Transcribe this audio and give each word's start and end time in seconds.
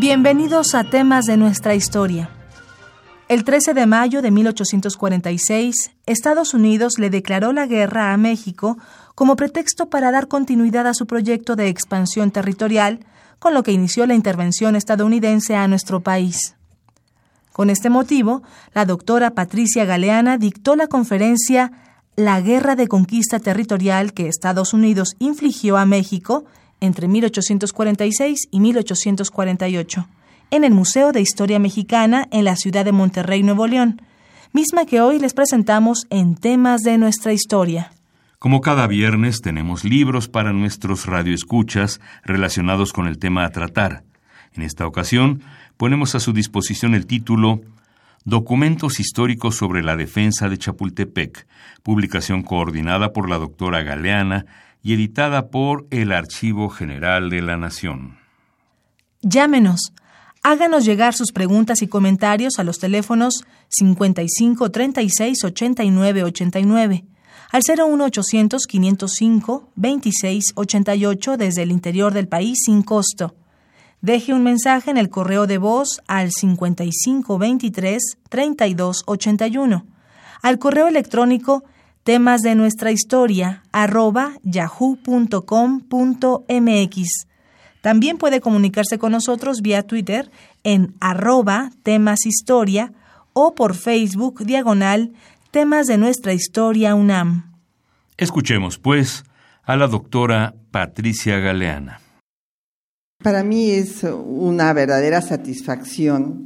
Bienvenidos 0.00 0.74
a 0.74 0.84
temas 0.84 1.26
de 1.26 1.36
nuestra 1.36 1.74
historia. 1.74 2.30
El 3.28 3.44
13 3.44 3.74
de 3.74 3.84
mayo 3.84 4.22
de 4.22 4.30
1846, 4.30 5.74
Estados 6.06 6.54
Unidos 6.54 6.98
le 6.98 7.10
declaró 7.10 7.52
la 7.52 7.66
guerra 7.66 8.14
a 8.14 8.16
México 8.16 8.78
como 9.14 9.36
pretexto 9.36 9.90
para 9.90 10.10
dar 10.10 10.26
continuidad 10.26 10.86
a 10.86 10.94
su 10.94 11.06
proyecto 11.06 11.54
de 11.54 11.68
expansión 11.68 12.30
territorial, 12.30 13.00
con 13.38 13.52
lo 13.52 13.62
que 13.62 13.72
inició 13.72 14.06
la 14.06 14.14
intervención 14.14 14.74
estadounidense 14.74 15.54
a 15.54 15.68
nuestro 15.68 16.00
país. 16.00 16.54
Con 17.52 17.68
este 17.68 17.90
motivo, 17.90 18.42
la 18.72 18.86
doctora 18.86 19.32
Patricia 19.32 19.84
Galeana 19.84 20.38
dictó 20.38 20.76
la 20.76 20.86
conferencia 20.86 21.72
La 22.16 22.40
guerra 22.40 22.74
de 22.74 22.88
conquista 22.88 23.38
territorial 23.38 24.14
que 24.14 24.28
Estados 24.28 24.72
Unidos 24.72 25.14
infligió 25.18 25.76
a 25.76 25.84
México 25.84 26.46
entre 26.80 27.08
1846 27.08 28.48
y 28.50 28.60
1848, 28.60 30.08
en 30.50 30.64
el 30.64 30.72
Museo 30.72 31.12
de 31.12 31.20
Historia 31.20 31.58
Mexicana 31.58 32.26
en 32.30 32.44
la 32.44 32.56
ciudad 32.56 32.84
de 32.84 32.92
Monterrey, 32.92 33.42
Nuevo 33.42 33.66
León, 33.66 34.02
misma 34.52 34.84
que 34.84 35.00
hoy 35.00 35.18
les 35.18 35.34
presentamos 35.34 36.06
en 36.10 36.34
temas 36.34 36.80
de 36.82 36.98
nuestra 36.98 37.32
historia. 37.32 37.92
Como 38.38 38.60
cada 38.60 38.86
viernes 38.86 39.42
tenemos 39.42 39.84
libros 39.84 40.28
para 40.28 40.52
nuestros 40.52 41.06
radioescuchas 41.06 42.00
relacionados 42.24 42.92
con 42.92 43.06
el 43.06 43.18
tema 43.18 43.44
a 43.44 43.50
tratar. 43.50 44.02
En 44.54 44.62
esta 44.62 44.86
ocasión 44.86 45.42
ponemos 45.76 46.14
a 46.14 46.20
su 46.20 46.32
disposición 46.32 46.94
el 46.94 47.06
título 47.06 47.60
Documentos 48.24 49.00
históricos 49.00 49.56
sobre 49.56 49.82
la 49.82 49.96
defensa 49.96 50.48
de 50.48 50.58
Chapultepec, 50.58 51.46
publicación 51.82 52.42
coordinada 52.42 53.12
por 53.12 53.30
la 53.30 53.38
doctora 53.38 53.82
Galeana 53.82 54.44
y 54.82 54.94
editada 54.94 55.48
por 55.48 55.86
el 55.90 56.12
Archivo 56.12 56.68
General 56.68 57.30
de 57.30 57.42
la 57.42 57.56
Nación. 57.56 58.18
Llámenos. 59.22 59.92
Háganos 60.42 60.84
llegar 60.86 61.14
sus 61.14 61.32
preguntas 61.32 61.82
y 61.82 61.86
comentarios 61.86 62.58
a 62.58 62.64
los 62.64 62.78
teléfonos 62.78 63.44
55 63.68 64.70
36 64.70 65.44
89 65.44 66.24
89 66.24 67.04
al 67.50 67.62
01800 67.62 68.66
505 68.66 69.70
26 69.74 70.52
88 70.54 71.36
desde 71.36 71.62
el 71.62 71.72
interior 71.72 72.14
del 72.14 72.28
país 72.28 72.58
sin 72.64 72.82
costo. 72.82 73.34
Deje 74.00 74.32
un 74.32 74.42
mensaje 74.42 74.90
en 74.90 74.96
el 74.96 75.10
correo 75.10 75.46
de 75.46 75.58
voz 75.58 76.00
al 76.06 76.30
55 76.30 77.38
23 77.38 78.02
32 78.28 79.02
81. 79.06 79.84
Al 80.42 80.58
correo 80.58 80.86
electrónico 80.86 81.64
temas 82.04 82.40
de 82.42 82.54
nuestra 82.54 82.90
historia 82.92 83.62
arroba 83.72 84.32
yahoo.com.mx. 84.42 85.06
También 87.80 88.18
puede 88.18 88.40
comunicarse 88.40 88.98
con 88.98 89.12
nosotros 89.12 89.62
vía 89.62 89.86
Twitter 89.86 90.30
en 90.64 90.94
arroba 91.00 91.70
temas 91.82 92.26
historia 92.26 92.92
o 93.32 93.54
por 93.54 93.74
Facebook 93.74 94.44
diagonal 94.44 95.12
temas 95.50 95.86
de 95.86 95.98
nuestra 95.98 96.32
historia 96.32 96.94
UNAM. 96.94 97.54
Escuchemos, 98.16 98.78
pues, 98.78 99.24
a 99.64 99.76
la 99.76 99.86
doctora 99.86 100.54
Patricia 100.70 101.38
Galeana. 101.38 102.00
Para 103.22 103.42
mí 103.42 103.70
es 103.70 104.02
una 104.04 104.72
verdadera 104.72 105.20
satisfacción 105.22 106.44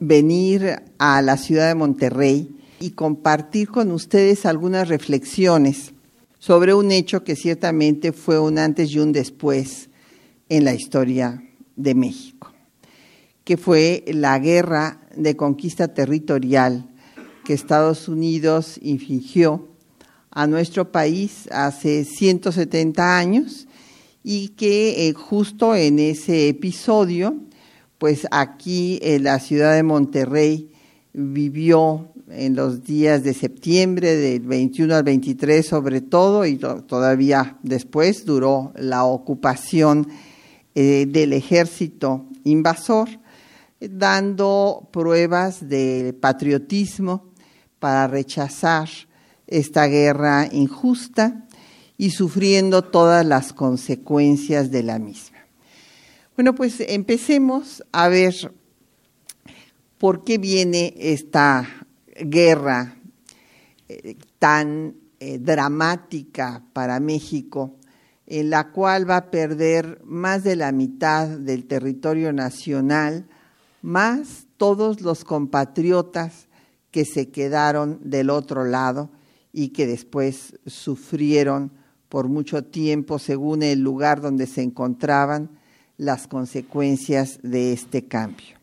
venir 0.00 0.82
a 0.98 1.22
la 1.22 1.36
ciudad 1.36 1.68
de 1.68 1.74
Monterrey 1.74 2.51
y 2.82 2.90
compartir 2.90 3.68
con 3.68 3.92
ustedes 3.92 4.44
algunas 4.44 4.88
reflexiones 4.88 5.92
sobre 6.40 6.74
un 6.74 6.90
hecho 6.90 7.22
que 7.22 7.36
ciertamente 7.36 8.12
fue 8.12 8.40
un 8.40 8.58
antes 8.58 8.90
y 8.90 8.98
un 8.98 9.12
después 9.12 9.88
en 10.48 10.64
la 10.64 10.74
historia 10.74 11.40
de 11.76 11.94
México, 11.94 12.52
que 13.44 13.56
fue 13.56 14.04
la 14.08 14.36
guerra 14.40 15.00
de 15.14 15.36
conquista 15.36 15.94
territorial 15.94 16.90
que 17.44 17.54
Estados 17.54 18.08
Unidos 18.08 18.80
infligió 18.82 19.68
a 20.32 20.48
nuestro 20.48 20.90
país 20.90 21.48
hace 21.52 22.04
170 22.04 23.16
años 23.16 23.68
y 24.24 24.48
que 24.48 25.06
eh, 25.06 25.12
justo 25.12 25.76
en 25.76 26.00
ese 26.00 26.48
episodio, 26.48 27.36
pues 27.98 28.26
aquí 28.32 28.98
en 29.02 29.22
la 29.22 29.38
ciudad 29.38 29.76
de 29.76 29.84
Monterrey 29.84 30.72
vivió 31.12 32.11
en 32.34 32.56
los 32.56 32.84
días 32.84 33.22
de 33.22 33.34
septiembre, 33.34 34.16
del 34.16 34.40
21 34.40 34.94
al 34.94 35.02
23 35.02 35.66
sobre 35.66 36.00
todo, 36.00 36.46
y 36.46 36.56
todavía 36.56 37.58
después 37.62 38.24
duró 38.24 38.72
la 38.76 39.04
ocupación 39.04 40.08
eh, 40.74 41.06
del 41.08 41.32
ejército 41.32 42.26
invasor, 42.44 43.08
dando 43.80 44.88
pruebas 44.92 45.68
de 45.68 46.16
patriotismo 46.20 47.32
para 47.78 48.06
rechazar 48.06 48.88
esta 49.46 49.86
guerra 49.86 50.48
injusta 50.50 51.46
y 51.98 52.10
sufriendo 52.10 52.82
todas 52.82 53.26
las 53.26 53.52
consecuencias 53.52 54.70
de 54.70 54.82
la 54.82 54.98
misma. 54.98 55.38
Bueno, 56.36 56.54
pues 56.54 56.80
empecemos 56.80 57.84
a 57.92 58.08
ver 58.08 58.52
por 59.98 60.24
qué 60.24 60.38
viene 60.38 60.94
esta 60.96 61.81
guerra 62.24 62.96
eh, 63.88 64.16
tan 64.38 64.94
eh, 65.20 65.38
dramática 65.38 66.64
para 66.72 66.98
México, 67.00 67.76
en 68.26 68.50
la 68.50 68.70
cual 68.70 69.08
va 69.08 69.16
a 69.16 69.30
perder 69.30 70.00
más 70.04 70.42
de 70.44 70.56
la 70.56 70.72
mitad 70.72 71.28
del 71.28 71.66
territorio 71.66 72.32
nacional, 72.32 73.26
más 73.82 74.46
todos 74.56 75.00
los 75.00 75.24
compatriotas 75.24 76.48
que 76.90 77.04
se 77.04 77.30
quedaron 77.30 77.98
del 78.02 78.30
otro 78.30 78.64
lado 78.64 79.10
y 79.52 79.68
que 79.68 79.86
después 79.86 80.58
sufrieron 80.66 81.72
por 82.08 82.28
mucho 82.28 82.64
tiempo, 82.64 83.18
según 83.18 83.62
el 83.62 83.80
lugar 83.80 84.20
donde 84.20 84.46
se 84.46 84.62
encontraban, 84.62 85.50
las 85.96 86.26
consecuencias 86.26 87.38
de 87.42 87.72
este 87.72 88.06
cambio. 88.06 88.61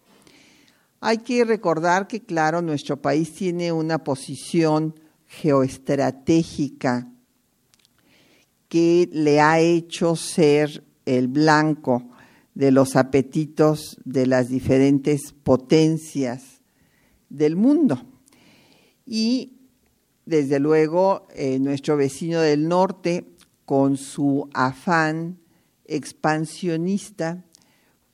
Hay 1.02 1.20
que 1.20 1.46
recordar 1.46 2.08
que, 2.08 2.22
claro, 2.22 2.62
nuestro 2.62 3.02
país 3.02 3.34
tiene 3.34 3.72
una 3.72 4.04
posición 4.04 5.00
geoestratégica 5.28 7.10
que 8.68 9.10
le 9.12 9.40
ha 9.40 9.60
hecho 9.60 10.16
ser 10.16 10.84
el 11.06 11.28
blanco 11.28 12.10
de 12.54 12.72
los 12.72 12.96
apetitos 12.96 13.98
de 14.04 14.28
las 14.28 14.50
diferentes 14.50 15.34
potencias 15.44 16.62
del 17.30 17.56
mundo. 17.56 18.02
Y, 19.06 19.54
desde 20.26 20.60
luego, 20.60 21.28
eh, 21.34 21.60
nuestro 21.60 21.96
vecino 21.96 22.42
del 22.42 22.68
norte, 22.68 23.26
con 23.66 23.98
su 23.98 24.50
afán 24.54 25.40
expansionista, 25.86 27.46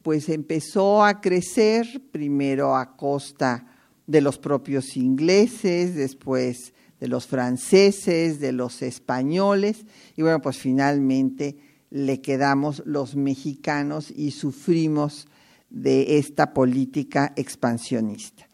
pues 0.06 0.30
empezó 0.30 1.04
a 1.04 1.20
crecer 1.20 2.00
primero 2.12 2.76
a 2.76 2.96
costa 2.96 3.66
de 4.06 4.22
los 4.22 4.38
propios 4.38 4.98
ingleses, 4.98 5.96
después 5.96 6.76
de 7.00 7.08
los 7.08 7.26
franceses, 7.26 8.40
de 8.40 8.52
los 8.52 8.84
españoles, 8.84 9.84
y 10.16 10.22
bueno, 10.22 10.44
pues 10.44 10.60
finalmente 10.60 11.58
le 11.90 12.22
quedamos 12.22 12.84
los 12.86 13.16
mexicanos 13.16 14.14
y 14.16 14.30
sufrimos 14.30 15.28
de 15.72 16.20
esta 16.20 16.54
política 16.54 17.34
expansionista. 17.36 18.48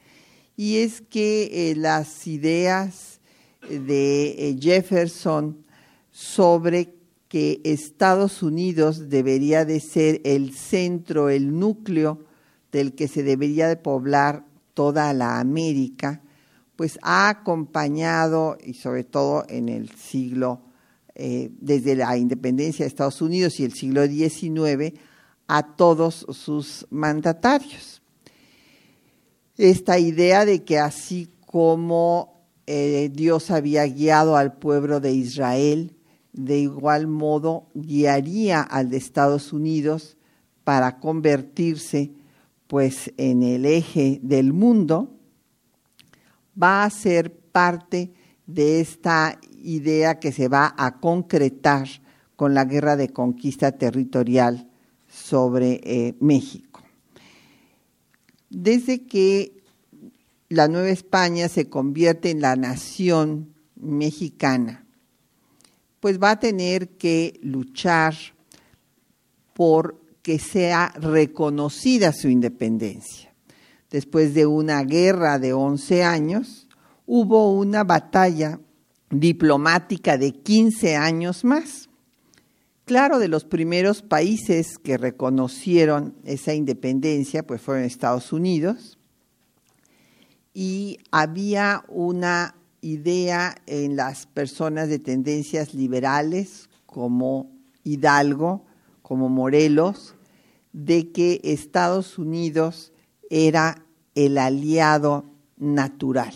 Y 0.56 0.78
es 0.78 1.02
que 1.02 1.72
eh, 1.72 1.76
las 1.76 2.28
ideas 2.28 3.20
de 3.70 4.36
eh, 4.38 4.58
Jefferson 4.58 5.66
sobre 6.12 6.96
que 7.32 7.62
Estados 7.64 8.44
Unidos 8.44 9.08
debería 9.08 9.64
de 9.64 9.80
ser 9.80 10.20
el 10.26 10.54
centro, 10.54 11.30
el 11.30 11.58
núcleo 11.58 12.26
del 12.74 12.94
que 12.94 13.08
se 13.08 13.24
debería 13.24 13.70
de 13.70 13.78
poblar 13.78 14.46
toda 14.74 15.14
la 15.14 15.40
América, 15.40 16.22
pues 16.76 17.00
ha 17.02 17.30
acompañado, 17.30 18.58
y 18.62 18.74
sobre 18.74 19.06
todo 19.06 19.46
en 19.48 19.70
el 19.70 19.92
siglo, 19.92 20.60
eh, 21.16 21.50
desde 21.62 21.96
la 21.96 22.18
independencia 22.18 22.84
de 22.84 22.90
Estados 22.90 23.22
Unidos 23.22 23.62
y 23.62 23.64
el 23.64 23.72
siglo 23.72 24.06
XIX, 24.06 25.00
a 25.48 25.78
todos 25.78 26.26
sus 26.32 26.86
mandatarios. 26.90 28.02
Esta 29.58 30.00
idea 30.00 30.44
de 30.44 30.66
que 30.66 30.80
así 30.80 31.30
como 31.46 32.44
eh, 32.68 33.10
Dios 33.14 33.52
había 33.52 33.86
guiado 33.86 34.36
al 34.36 34.58
pueblo 34.58 35.00
de 35.00 35.14
Israel, 35.14 35.96
de 36.34 36.60
igual 36.60 37.08
modo 37.08 37.68
guiaría 37.74 38.62
al 38.62 38.90
de 38.90 38.98
Estados 38.98 39.54
Unidos 39.54 40.18
para 40.64 41.00
convertirse 41.00 42.12
pues 42.68 43.12
en 43.18 43.44
el 43.44 43.66
eje 43.66 44.20
del 44.24 44.54
mundo, 44.54 45.14
va 46.62 46.84
a 46.84 46.90
ser 46.90 47.36
parte 47.36 48.14
de 48.48 48.80
esta 48.80 49.40
idea 49.62 50.20
que 50.20 50.32
se 50.32 50.48
va 50.48 50.74
a 50.78 51.00
concretar 51.00 51.88
con 52.36 52.54
la 52.54 52.66
guerra 52.66 52.96
de 52.96 53.10
conquista 53.10 53.74
territorial 53.74 54.70
sobre 55.10 55.82
eh, 55.84 56.16
México. 56.20 56.82
Desde 58.50 59.06
que 59.06 59.62
la 60.50 60.68
Nueva 60.68 60.90
España 60.90 61.48
se 61.50 61.70
convierte 61.70 62.30
en 62.30 62.42
la 62.42 62.56
nación 62.56 63.54
mexicana, 63.76 64.81
pues 66.02 66.20
va 66.22 66.32
a 66.32 66.40
tener 66.40 66.90
que 66.98 67.40
luchar 67.42 68.16
por 69.54 70.02
que 70.22 70.40
sea 70.40 70.92
reconocida 71.00 72.12
su 72.12 72.28
independencia. 72.28 73.34
Después 73.90 74.34
de 74.34 74.46
una 74.46 74.84
guerra 74.84 75.40
de 75.40 75.54
11 75.54 76.04
años, 76.04 76.68
hubo 77.06 77.54
una 77.54 77.84
batalla 77.84 78.60
diplomática 79.10 80.18
de 80.18 80.32
15 80.32 80.96
años 80.96 81.44
más. 81.44 81.90
Claro, 82.86 83.20
de 83.20 83.28
los 83.28 83.46
primeros 83.46 84.02
países 84.02 84.78
que 84.78 84.98
reconocieron 84.98 86.16
esa 86.24 86.54
independencia, 86.54 87.46
pues 87.46 87.62
fueron 87.62 87.84
Estados 87.84 88.34
Unidos, 88.34 88.98
y 90.54 90.98
había 91.12 91.84
una 91.88 92.56
idea 92.82 93.56
en 93.68 93.96
las 93.96 94.26
personas 94.26 94.90
de 94.90 95.00
tendencias 95.00 95.74
liberales 95.74 96.70
como 96.86 97.52
Hidalgo, 97.84 98.66
como 99.02 99.30
Morelos, 99.30 100.16
de 100.74 101.12
que 101.12 101.42
Estados 101.44 102.18
Unidos 102.18 102.92
era 103.30 103.86
el 104.16 104.38
aliado 104.38 105.26
natural. 105.58 106.34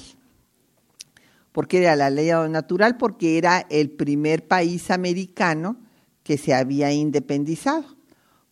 ¿Por 1.52 1.68
qué 1.68 1.80
era 1.80 1.94
el 1.94 2.02
aliado 2.02 2.48
natural? 2.50 2.98
Porque 2.98 3.38
era 3.38 3.66
el 3.70 3.90
primer 3.90 4.48
país 4.48 4.92
americano 4.92 5.78
que 6.24 6.38
se 6.38 6.54
había 6.54 6.92
independizado. 6.92 7.86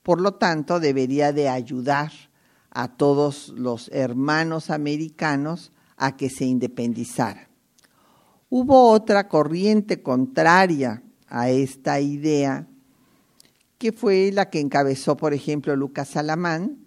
Por 0.03 0.21
lo 0.21 0.35
tanto, 0.35 0.79
debería 0.79 1.33
de 1.33 1.49
ayudar 1.49 2.11
a 2.71 2.87
todos 2.87 3.49
los 3.49 3.89
hermanos 3.93 4.69
americanos 4.69 5.71
a 5.97 6.17
que 6.17 6.29
se 6.29 6.45
independizaran. 6.45 7.52
Hubo 8.55 8.91
otra 8.91 9.29
corriente 9.29 10.03
contraria 10.03 11.01
a 11.27 11.49
esta 11.49 11.99
idea, 11.99 12.67
que 13.79 13.91
fue 13.91 14.29
la 14.31 14.51
que 14.51 14.59
encabezó, 14.59 15.17
por 15.17 15.33
ejemplo, 15.33 15.75
Lucas 15.75 16.15
Alamán, 16.17 16.77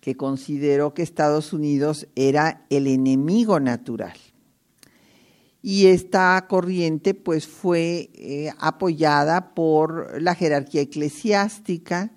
que 0.00 0.16
consideró 0.16 0.94
que 0.94 1.02
Estados 1.02 1.52
Unidos 1.52 2.08
era 2.16 2.66
el 2.70 2.88
enemigo 2.88 3.60
natural. 3.60 4.16
Y 5.62 5.86
esta 5.86 6.44
corriente 6.48 7.14
pues 7.14 7.46
fue 7.46 8.10
eh, 8.14 8.50
apoyada 8.58 9.54
por 9.54 10.20
la 10.20 10.34
jerarquía 10.34 10.80
eclesiástica 10.80 12.10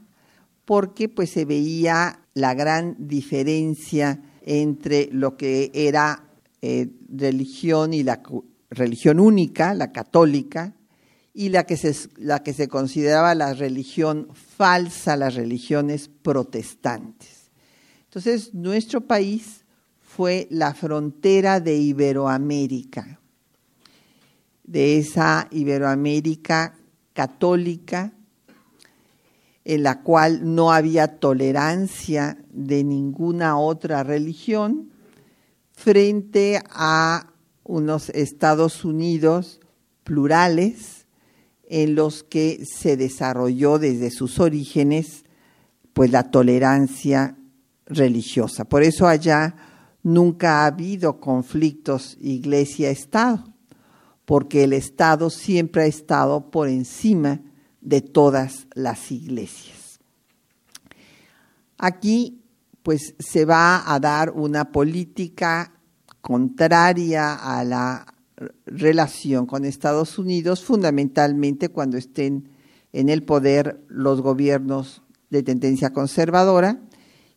porque 0.65 1.09
pues 1.09 1.29
se 1.29 1.45
veía 1.45 2.21
la 2.33 2.55
gran 2.55 2.95
diferencia 2.97 4.19
entre 4.41 5.09
lo 5.11 5.37
que 5.37 5.69
era 5.75 6.30
eh, 6.61 6.89
religión 7.09 7.93
y 7.93 8.03
la 8.03 8.21
religión 8.69 9.19
única, 9.19 9.73
la 9.73 9.91
católica, 9.91 10.75
y 11.33 11.49
la 11.49 11.65
que, 11.65 11.77
se, 11.77 11.95
la 12.17 12.43
que 12.43 12.53
se 12.53 12.67
consideraba 12.67 13.35
la 13.35 13.53
religión 13.53 14.27
falsa, 14.33 15.15
las 15.15 15.35
religiones 15.35 16.09
protestantes. 16.09 17.51
Entonces, 18.05 18.53
nuestro 18.53 19.01
país 19.01 19.63
fue 20.01 20.47
la 20.49 20.73
frontera 20.73 21.61
de 21.61 21.77
Iberoamérica, 21.77 23.19
de 24.63 24.97
esa 24.97 25.47
Iberoamérica 25.51 26.75
católica 27.13 28.13
en 29.63 29.83
la 29.83 30.01
cual 30.01 30.55
no 30.55 30.71
había 30.71 31.19
tolerancia 31.19 32.37
de 32.51 32.83
ninguna 32.83 33.57
otra 33.57 34.03
religión, 34.03 34.90
frente 35.83 36.61
a 36.69 37.33
unos 37.63 38.09
Estados 38.09 38.85
Unidos 38.85 39.59
plurales 40.03 41.07
en 41.67 41.95
los 41.95 42.21
que 42.23 42.63
se 42.65 42.97
desarrolló 42.97 43.79
desde 43.79 44.11
sus 44.11 44.39
orígenes 44.39 45.25
pues 45.93 46.11
la 46.11 46.29
tolerancia 46.29 47.35
religiosa. 47.87 48.65
Por 48.65 48.83
eso 48.83 49.07
allá 49.07 49.55
nunca 50.03 50.61
ha 50.61 50.65
habido 50.67 51.19
conflictos 51.19 52.15
iglesia-estado, 52.21 53.51
porque 54.25 54.65
el 54.65 54.73
Estado 54.73 55.31
siempre 55.31 55.83
ha 55.83 55.87
estado 55.87 56.51
por 56.51 56.69
encima 56.69 57.41
de 57.81 58.01
todas 58.01 58.67
las 58.75 59.11
iglesias. 59.11 59.99
Aquí 61.77 62.40
pues 62.83 63.15
se 63.19 63.45
va 63.45 63.93
a 63.93 63.99
dar 63.99 64.31
una 64.31 64.71
política 64.71 65.73
contraria 66.21 67.33
a 67.33 67.63
la 67.63 68.05
relación 68.65 69.45
con 69.45 69.65
Estados 69.65 70.17
Unidos, 70.17 70.63
fundamentalmente 70.63 71.69
cuando 71.69 71.97
estén 71.97 72.49
en 72.93 73.09
el 73.09 73.23
poder 73.23 73.83
los 73.87 74.21
gobiernos 74.21 75.03
de 75.29 75.43
tendencia 75.43 75.93
conservadora, 75.93 76.81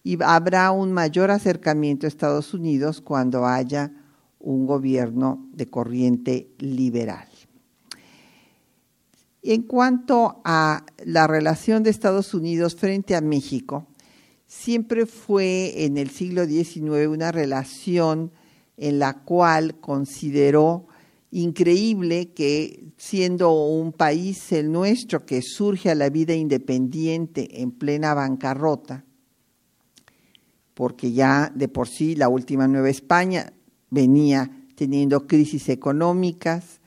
y 0.03 0.23
habrá 0.23 0.71
un 0.71 0.93
mayor 0.93 1.31
acercamiento 1.31 2.07
a 2.07 2.09
Estados 2.09 2.53
Unidos 2.53 3.01
cuando 3.01 3.47
haya 3.47 3.93
un 4.39 4.67
gobierno 4.67 5.47
de 5.53 5.67
corriente 5.69 6.51
liberal. 6.59 7.27
En 9.43 9.63
cuanto 9.63 10.41
a 10.45 10.85
la 11.05 11.27
relación 11.27 11.83
de 11.83 11.91
Estados 11.91 12.35
Unidos 12.35 12.77
frente 12.77 13.15
a 13.15 13.21
México, 13.21 13.87
siempre 14.55 15.05
fue 15.05 15.85
en 15.85 15.99
el 15.99 16.11
siglo 16.11 16.47
XIX 16.47 17.09
una 17.09 17.33
relación 17.33 18.31
en 18.77 18.99
la 18.99 19.25
cual 19.25 19.81
consideró 19.81 20.87
increíble 21.31 22.33
que 22.33 22.93
siendo 22.97 23.53
un 23.53 23.93
país 23.93 24.53
el 24.53 24.71
nuestro 24.71 25.27
que 25.27 25.43
surge 25.43 25.91
a 25.91 25.95
la 25.97 26.09
vida 26.09 26.35
independiente 26.35 27.61
en 27.61 27.73
plena 27.73 28.15
bancarrota, 28.15 29.05
porque 30.75 31.13
ya 31.13 31.53
de 31.55 31.69
por 31.69 31.89
sí 31.89 32.15
la 32.15 32.29
última 32.29 32.69
Nueva 32.69 32.91
España 32.91 33.53
venía 33.91 34.51
teniendo 34.77 35.27
crisis 35.27 35.69
económicas, 35.69 36.81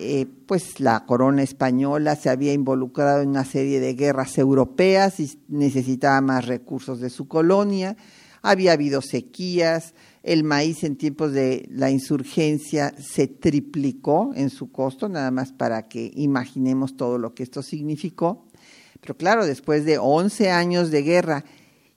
eh, 0.00 0.26
pues 0.46 0.80
la 0.80 1.04
corona 1.06 1.42
española 1.42 2.16
se 2.16 2.30
había 2.30 2.52
involucrado 2.52 3.22
en 3.22 3.30
una 3.30 3.44
serie 3.44 3.80
de 3.80 3.94
guerras 3.94 4.38
europeas 4.38 5.20
y 5.20 5.38
necesitaba 5.48 6.20
más 6.20 6.46
recursos 6.46 7.00
de 7.00 7.10
su 7.10 7.28
colonia, 7.28 7.96
había 8.42 8.72
habido 8.72 9.02
sequías, 9.02 9.94
el 10.22 10.44
maíz 10.44 10.84
en 10.84 10.96
tiempos 10.96 11.32
de 11.32 11.66
la 11.70 11.90
insurgencia 11.90 12.94
se 12.98 13.26
triplicó 13.26 14.32
en 14.34 14.50
su 14.50 14.70
costo, 14.70 15.08
nada 15.08 15.30
más 15.30 15.52
para 15.52 15.88
que 15.88 16.12
imaginemos 16.14 16.96
todo 16.96 17.18
lo 17.18 17.34
que 17.34 17.42
esto 17.42 17.62
significó. 17.62 18.46
Pero 19.00 19.16
claro, 19.16 19.46
después 19.46 19.84
de 19.84 19.98
11 19.98 20.50
años 20.50 20.90
de 20.90 21.02
guerra 21.02 21.44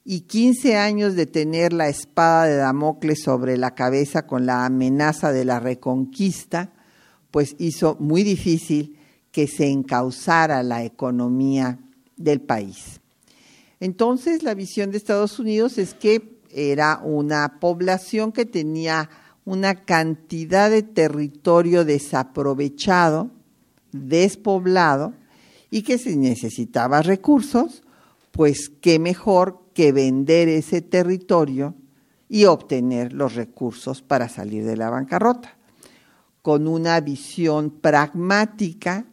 y 0.04 0.22
15 0.22 0.78
años 0.78 1.16
de 1.16 1.26
tener 1.26 1.74
la 1.74 1.90
espada 1.90 2.46
de 2.46 2.56
Damocles 2.56 3.22
sobre 3.24 3.58
la 3.58 3.76
cabeza 3.76 4.26
con 4.26 4.46
la 4.46 4.66
amenaza 4.66 5.32
de 5.32 5.46
la 5.46 5.60
reconquista, 5.60 6.74
pues 7.32 7.56
hizo 7.58 7.96
muy 8.00 8.24
difícil 8.24 8.98
que 9.32 9.48
se 9.48 9.68
encauzara 9.68 10.62
la 10.62 10.84
economía 10.84 11.80
del 12.18 12.42
país. 12.42 13.00
Entonces, 13.80 14.44
la 14.44 14.54
visión 14.54 14.92
de 14.92 14.98
Estados 14.98 15.40
Unidos 15.40 15.78
es 15.78 15.94
que 15.94 16.40
era 16.52 17.00
una 17.04 17.60
población 17.60 18.32
que 18.32 18.46
tenía 18.46 19.10
una 19.46 19.86
cantidad 19.86 20.70
de 20.70 20.84
territorio 20.84 21.84
desaprovechado, 21.84 23.32
despoblado, 23.92 25.14
y 25.72 25.82
que 25.82 25.98
si 25.98 26.18
necesitaba 26.18 27.02
recursos, 27.02 27.82
pues 28.32 28.70
qué 28.70 29.00
mejor 29.00 29.62
que 29.74 29.92
vender 29.94 30.50
ese 30.50 30.82
territorio 30.82 31.74
y 32.30 32.46
obtener 32.46 33.14
los 33.14 33.36
recursos 33.36 34.02
para 34.02 34.30
salir 34.30 34.66
de 34.66 34.78
la 34.78 34.90
bancarrota. 34.90 35.58
Con 36.42 36.68
una 36.68 37.00
visión 37.02 37.70
pragmática, 37.70 39.06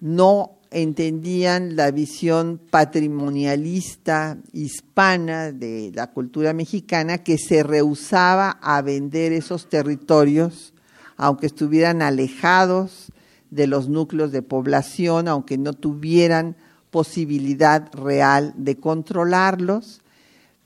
no 0.00 0.58
entendían 0.72 1.76
la 1.76 1.90
visión 1.90 2.60
patrimonialista 2.70 4.38
hispana 4.52 5.52
de 5.52 5.92
la 5.94 6.08
cultura 6.08 6.52
mexicana 6.52 7.18
que 7.18 7.38
se 7.38 7.62
rehusaba 7.62 8.58
a 8.62 8.80
vender 8.82 9.32
esos 9.32 9.68
territorios, 9.68 10.72
aunque 11.16 11.46
estuvieran 11.46 12.02
alejados 12.02 13.12
de 13.50 13.66
los 13.66 13.88
núcleos 13.88 14.32
de 14.32 14.42
población, 14.42 15.28
aunque 15.28 15.58
no 15.58 15.74
tuvieran 15.74 16.56
posibilidad 16.90 17.92
real 17.92 18.54
de 18.56 18.76
controlarlos, 18.76 20.00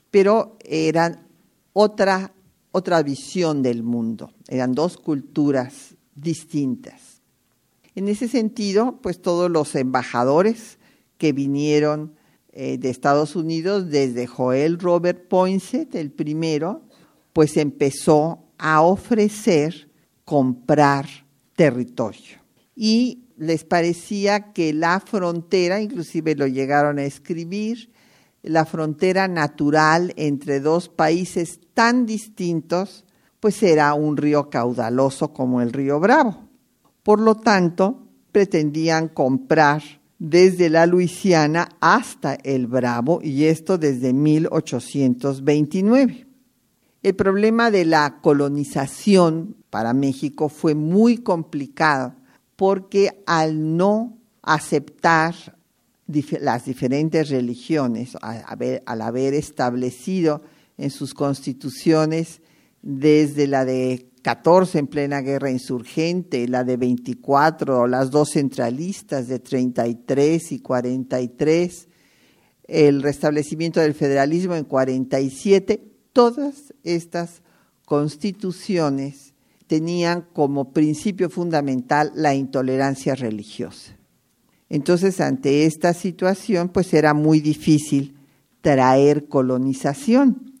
pero 0.09 0.57
eran 0.63 1.27
otra, 1.73 2.31
otra 2.71 3.03
visión 3.03 3.61
del 3.61 3.83
mundo, 3.83 4.31
eran 4.47 4.73
dos 4.73 4.97
culturas 4.97 5.96
distintas. 6.17 7.21
En 7.95 8.09
ese 8.09 8.27
sentido, 8.27 8.99
pues 9.01 9.21
todos 9.21 9.49
los 9.49 9.73
embajadores 9.75 10.77
que 11.17 11.31
vinieron 11.31 12.13
eh, 12.51 12.77
de 12.77 12.89
Estados 12.89 13.35
Unidos, 13.35 13.89
desde 13.89 14.27
Joel 14.27 14.79
Robert 14.79 15.27
Poinsett, 15.27 15.95
el 15.95 16.11
primero, 16.11 16.81
pues 17.33 17.57
empezó 17.57 18.43
a 18.57 18.81
ofrecer 18.81 19.89
comprar 20.25 21.07
territorio 21.55 22.37
y 22.75 23.23
les 23.37 23.63
parecía 23.63 24.53
que 24.53 24.73
la 24.73 24.99
frontera, 24.99 25.81
inclusive 25.81 26.35
lo 26.35 26.47
llegaron 26.47 26.99
a 26.99 27.05
escribir, 27.05 27.91
la 28.43 28.65
frontera 28.65 29.27
natural 29.27 30.13
entre 30.15 30.59
dos 30.59 30.89
países 30.89 31.59
tan 31.73 32.05
distintos, 32.05 33.03
pues 33.39 33.61
era 33.63 33.93
un 33.93 34.17
río 34.17 34.49
caudaloso 34.49 35.33
como 35.33 35.61
el 35.61 35.73
río 35.73 35.99
Bravo. 35.99 36.37
Por 37.03 37.19
lo 37.19 37.35
tanto, 37.35 38.07
pretendían 38.31 39.07
comprar 39.07 39.83
desde 40.19 40.69
la 40.69 40.85
Luisiana 40.85 41.69
hasta 41.79 42.35
el 42.35 42.67
Bravo 42.67 43.21
y 43.21 43.45
esto 43.45 43.77
desde 43.77 44.11
1829. 44.13 46.27
El 47.03 47.15
problema 47.15 47.71
de 47.71 47.85
la 47.85 48.19
colonización 48.21 49.55
para 49.69 49.93
México 49.93 50.49
fue 50.49 50.75
muy 50.75 51.19
complicado 51.19 52.15
porque 52.55 53.23
al 53.27 53.77
no 53.77 54.17
aceptar 54.41 55.35
las 56.41 56.65
diferentes 56.65 57.29
religiones, 57.29 58.17
al 58.21 59.01
haber, 59.01 59.33
establecido 59.33 60.41
en 60.77 60.89
sus 60.89 61.13
constituciones 61.13 62.41
desde 62.81 63.47
la 63.47 63.65
de 63.65 64.09
14 64.21 64.79
en 64.79 64.87
plena 64.87 65.21
guerra 65.21 65.51
insurgente, 65.51 66.47
la 66.47 66.63
de 66.63 66.77
24, 66.77 67.87
las 67.87 68.11
dos 68.11 68.31
centralistas 68.31 69.27
de 69.27 69.39
33 69.39 70.51
y 70.51 70.59
43, 70.59 71.87
el 72.65 73.01
restablecimiento 73.01 73.79
del 73.79 73.93
federalismo 73.93 74.55
en 74.55 74.65
47, 74.65 75.81
todas 76.11 76.73
estas 76.83 77.41
constituciones 77.85 79.33
tenían 79.67 80.27
como 80.33 80.73
principio 80.73 81.29
fundamental 81.29 82.11
la 82.15 82.35
intolerancia 82.35 83.15
religiosa. 83.15 83.97
Entonces, 84.69 85.21
ante 85.21 85.65
esta 85.65 85.93
situación, 85.93 86.69
pues 86.69 86.93
era 86.93 87.13
muy 87.13 87.39
difícil 87.39 88.17
traer 88.61 89.27
colonización. 89.27 90.53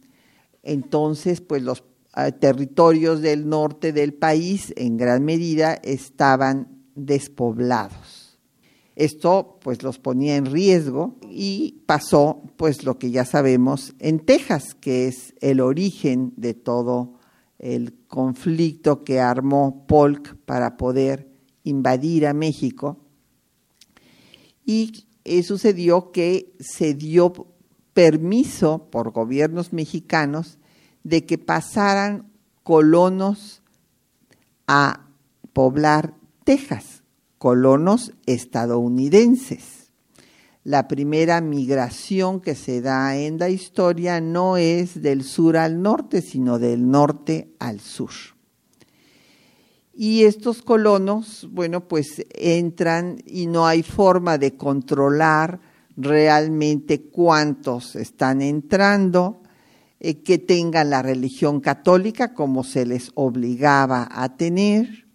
Entonces, 0.63 1.41
pues 1.41 1.61
los 1.63 1.83
territorios 2.39 3.21
del 3.21 3.47
norte 3.47 3.93
del 3.93 4.13
país 4.13 4.73
en 4.75 4.97
gran 4.97 5.23
medida 5.23 5.73
estaban 5.75 6.67
despoblados. 6.95 8.39
Esto 8.95 9.59
pues 9.61 9.83
los 9.83 9.99
ponía 9.99 10.35
en 10.37 10.47
riesgo 10.47 11.17
y 11.29 11.83
pasó 11.85 12.41
pues 12.55 12.83
lo 12.83 12.97
que 12.97 13.11
ya 13.11 13.25
sabemos 13.25 13.93
en 13.99 14.19
Texas, 14.19 14.73
que 14.73 15.07
es 15.07 15.35
el 15.39 15.61
origen 15.61 16.33
de 16.35 16.55
todo 16.55 17.13
el 17.59 17.93
conflicto 18.07 19.03
que 19.03 19.19
armó 19.19 19.85
Polk 19.87 20.35
para 20.45 20.77
poder 20.77 21.29
invadir 21.63 22.25
a 22.25 22.33
México. 22.33 22.97
Y 24.65 25.05
eh, 25.23 25.43
sucedió 25.43 26.11
que 26.11 26.55
se 26.59 26.95
dio 26.95 27.33
permiso 27.93 28.87
por 28.89 29.11
gobiernos 29.11 29.73
mexicanos 29.73 30.57
de 31.07 31.25
que 31.25 31.37
pasaran 31.37 32.31
colonos 32.63 33.61
a 34.67 35.07
poblar 35.53 36.13
Texas, 36.43 37.03
colonos 37.37 38.13
estadounidenses 38.25 39.77
la 40.67 40.89
primera 40.89 41.39
migración 41.39 42.41
que 42.41 42.53
se 42.53 42.81
da 42.81 43.15
en 43.15 43.39
la 43.39 43.47
historia 43.47 44.19
no 44.19 44.57
es 44.57 45.01
del 45.01 45.23
sur 45.23 45.55
al 45.55 45.81
norte, 45.81 46.21
sino 46.21 46.59
del 46.59 46.91
norte 46.91 47.53
al 47.57 47.79
sur. 47.79 48.11
Y 49.93 50.23
estos 50.25 50.61
colonos, 50.61 51.47
bueno, 51.51 51.87
pues 51.87 52.25
entran 52.31 53.23
y 53.25 53.47
no 53.47 53.65
hay 53.65 53.81
forma 53.81 54.37
de 54.37 54.57
controlar 54.57 55.61
realmente 55.95 57.03
cuántos 57.03 57.95
están 57.95 58.41
entrando, 58.41 59.41
eh, 59.99 60.21
que 60.21 60.37
tengan 60.37 60.89
la 60.89 61.01
religión 61.01 61.59
católica 61.59 62.33
como 62.33 62.63
se 62.63 62.85
les 62.85 63.11
obligaba 63.15 64.07
a 64.11 64.37
tener 64.37 65.07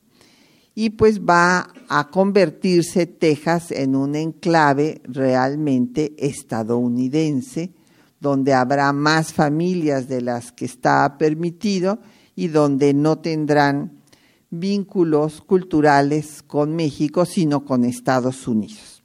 y 0.75 0.91
pues 0.91 1.21
va 1.21 1.73
a 1.89 2.09
convertirse 2.09 3.07
Texas 3.07 3.71
en 3.71 3.95
un 3.95 4.15
enclave 4.15 5.03
realmente 5.05 6.15
estadounidense, 6.19 7.73
donde 8.21 8.55
habrá 8.55 8.93
más 8.93 9.33
familias 9.33 10.09
de 10.09 10.23
las 10.23 10.53
que 10.53 10.65
está 10.65 11.19
permitido 11.19 11.99
y 12.35 12.49
donde 12.49 12.95
no 12.95 13.19
tendrán 13.19 14.03
vínculos 14.51 15.43
culturales 15.43 16.43
con 16.43 16.75
México, 16.75 17.27
sino 17.27 17.65
con 17.65 17.85
Estados 17.85 18.49
Unidos. 18.49 19.03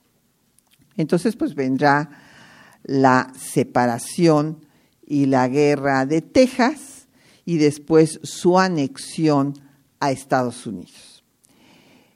Entonces, 0.96 1.36
pues 1.36 1.56
vendrá 1.56 2.10
la 2.84 3.32
separación 3.38 4.67
y 5.08 5.26
la 5.26 5.48
guerra 5.48 6.06
de 6.06 6.22
Texas 6.22 7.08
y 7.46 7.58
después 7.58 8.20
su 8.24 8.60
anexión 8.60 9.54
a 10.00 10.12
Estados 10.12 10.68
Unidos. 10.68 11.24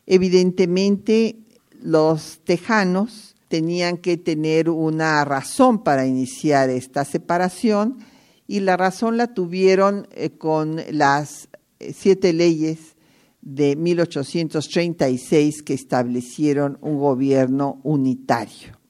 Evidentemente, 0.05 1.37
los 1.81 2.41
tejanos 2.43 3.35
tenían 3.47 3.97
que 3.97 4.17
tener 4.17 4.69
una 4.69 5.23
razón 5.25 5.83
para 5.83 6.05
iniciar 6.05 6.69
esta 6.69 7.05
separación 7.05 7.99
y 8.47 8.59
la 8.59 8.75
razón 8.75 9.15
la 9.17 9.33
tuvieron 9.33 10.07
eh, 10.11 10.31
con 10.31 10.81
las 10.91 11.49
eh, 11.79 11.93
siete 11.93 12.33
leyes 12.33 12.97
de 13.41 13.75
1836 13.75 15.63
que 15.63 15.73
establecieron 15.73 16.77
un 16.81 16.99
gobierno 16.99 17.79
unitario. 17.83 18.80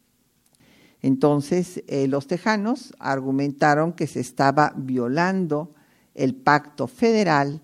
Entonces, 1.01 1.84
eh, 1.88 2.08
los 2.08 2.27
tejanos 2.27 2.93
argumentaron 3.00 3.93
que 3.93 4.08
se 4.08 4.20
estaba 4.20 4.74
violando 4.75 5.74
el 6.13 6.36
pacto 6.36 6.88
federal 6.88 7.62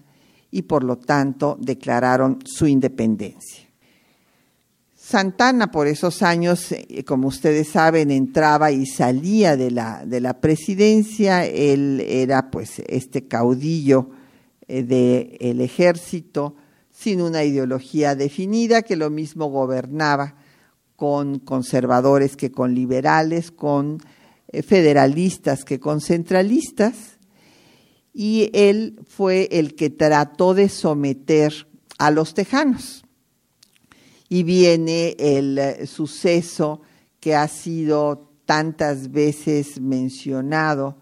y 0.49 0.63
por 0.63 0.83
lo 0.83 0.97
tanto 0.97 1.57
declararon 1.59 2.39
su 2.45 2.67
independencia. 2.67 3.67
Santana 4.95 5.71
por 5.71 5.87
esos 5.87 6.21
años, 6.23 6.71
eh, 6.71 7.03
como 7.05 7.27
ustedes 7.27 7.69
saben, 7.69 8.11
entraba 8.11 8.71
y 8.71 8.85
salía 8.85 9.55
de 9.55 9.71
la, 9.71 10.03
de 10.05 10.19
la 10.19 10.41
presidencia, 10.41 11.45
él 11.45 12.03
era 12.05 12.49
pues 12.49 12.81
este 12.87 13.27
caudillo 13.27 14.09
eh, 14.67 14.83
del 14.83 15.61
ejército 15.61 16.55
sin 16.91 17.21
una 17.21 17.43
ideología 17.43 18.15
definida, 18.15 18.81
que 18.81 18.95
lo 18.95 19.11
mismo 19.11 19.45
gobernaba 19.45 20.35
con 20.97 21.37
conservadores 21.39 22.35
que 22.35 22.51
con 22.51 22.73
liberales, 22.75 23.51
con 23.51 23.99
eh, 24.49 24.63
federalistas 24.63 25.63
que 25.63 25.79
con 25.79 26.01
centralistas, 26.01 27.19
y 28.13 28.49
él 28.53 28.99
fue 29.07 29.47
el 29.51 29.75
que 29.75 29.91
trató 29.91 30.55
de 30.55 30.69
someter 30.69 31.67
a 31.99 32.09
los 32.09 32.33
tejanos. 32.33 33.05
Y 34.27 34.41
viene 34.41 35.15
el 35.19 35.59
eh, 35.59 35.85
suceso 35.85 36.81
que 37.19 37.35
ha 37.35 37.47
sido 37.47 38.33
tantas 38.45 39.11
veces 39.11 39.79
mencionado 39.79 40.97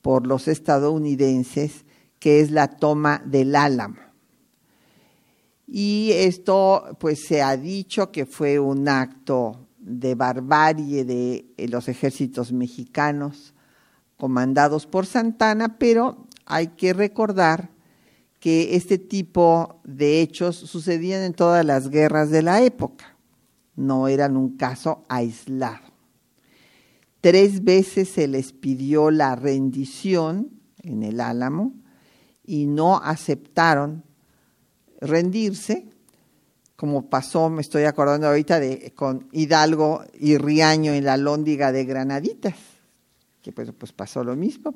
por 0.00 0.28
los 0.28 0.46
estadounidenses, 0.46 1.84
que 2.20 2.40
es 2.40 2.52
la 2.52 2.68
toma 2.68 3.20
del 3.26 3.56
Álamo. 3.56 4.03
Y 5.76 6.12
esto 6.12 6.96
pues 7.00 7.24
se 7.24 7.42
ha 7.42 7.56
dicho 7.56 8.12
que 8.12 8.26
fue 8.26 8.60
un 8.60 8.88
acto 8.88 9.66
de 9.78 10.14
barbarie 10.14 11.04
de 11.04 11.52
eh, 11.56 11.66
los 11.66 11.88
ejércitos 11.88 12.52
mexicanos 12.52 13.54
comandados 14.16 14.86
por 14.86 15.04
Santana, 15.04 15.76
pero 15.76 16.28
hay 16.46 16.68
que 16.68 16.92
recordar 16.92 17.70
que 18.38 18.76
este 18.76 18.98
tipo 18.98 19.80
de 19.82 20.20
hechos 20.20 20.54
sucedían 20.54 21.22
en 21.22 21.34
todas 21.34 21.64
las 21.64 21.90
guerras 21.90 22.30
de 22.30 22.42
la 22.42 22.62
época, 22.62 23.16
no 23.74 24.06
eran 24.06 24.36
un 24.36 24.56
caso 24.56 25.02
aislado. 25.08 25.92
Tres 27.20 27.64
veces 27.64 28.08
se 28.10 28.28
les 28.28 28.52
pidió 28.52 29.10
la 29.10 29.34
rendición 29.34 30.50
en 30.84 31.02
el 31.02 31.20
Álamo 31.20 31.74
y 32.44 32.66
no 32.66 32.98
aceptaron 32.98 34.04
rendirse, 35.04 35.86
como 36.76 37.08
pasó, 37.08 37.48
me 37.50 37.62
estoy 37.62 37.84
acordando 37.84 38.26
ahorita, 38.26 38.58
de, 38.58 38.92
con 38.94 39.28
Hidalgo 39.32 40.04
y 40.18 40.36
Riaño 40.38 40.92
en 40.92 41.04
la 41.04 41.16
lóndiga 41.16 41.72
de 41.72 41.84
Granaditas, 41.84 42.54
que 43.42 43.52
pues, 43.52 43.70
pues 43.78 43.92
pasó 43.92 44.24
lo 44.24 44.34
mismo. 44.34 44.74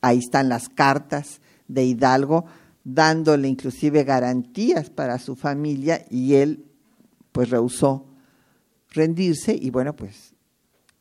Ahí 0.00 0.18
están 0.18 0.48
las 0.48 0.68
cartas 0.68 1.40
de 1.66 1.84
Hidalgo 1.84 2.46
dándole 2.84 3.48
inclusive 3.48 4.02
garantías 4.04 4.88
para 4.88 5.18
su 5.18 5.36
familia 5.36 6.06
y 6.10 6.34
él 6.34 6.64
pues 7.32 7.50
rehusó 7.50 8.06
rendirse 8.90 9.54
y 9.54 9.68
bueno 9.68 9.94
pues 9.94 10.32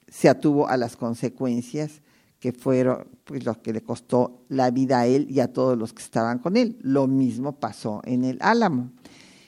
se 0.10 0.28
atuvo 0.28 0.68
a 0.68 0.76
las 0.76 0.98
consecuencias 0.98 2.02
que 2.40 2.54
fueron 2.54 3.08
pues 3.24 3.46
lo 3.46 3.62
que 3.62 3.74
le 3.74 3.82
costó 3.82 4.46
la 4.50 4.72
vida 4.72 5.00
a 5.00 5.08
él 5.08 5.28
y 5.30 5.40
a 5.40 5.52
todos 5.52 5.78
los 5.78 5.94
que 5.94 6.04
estaban 6.04 6.40
con 6.40 6.56
él. 6.56 6.78
Lo 6.82 7.08
mismo 7.08 7.60
pasó 7.60 8.02
en 8.06 8.24
el 8.24 8.38
Álamo. 8.42 8.92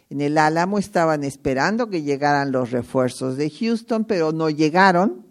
En 0.09 0.21
el 0.21 0.37
Álamo 0.37 0.79
estaban 0.79 1.23
esperando 1.23 1.89
que 1.89 2.01
llegaran 2.01 2.51
los 2.51 2.71
refuerzos 2.71 3.37
de 3.37 3.49
Houston, 3.49 4.05
pero 4.05 4.31
no 4.31 4.49
llegaron. 4.49 5.25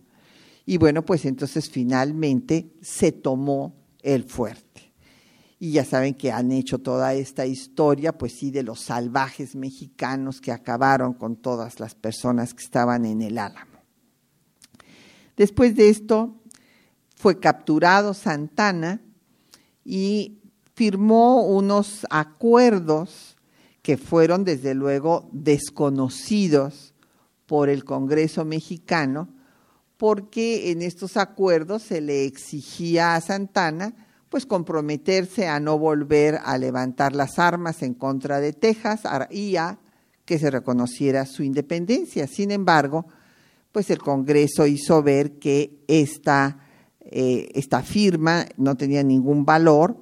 Y 0.64 0.76
bueno, 0.78 1.04
pues 1.04 1.24
entonces 1.24 1.68
finalmente 1.68 2.72
se 2.80 3.10
tomó 3.10 3.74
el 4.02 4.24
fuerte. 4.24 4.92
Y 5.58 5.72
ya 5.72 5.84
saben 5.84 6.14
que 6.14 6.30
han 6.30 6.52
hecho 6.52 6.78
toda 6.78 7.14
esta 7.14 7.44
historia, 7.44 8.16
pues 8.16 8.34
sí, 8.38 8.52
de 8.52 8.62
los 8.62 8.80
salvajes 8.80 9.56
mexicanos 9.56 10.40
que 10.40 10.52
acabaron 10.52 11.14
con 11.14 11.34
todas 11.36 11.80
las 11.80 11.96
personas 11.96 12.54
que 12.54 12.62
estaban 12.62 13.04
en 13.04 13.22
el 13.22 13.38
Álamo. 13.38 13.78
Después 15.36 15.74
de 15.74 15.88
esto, 15.88 16.36
fue 17.18 17.40
capturado 17.40 18.14
Santana 18.14 19.00
y 19.84 20.38
firmó 20.74 21.42
unos 21.44 22.06
acuerdos 22.10 23.36
que 23.82 23.96
fueron 23.96 24.44
desde 24.44 24.74
luego 24.74 25.28
desconocidos 25.32 26.94
por 27.46 27.68
el 27.68 27.84
Congreso 27.84 28.44
mexicano, 28.44 29.28
porque 29.96 30.70
en 30.70 30.82
estos 30.82 31.16
acuerdos 31.16 31.82
se 31.82 32.00
le 32.00 32.24
exigía 32.24 33.16
a 33.16 33.20
Santana 33.20 34.06
pues 34.28 34.46
comprometerse 34.46 35.48
a 35.48 35.58
no 35.58 35.78
volver 35.78 36.38
a 36.44 36.58
levantar 36.58 37.16
las 37.16 37.38
armas 37.38 37.82
en 37.82 37.94
contra 37.94 38.40
de 38.40 38.52
Texas 38.52 39.00
y 39.30 39.56
a 39.56 39.78
que 40.24 40.38
se 40.38 40.50
reconociera 40.50 41.24
su 41.24 41.42
independencia. 41.42 42.26
Sin 42.26 42.50
embargo, 42.50 43.06
pues 43.72 43.90
el 43.90 43.98
Congreso 43.98 44.66
hizo 44.66 45.02
ver 45.02 45.38
que 45.38 45.82
esta, 45.88 46.58
eh, 47.10 47.48
esta 47.54 47.82
firma 47.82 48.44
no 48.58 48.76
tenía 48.76 49.02
ningún 49.02 49.46
valor 49.46 49.98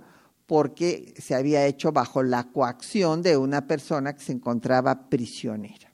porque 0.47 1.15
se 1.19 1.35
había 1.35 1.67
hecho 1.67 1.93
bajo 1.93 2.23
la 2.23 2.51
coacción 2.51 3.23
de 3.23 3.37
una 3.37 3.67
persona 3.67 4.15
que 4.15 4.25
se 4.25 4.33
encontraba 4.33 5.09
prisionera. 5.09 5.93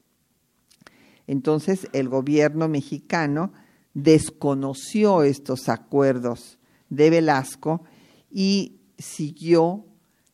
Entonces 1.26 1.86
el 1.92 2.08
gobierno 2.08 2.68
mexicano 2.68 3.52
desconoció 3.94 5.22
estos 5.22 5.68
acuerdos 5.68 6.58
de 6.88 7.10
Velasco 7.10 7.84
y 8.30 8.80
siguió 8.98 9.84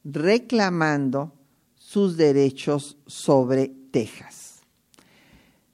reclamando 0.04 1.34
sus 1.74 2.16
derechos 2.16 2.98
sobre 3.06 3.68
Texas. 3.90 4.60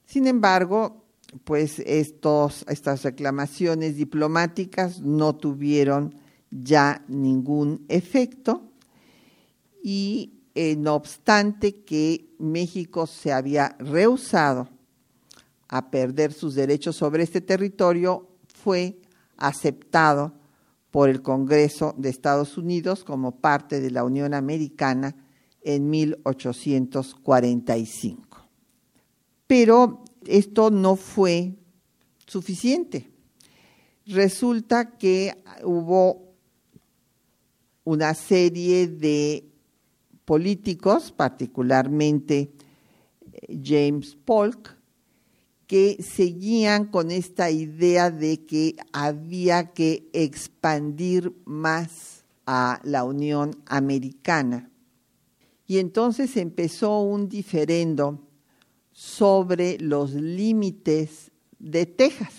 Sin 0.06 0.26
embargo, 0.26 1.03
pues 1.42 1.80
estos, 1.80 2.64
estas 2.68 3.02
reclamaciones 3.02 3.96
diplomáticas 3.96 5.00
no 5.00 5.34
tuvieron 5.34 6.14
ya 6.50 7.04
ningún 7.08 7.84
efecto 7.88 8.70
y 9.82 10.44
eh, 10.54 10.76
no 10.76 10.94
obstante 10.94 11.82
que 11.82 12.32
México 12.38 13.08
se 13.08 13.32
había 13.32 13.74
rehusado 13.80 14.68
a 15.68 15.90
perder 15.90 16.32
sus 16.32 16.54
derechos 16.54 16.94
sobre 16.96 17.24
este 17.24 17.40
territorio, 17.40 18.28
fue 18.46 19.00
aceptado 19.36 20.34
por 20.92 21.08
el 21.08 21.22
Congreso 21.22 21.96
de 21.98 22.10
Estados 22.10 22.56
Unidos 22.56 23.02
como 23.02 23.40
parte 23.40 23.80
de 23.80 23.90
la 23.90 24.04
Unión 24.04 24.32
Americana 24.32 25.16
en 25.62 25.90
1845. 25.90 28.48
Pero 29.48 30.04
esto 30.28 30.70
no 30.70 30.96
fue 30.96 31.54
suficiente. 32.26 33.10
Resulta 34.06 34.96
que 34.96 35.36
hubo 35.62 36.34
una 37.84 38.14
serie 38.14 38.86
de 38.88 39.44
políticos, 40.24 41.12
particularmente 41.12 42.50
eh, 43.32 43.60
James 43.62 44.16
Polk, 44.24 44.76
que 45.66 46.02
seguían 46.02 46.86
con 46.86 47.10
esta 47.10 47.50
idea 47.50 48.10
de 48.10 48.44
que 48.44 48.76
había 48.92 49.72
que 49.72 50.08
expandir 50.12 51.34
más 51.44 52.24
a 52.46 52.80
la 52.84 53.04
Unión 53.04 53.56
Americana. 53.66 54.70
Y 55.66 55.78
entonces 55.78 56.36
empezó 56.36 57.00
un 57.00 57.28
diferendo 57.28 58.23
sobre 58.94 59.76
los 59.78 60.14
límites 60.14 61.30
de 61.58 61.84
Texas, 61.84 62.32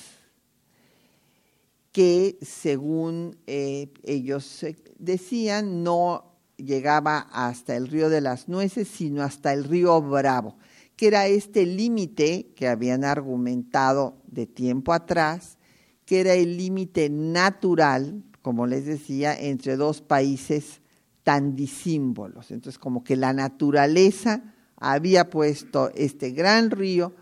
que 1.91 2.39
según 2.41 3.37
eh, 3.45 3.93
ellos 4.03 4.65
decían 4.97 5.83
no 5.83 6.31
llegaba 6.57 7.19
hasta 7.31 7.75
el 7.75 7.87
río 7.87 8.09
de 8.09 8.21
las 8.21 8.47
nueces, 8.47 8.87
sino 8.87 9.21
hasta 9.21 9.53
el 9.53 9.65
río 9.65 10.01
Bravo 10.01 10.55
que 10.95 11.07
era 11.07 11.27
este 11.27 11.65
límite 11.65 12.53
que 12.55 12.67
habían 12.67 13.03
argumentado 13.03 14.21
de 14.27 14.47
tiempo 14.47 14.93
atrás, 14.93 15.57
que 16.05 16.21
era 16.21 16.33
el 16.33 16.57
límite 16.57 17.09
natural, 17.09 18.23
como 18.41 18.67
les 18.67 18.85
decía, 18.85 19.37
entre 19.37 19.75
dos 19.75 20.01
países 20.01 20.81
tan 21.23 21.55
disímbolos. 21.55 22.51
Entonces, 22.51 22.79
como 22.79 23.03
que 23.03 23.15
la 23.15 23.33
naturaleza 23.33 24.54
había 24.77 25.29
puesto 25.29 25.91
este 25.95 26.31
gran 26.31 26.71
río 26.71 27.13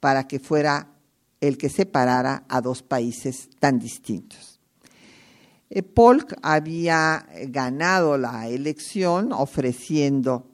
para 0.00 0.26
que 0.26 0.38
fuera 0.38 0.88
el 1.40 1.58
que 1.58 1.68
separara 1.68 2.44
a 2.48 2.60
dos 2.60 2.82
países 2.82 3.50
tan 3.58 3.78
distintos. 3.78 4.60
Eh, 5.70 5.82
Polk 5.82 6.36
había 6.42 7.26
ganado 7.48 8.18
la 8.18 8.48
elección 8.48 9.32
ofreciendo 9.32 10.46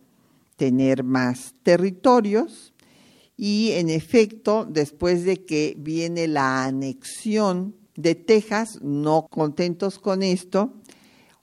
tener 0.57 1.05
más 1.05 1.55
territorios 1.62 2.73
y 3.37 3.73
en 3.73 3.88
efecto, 3.88 4.66
después 4.68 5.25
de 5.25 5.44
que 5.44 5.77
viene 5.79 6.27
la 6.27 6.64
anexión 6.64 7.77
de 7.94 8.16
Texas, 8.16 8.81
no 8.83 9.29
contentos 9.31 9.99
con 9.99 10.23
esto, 10.23 10.73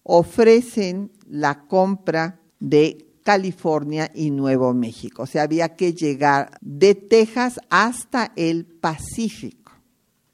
ofrecen 0.03 1.11
la 1.29 1.67
compra 1.67 2.39
de 2.59 3.04
California 3.25 4.11
y 4.13 4.29
Nuevo 4.29 4.71
México. 4.75 5.23
O 5.23 5.25
sea, 5.25 5.41
había 5.41 5.75
que 5.75 5.95
llegar 5.95 6.59
de 6.61 6.93
Texas 6.93 7.59
hasta 7.71 8.31
el 8.35 8.65
Pacífico. 8.65 9.71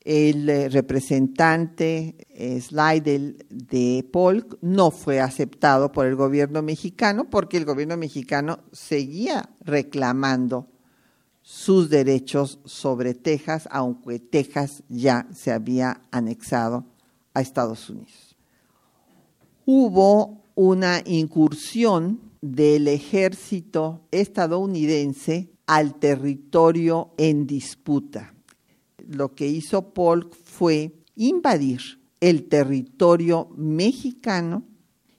El 0.02 0.50
eh, 0.50 0.68
representante 0.68 2.28
eh, 2.28 2.60
Slidell 2.60 3.46
de 3.50 4.06
Polk 4.12 4.58
no 4.60 4.92
fue 4.92 5.22
aceptado 5.22 5.94
por 5.94 6.06
el 6.06 6.18
gobierno 6.18 6.62
mexicano 6.62 7.30
porque 7.30 7.56
el 7.56 7.64
gobierno 7.64 7.96
mexicano 7.96 8.60
seguía 8.74 9.50
reclamando 9.62 10.68
sus 11.44 11.90
derechos 11.90 12.60
sobre 12.66 13.14
Texas, 13.14 13.70
aunque 13.72 14.20
Texas 14.20 14.84
ya 14.90 15.28
se 15.34 15.54
había 15.54 16.02
anexado 16.12 16.86
a 17.34 17.40
Estados 17.40 17.90
Unidos. 17.90 18.36
Hubo 19.66 20.44
una 20.56 21.02
incursión 21.06 22.31
del 22.42 22.88
ejército 22.88 24.02
estadounidense 24.12 25.52
al 25.68 25.96
territorio 26.00 27.14
en 27.18 27.46
disputa. 27.48 28.34
Lo 29.08 29.36
que 29.36 29.48
hizo 29.48 29.94
Polk 29.94 30.34
fue 30.34 30.92
invadir 31.16 31.82
el 32.20 32.48
territorio 32.48 33.50
mexicano 33.56 34.64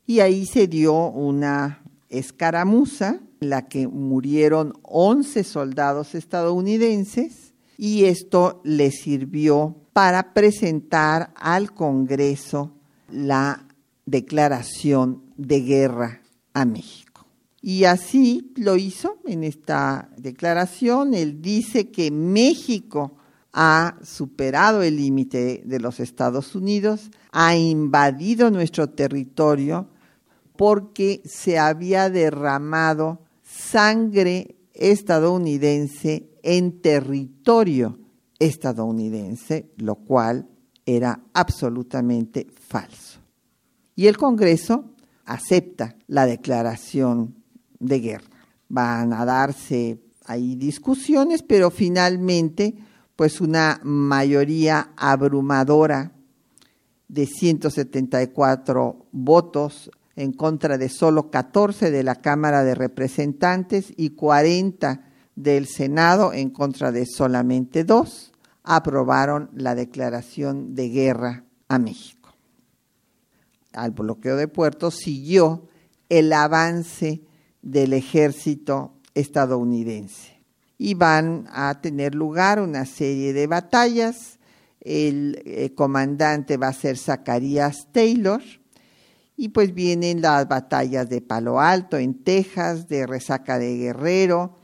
y 0.06 0.20
ahí 0.20 0.46
se 0.46 0.66
dio 0.66 1.10
una 1.10 1.82
escaramuza 2.08 3.20
en 3.40 3.50
la 3.50 3.68
que 3.68 3.88
murieron 3.88 4.74
11 4.82 5.44
soldados 5.44 6.14
estadounidenses 6.14 7.54
y 7.78 8.04
esto 8.04 8.60
le 8.64 8.90
sirvió 8.90 9.76
para 9.92 10.34
presentar 10.34 11.32
al 11.36 11.72
Congreso 11.72 12.72
la 13.10 13.66
declaración 14.06 15.22
de 15.36 15.60
guerra 15.60 16.22
a 16.54 16.64
México. 16.64 17.11
Y 17.62 17.84
así 17.84 18.52
lo 18.56 18.76
hizo 18.76 19.18
en 19.24 19.44
esta 19.44 20.10
declaración. 20.18 21.14
Él 21.14 21.40
dice 21.40 21.92
que 21.92 22.10
México 22.10 23.16
ha 23.52 23.98
superado 24.02 24.82
el 24.82 24.96
límite 24.96 25.62
de 25.64 25.78
los 25.78 26.00
Estados 26.00 26.56
Unidos, 26.56 27.10
ha 27.30 27.56
invadido 27.56 28.50
nuestro 28.50 28.88
territorio 28.88 29.88
porque 30.56 31.22
se 31.24 31.58
había 31.58 32.10
derramado 32.10 33.20
sangre 33.42 34.56
estadounidense 34.74 36.30
en 36.42 36.80
territorio 36.80 37.98
estadounidense, 38.38 39.70
lo 39.76 39.96
cual 39.96 40.48
era 40.84 41.20
absolutamente 41.32 42.48
falso. 42.68 43.20
Y 43.94 44.06
el 44.08 44.16
Congreso 44.16 44.86
acepta 45.24 45.96
la 46.08 46.26
declaración 46.26 47.41
de 47.82 48.00
guerra. 48.00 48.24
Van 48.68 49.12
a 49.12 49.24
darse 49.24 49.98
ahí 50.24 50.54
discusiones, 50.54 51.42
pero 51.42 51.70
finalmente, 51.70 52.74
pues 53.16 53.40
una 53.40 53.80
mayoría 53.82 54.92
abrumadora 54.96 56.12
de 57.08 57.26
174 57.26 59.06
votos 59.12 59.90
en 60.16 60.32
contra 60.32 60.78
de 60.78 60.88
solo 60.88 61.30
14 61.30 61.90
de 61.90 62.02
la 62.02 62.16
Cámara 62.16 62.64
de 62.64 62.74
Representantes 62.74 63.92
y 63.96 64.10
40 64.10 65.04
del 65.34 65.66
Senado 65.66 66.32
en 66.32 66.50
contra 66.50 66.92
de 66.92 67.06
solamente 67.06 67.84
dos, 67.84 68.32
aprobaron 68.62 69.50
la 69.54 69.74
declaración 69.74 70.74
de 70.74 70.88
guerra 70.88 71.44
a 71.68 71.78
México. 71.78 72.34
Al 73.72 73.90
bloqueo 73.90 74.36
de 74.36 74.48
puertos 74.48 74.96
siguió 74.96 75.68
el 76.08 76.32
avance 76.32 77.22
del 77.62 77.92
ejército 77.92 78.92
estadounidense. 79.14 80.40
Y 80.78 80.94
van 80.94 81.46
a 81.52 81.80
tener 81.80 82.14
lugar 82.14 82.60
una 82.60 82.84
serie 82.84 83.32
de 83.32 83.46
batallas. 83.46 84.38
El 84.80 85.40
eh, 85.44 85.72
comandante 85.74 86.56
va 86.56 86.68
a 86.68 86.72
ser 86.72 86.98
Zacarías 86.98 87.88
Taylor, 87.92 88.42
y 89.36 89.48
pues 89.48 89.74
vienen 89.74 90.22
las 90.22 90.46
batallas 90.46 91.08
de 91.08 91.20
Palo 91.20 91.60
Alto 91.60 91.96
en 91.96 92.22
Texas, 92.22 92.88
de 92.88 93.06
Resaca 93.06 93.58
de 93.58 93.76
Guerrero 93.76 94.58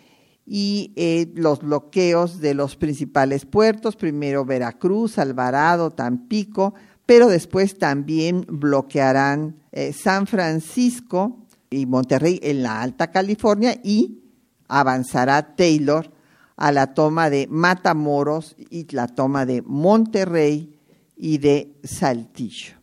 y 0.47 0.93
eh, 0.97 1.33
los 1.35 1.61
bloqueos 1.61 2.41
de 2.41 2.55
los 2.55 2.77
principales 2.77 3.45
puertos, 3.45 3.97
primero 3.97 4.45
Veracruz, 4.45 5.19
Alvarado, 5.19 5.91
Tampico, 5.91 6.75
pero 7.07 7.29
después 7.29 7.77
también 7.77 8.47
bloquearán 8.49 9.57
eh, 9.73 9.93
San 9.93 10.27
Francisco 10.27 11.48
y 11.71 11.87
Monterrey 11.87 12.41
en 12.43 12.63
la 12.63 12.83
Alta 12.83 13.11
California 13.11 13.79
y 13.83 14.23
avanzará 14.69 15.55
Taylor 15.57 16.11
a 16.57 16.73
la 16.73 16.95
toma 16.95 17.31
de 17.31 17.47
Matamoros 17.49 18.57
y 18.71 18.87
la 18.95 19.07
toma 19.07 19.47
de 19.47 19.63
Monterrey 19.63 20.79
y 21.17 21.39
de 21.39 21.77
Saltillo. 21.85 22.75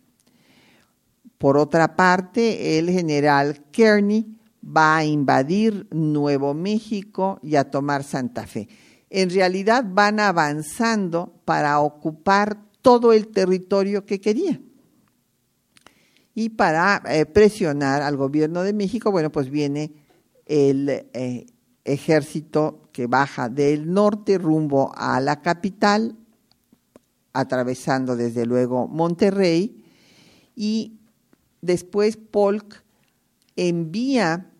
Por 1.37 1.57
otra 1.57 1.95
parte, 1.95 2.79
el 2.79 2.89
general 2.89 3.65
Kearney 3.71 4.39
va 4.65 4.97
a 4.97 5.05
invadir 5.05 5.87
Nuevo 5.91 6.53
México 6.53 7.39
y 7.43 7.55
a 7.55 7.69
tomar 7.69 8.03
Santa 8.03 8.47
Fe. 8.47 8.67
En 9.09 9.29
realidad 9.29 9.85
van 9.87 10.19
avanzando 10.19 11.33
para 11.45 11.79
ocupar 11.79 12.57
todo 12.81 13.13
el 13.13 13.27
territorio 13.27 14.05
que 14.05 14.19
querían. 14.19 14.64
Y 16.35 16.49
para 16.49 17.01
eh, 17.09 17.25
presionar 17.25 18.03
al 18.03 18.17
gobierno 18.17 18.61
de 18.61 18.73
México, 18.73 19.09
bueno, 19.09 19.31
pues 19.31 19.49
viene 19.49 19.93
el 20.45 20.89
eh, 20.89 21.47
ejército 21.83 22.89
que 22.91 23.07
baja 23.07 23.49
del 23.49 23.91
norte 23.91 24.37
rumbo 24.37 24.91
a 24.95 25.19
la 25.21 25.41
capital, 25.41 26.15
atravesando 27.33 28.15
desde 28.15 28.45
luego 28.45 28.87
Monterrey, 28.87 29.83
y 30.55 30.99
Después 31.65 32.15
Polk 32.15 32.83
envía 33.55 34.51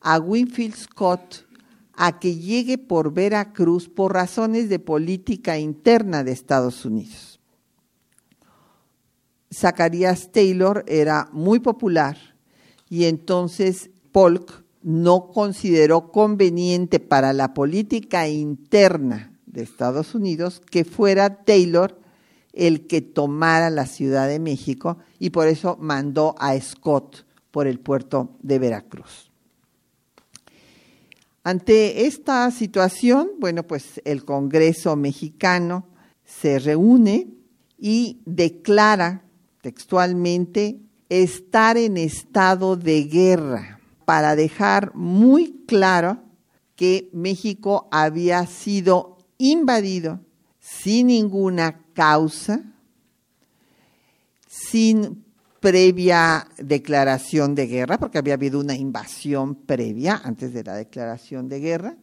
a 0.00 0.18
Winfield 0.18 0.74
Scott 0.74 1.46
a 1.92 2.18
que 2.18 2.36
llegue 2.36 2.78
por 2.78 3.12
Veracruz 3.12 3.90
por 3.90 4.14
razones 4.14 4.70
de 4.70 4.78
política 4.78 5.58
interna 5.58 6.24
de 6.24 6.32
Estados 6.32 6.86
Unidos. 6.86 7.33
Zacarías 9.54 10.32
Taylor 10.32 10.84
era 10.86 11.28
muy 11.32 11.60
popular 11.60 12.18
y 12.90 13.04
entonces 13.04 13.90
Polk 14.12 14.64
no 14.82 15.28
consideró 15.28 16.12
conveniente 16.12 17.00
para 17.00 17.32
la 17.32 17.54
política 17.54 18.28
interna 18.28 19.32
de 19.46 19.62
Estados 19.62 20.14
Unidos 20.14 20.60
que 20.70 20.84
fuera 20.84 21.44
Taylor 21.44 21.98
el 22.52 22.86
que 22.86 23.00
tomara 23.00 23.70
la 23.70 23.86
Ciudad 23.86 24.28
de 24.28 24.38
México 24.38 24.98
y 25.18 25.30
por 25.30 25.48
eso 25.48 25.76
mandó 25.80 26.34
a 26.38 26.58
Scott 26.60 27.24
por 27.50 27.66
el 27.66 27.80
puerto 27.80 28.36
de 28.42 28.58
Veracruz. 28.58 29.30
Ante 31.42 32.06
esta 32.06 32.50
situación, 32.50 33.30
bueno, 33.38 33.64
pues 33.64 34.00
el 34.04 34.24
Congreso 34.24 34.96
mexicano 34.96 35.86
se 36.24 36.58
reúne 36.58 37.28
y 37.78 38.22
declara 38.24 39.23
textualmente 39.64 40.78
estar 41.08 41.78
en 41.78 41.96
estado 41.96 42.76
de 42.76 43.04
guerra 43.04 43.80
para 44.04 44.36
dejar 44.36 44.94
muy 44.94 45.64
claro 45.66 46.18
que 46.76 47.08
México 47.14 47.88
había 47.90 48.46
sido 48.46 49.16
invadido 49.38 50.20
sin 50.60 51.06
ninguna 51.06 51.80
causa, 51.94 52.60
sin 54.46 55.24
previa 55.60 56.46
declaración 56.58 57.54
de 57.54 57.66
guerra, 57.66 57.98
porque 57.98 58.18
había 58.18 58.34
habido 58.34 58.60
una 58.60 58.76
invasión 58.76 59.54
previa 59.54 60.20
antes 60.22 60.52
de 60.52 60.62
la 60.62 60.74
declaración 60.74 61.48
de 61.48 61.60
guerra, 61.60 61.96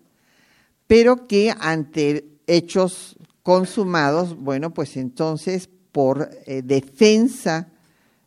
pero 0.87 1.27
que 1.27 1.53
ante 1.59 2.25
hechos 2.47 3.17
consumados, 3.43 4.35
bueno, 4.35 4.73
pues 4.73 4.97
entonces 4.97 5.69
por 5.91 6.29
eh, 6.45 6.61
defensa 6.61 7.69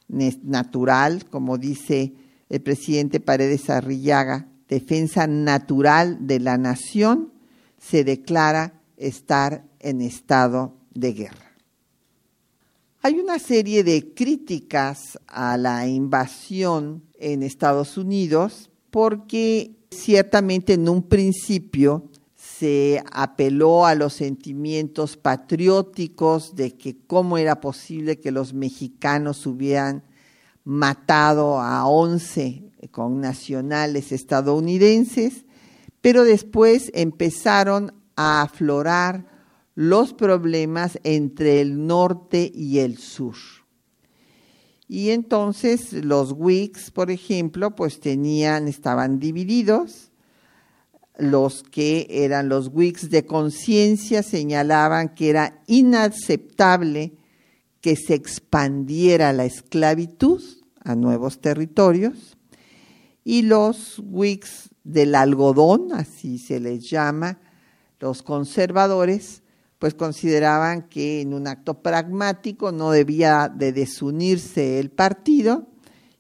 natural, 0.09 1.27
como 1.27 1.59
dice 1.59 2.15
el 2.49 2.61
presidente 2.61 3.21
Paredes 3.21 3.71
Arrillaga, 3.71 4.49
defensa 4.69 5.27
natural 5.27 6.27
de 6.27 6.41
la 6.41 6.59
nación, 6.59 7.33
se 7.79 8.05
declara 8.05 8.81
estar 8.97 9.65
en 9.81 10.01
estado 10.01 10.77
de 10.95 11.13
guerra. 11.13 11.53
Hay 13.03 13.19
una 13.19 13.39
serie 13.39 13.85
de 13.85 14.15
críticas 14.15 15.19
a 15.27 15.59
la 15.59 15.87
invasión 15.87 17.03
en 17.19 17.43
Estados 17.43 17.99
Unidos 17.99 18.71
porque 18.91 19.77
ciertamente 19.91 20.75
en 20.75 20.89
un 20.89 21.03
principio 21.03 22.11
se 22.65 23.05
apeló 23.13 23.85
a 23.85 23.95
los 23.95 24.15
sentimientos 24.15 25.19
patrióticos 25.19 26.57
de 26.57 26.75
que 26.79 26.97
cómo 27.07 27.37
era 27.37 27.61
posible 27.61 28.21
que 28.21 28.31
los 28.31 28.55
mexicanos 28.55 29.47
hubieran 29.47 30.03
matado 30.65 31.61
a 31.61 31.87
11 31.87 32.73
con 32.91 33.21
nacionales 33.21 34.13
estadounidenses, 34.13 35.45
pero 36.01 36.25
después 36.25 36.91
empezaron 36.95 37.93
a 38.17 38.41
aflorar 38.41 39.27
los 39.75 40.15
problemas 40.15 40.99
entre 41.05 41.61
el 41.61 41.87
norte 41.87 42.51
y 42.55 42.79
el 42.79 42.97
sur. 42.97 43.37
Y 44.89 45.11
entonces 45.11 45.93
los 45.93 46.33
Whigs, 46.35 46.91
por 46.91 47.11
ejemplo, 47.11 47.75
pues 47.75 48.01
tenían, 48.01 48.69
estaban 48.69 49.19
divididos. 49.19 50.13
Los 51.17 51.63
que 51.63 52.07
eran 52.11 52.49
los 52.49 52.71
Whigs 52.73 53.09
de 53.11 53.25
conciencia 53.25 54.23
señalaban 54.23 55.15
que 55.15 55.31
era 55.31 55.63
inaceptable 55.67 57.15
que 57.81 57.97
se 57.97 58.15
expandiera 58.15 59.33
la 59.33 59.45
esclavitud 59.45 60.43
a 60.81 60.95
nuevos 60.95 61.41
territorios. 61.41 62.37
Y 63.23 63.43
los 63.43 64.03
Whigs 64.05 64.71
del 64.83 65.15
algodón, 65.15 65.93
así 65.93 66.39
se 66.39 66.61
les 66.61 66.89
llama, 66.91 67.41
los 68.01 68.23
conservadores, 68.23 69.43
pues 69.79 69.95
consideraban 69.95 70.89
que 70.89 71.21
en 71.21 71.35
un 71.35 71.47
acto 71.47 71.83
pragmático 71.83 72.73
no 72.73 72.91
debía 72.91 73.53
de 73.55 73.73
desunirse 73.73 74.79
el 74.79 74.91
partido 74.91 75.69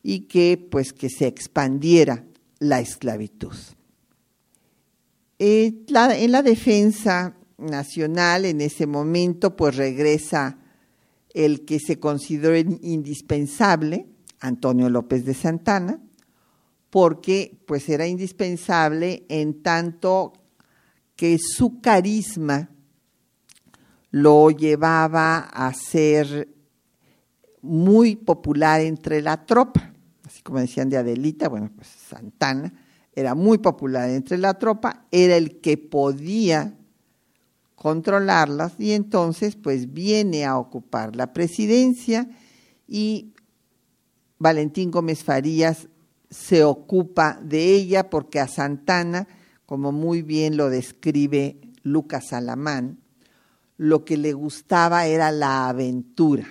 y 0.02 0.20
que 0.26 0.66
pues 0.70 0.92
que 0.92 1.08
se 1.08 1.26
expandiera 1.26 2.24
la 2.58 2.80
esclavitud. 2.80 3.54
Eh, 5.38 5.84
en 5.88 6.32
la 6.32 6.42
defensa 6.42 7.36
nacional 7.58 8.44
en 8.44 8.60
ese 8.60 8.86
momento 8.86 9.56
pues 9.56 9.76
regresa 9.76 10.58
el 11.30 11.64
que 11.64 11.80
se 11.80 11.98
consideró 11.98 12.56
indispensable 12.56 14.06
Antonio 14.40 14.88
López 14.88 15.24
de 15.24 15.34
Santana, 15.34 16.00
porque 16.90 17.58
pues 17.66 17.88
era 17.88 18.06
indispensable 18.06 19.24
en 19.28 19.62
tanto 19.62 20.32
que 21.16 21.38
su 21.38 21.80
carisma 21.80 22.70
lo 24.10 24.50
llevaba 24.50 25.38
a 25.38 25.72
ser 25.74 26.48
muy 27.62 28.14
popular 28.14 28.80
entre 28.82 29.22
la 29.22 29.44
tropa, 29.44 29.92
así 30.24 30.42
como 30.42 30.60
decían 30.60 30.88
de 30.88 30.98
Adelita, 30.98 31.48
bueno, 31.48 31.72
pues 31.74 31.88
Santana 31.88 32.72
era 33.16 33.34
muy 33.34 33.58
popular 33.58 34.10
entre 34.10 34.38
la 34.38 34.54
tropa, 34.54 35.06
era 35.10 35.36
el 35.36 35.60
que 35.60 35.78
podía 35.78 36.74
controlarlas 37.74 38.72
y 38.78 38.92
entonces 38.92 39.56
pues 39.56 39.92
viene 39.92 40.44
a 40.44 40.58
ocupar 40.58 41.14
la 41.16 41.32
presidencia 41.32 42.28
y 42.88 43.34
Valentín 44.38 44.90
Gómez 44.90 45.22
Farías 45.22 45.88
se 46.30 46.64
ocupa 46.64 47.38
de 47.42 47.74
ella 47.74 48.10
porque 48.10 48.40
a 48.40 48.48
Santana, 48.48 49.28
como 49.66 49.92
muy 49.92 50.22
bien 50.22 50.56
lo 50.56 50.70
describe 50.70 51.58
Lucas 51.82 52.32
Alamán, 52.32 52.98
lo 53.76 54.04
que 54.04 54.16
le 54.16 54.32
gustaba 54.32 55.06
era 55.06 55.30
la 55.30 55.68
aventura, 55.68 56.46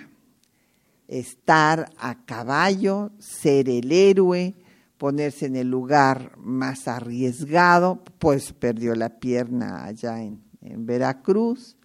estar 1.08 1.90
a 1.98 2.24
caballo, 2.24 3.10
ser 3.18 3.68
el 3.68 3.92
héroe, 3.92 4.54
ponerse 5.04 5.44
en 5.44 5.56
el 5.56 5.68
lugar 5.68 6.32
más 6.38 6.88
arriesgado, 6.88 8.02
pues 8.18 8.54
perdió 8.54 8.94
la 8.94 9.10
pierna 9.20 9.84
allá 9.84 10.22
en, 10.22 10.42
en 10.62 10.86
Veracruz 10.86 11.76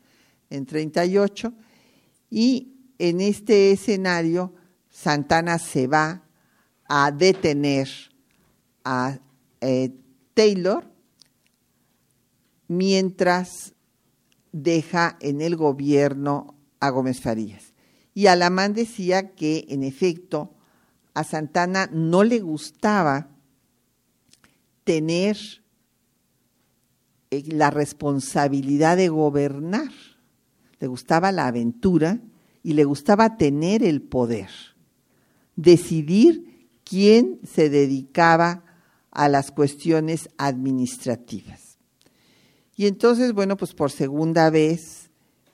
en 0.50 0.66
38 0.66 1.52
y 2.30 2.78
en 2.98 3.20
este 3.20 3.74
escenario 3.74 4.54
Santana 4.90 5.60
se 5.60 5.88
va 5.88 6.24
a 6.86 7.12
detener 7.12 7.90
a 8.86 9.20
eh, 9.60 9.94
Taylor 10.34 10.90
mientras 12.70 13.74
deja 14.54 15.18
en 15.20 15.42
el 15.42 15.58
gobierno 15.58 16.56
a 16.80 16.90
Gómez 16.90 17.20
Farías. 17.20 17.74
Y 18.14 18.28
Alamán 18.28 18.74
decía 18.74 19.36
que, 19.36 19.66
en 19.68 19.84
efecto, 19.84 20.56
a 21.20 21.26
Santana 21.26 21.90
no 21.92 22.24
le 22.24 22.40
gustaba 22.40 23.28
tener 24.86 25.38
eh, 27.30 27.44
la 27.48 27.72
responsabilidad 27.72 28.96
de 28.96 29.10
gobernar, 29.10 29.92
le 30.80 30.88
gustaba 30.88 31.34
la 31.34 31.48
aventura 31.48 32.22
y 32.64 32.72
le 32.72 32.86
gustaba 32.86 33.36
tener 33.36 33.84
el 33.84 34.02
poder, 34.02 34.50
decidir 35.58 36.70
quién 36.86 37.42
se 37.44 37.70
dedicaba 37.70 38.64
a 39.12 39.28
las 39.28 39.52
cuestiones 39.52 40.30
administrativas. 40.38 41.80
Y 42.78 42.88
entonces, 42.88 43.34
bueno, 43.34 43.58
pues 43.58 43.74
por 43.74 43.92
segunda 43.92 44.50
vez 44.50 45.10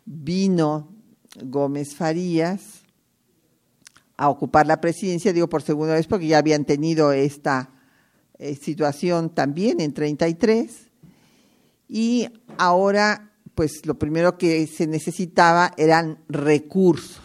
vino 0.05 0.93
Gómez 1.43 1.95
Farías 1.95 2.84
a 4.17 4.29
ocupar 4.29 4.65
la 4.65 4.81
presidencia, 4.81 5.33
digo 5.33 5.49
por 5.49 5.61
segunda 5.61 5.93
vez 5.93 6.07
porque 6.07 6.27
ya 6.27 6.37
habían 6.37 6.65
tenido 6.65 7.11
esta 7.11 7.71
eh, 8.37 8.55
situación 8.55 9.29
también 9.29 9.79
en 9.81 9.93
33, 9.93 10.91
y 11.87 12.27
ahora 12.57 13.31
pues 13.55 13.85
lo 13.85 13.97
primero 13.97 14.37
que 14.37 14.67
se 14.67 14.85
necesitaba 14.85 15.71
eran 15.77 16.19
recursos. 16.27 17.23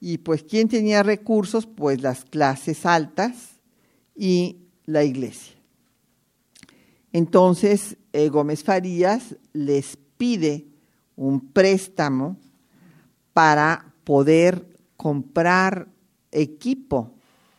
Y 0.00 0.18
pues 0.18 0.42
¿quién 0.42 0.68
tenía 0.68 1.02
recursos? 1.02 1.66
Pues 1.66 2.00
las 2.00 2.24
clases 2.24 2.86
altas 2.86 3.60
y 4.14 4.68
la 4.86 5.04
iglesia. 5.04 5.54
Entonces, 7.12 7.96
eh, 8.12 8.28
Gómez 8.28 8.62
Farías 8.62 9.36
les 9.52 9.96
pide 10.16 10.66
un 11.16 11.40
préstamo 11.52 12.36
para 13.32 13.92
poder 14.04 14.66
comprar 14.96 15.88
equipo 16.32 17.12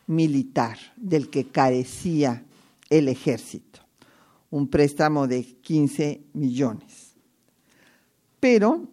militar 0.06 0.78
del 0.96 1.28
que 1.30 1.44
carecía 1.46 2.44
el 2.90 3.08
ejército, 3.08 3.80
un 4.50 4.68
préstamo 4.68 5.26
de 5.26 5.44
15 5.44 6.22
millones. 6.32 7.14
Pero, 8.40 8.88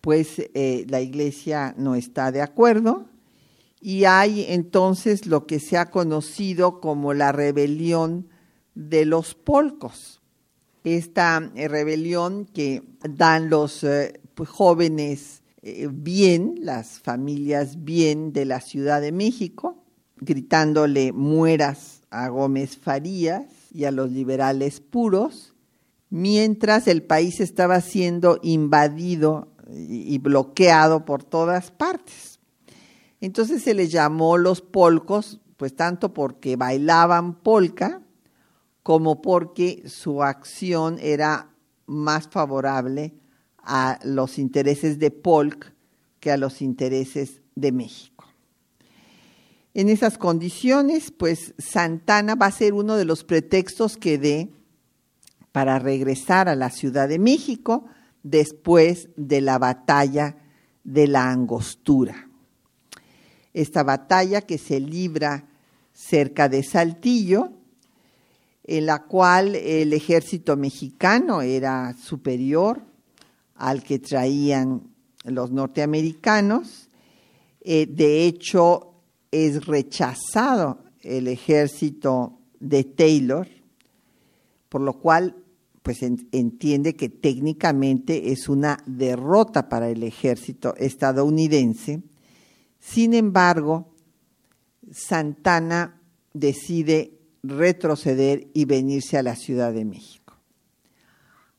pues 0.00 0.38
eh, 0.38 0.84
la 0.88 1.00
iglesia 1.00 1.74
no 1.78 1.94
está 1.94 2.32
de 2.32 2.42
acuerdo 2.42 3.06
y 3.80 4.04
hay 4.04 4.44
entonces 4.48 5.26
lo 5.26 5.46
que 5.46 5.58
se 5.58 5.76
ha 5.76 5.90
conocido 5.90 6.80
como 6.80 7.14
la 7.14 7.32
rebelión 7.32 8.28
de 8.74 9.04
los 9.04 9.34
polcos. 9.34 10.20
Esta 10.84 11.40
rebelión 11.40 12.46
que 12.46 12.82
dan 13.02 13.50
los 13.50 13.84
eh, 13.84 14.20
jóvenes 14.46 15.41
eh, 15.64 15.88
bien, 15.88 16.56
las 16.60 16.98
familias 16.98 17.84
bien 17.84 18.32
de 18.32 18.44
la 18.44 18.60
Ciudad 18.60 19.00
de 19.00 19.12
México, 19.12 19.84
gritándole 20.16 21.12
mueras 21.12 22.02
a 22.10 22.28
Gómez 22.28 22.76
Farías 22.76 23.44
y 23.72 23.84
a 23.84 23.92
los 23.92 24.10
liberales 24.10 24.80
puros, 24.80 25.54
mientras 26.10 26.88
el 26.88 27.04
país 27.04 27.38
estaba 27.38 27.80
siendo 27.80 28.40
invadido 28.42 29.52
y 29.70 30.18
bloqueado 30.18 31.04
por 31.04 31.22
todas 31.22 31.70
partes. 31.70 32.40
Entonces 33.20 33.62
se 33.62 33.72
les 33.72 33.92
llamó 33.92 34.38
los 34.38 34.60
polcos, 34.62 35.40
pues 35.56 35.76
tanto 35.76 36.12
porque 36.12 36.56
bailaban 36.56 37.36
polka, 37.36 38.02
como 38.82 39.22
porque 39.22 39.84
su 39.86 40.24
acción 40.24 40.98
era 41.00 41.54
más 41.86 42.26
favorable 42.26 43.14
a 43.62 43.98
los 44.04 44.38
intereses 44.38 44.98
de 44.98 45.10
Polk 45.10 45.72
que 46.20 46.30
a 46.30 46.36
los 46.36 46.62
intereses 46.62 47.40
de 47.54 47.72
México. 47.72 48.26
En 49.74 49.88
esas 49.88 50.18
condiciones, 50.18 51.10
pues 51.10 51.54
Santana 51.58 52.34
va 52.34 52.46
a 52.46 52.52
ser 52.52 52.74
uno 52.74 52.96
de 52.96 53.04
los 53.04 53.24
pretextos 53.24 53.96
que 53.96 54.18
dé 54.18 54.50
para 55.50 55.78
regresar 55.78 56.48
a 56.48 56.54
la 56.54 56.70
Ciudad 56.70 57.08
de 57.08 57.18
México 57.18 57.86
después 58.22 59.08
de 59.16 59.40
la 59.40 59.58
batalla 59.58 60.36
de 60.84 61.06
la 61.06 61.30
Angostura. 61.30 62.28
Esta 63.54 63.82
batalla 63.82 64.42
que 64.42 64.58
se 64.58 64.80
libra 64.80 65.48
cerca 65.92 66.48
de 66.48 66.62
Saltillo 66.62 67.52
en 68.64 68.86
la 68.86 69.04
cual 69.04 69.56
el 69.56 69.92
ejército 69.92 70.56
mexicano 70.56 71.42
era 71.42 71.94
superior 71.94 72.91
al 73.62 73.84
que 73.84 74.00
traían 74.00 74.82
los 75.22 75.52
norteamericanos. 75.52 76.88
Eh, 77.60 77.86
de 77.86 78.26
hecho, 78.26 78.94
es 79.30 79.66
rechazado 79.66 80.78
el 81.00 81.28
ejército 81.28 82.40
de 82.58 82.82
Taylor, 82.82 83.46
por 84.68 84.80
lo 84.80 84.94
cual 84.98 85.36
pues 85.80 86.02
entiende 86.02 86.96
que 86.96 87.08
técnicamente 87.08 88.32
es 88.32 88.48
una 88.48 88.78
derrota 88.84 89.68
para 89.68 89.88
el 89.88 90.02
ejército 90.02 90.74
estadounidense. 90.76 92.02
Sin 92.80 93.14
embargo, 93.14 93.94
Santana 94.90 96.00
decide 96.34 97.18
retroceder 97.44 98.48
y 98.54 98.64
venirse 98.64 99.18
a 99.18 99.22
la 99.22 99.36
Ciudad 99.36 99.72
de 99.72 99.84
México. 99.84 100.21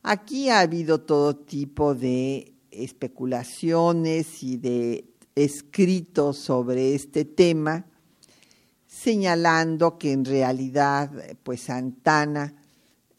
Aquí 0.05 0.49
ha 0.49 0.59
habido 0.59 0.99
todo 0.99 1.33
tipo 1.33 1.95
de 1.95 2.55
especulaciones 2.71 4.43
y 4.43 4.57
de 4.57 5.05
escritos 5.33 6.39
sobre 6.39 6.93
este 6.93 7.23
tema, 7.23 7.85
señalando 8.85 9.97
que 9.97 10.11
en 10.11 10.25
realidad 10.25 11.09
pues 11.43 11.61
Santana 11.61 12.53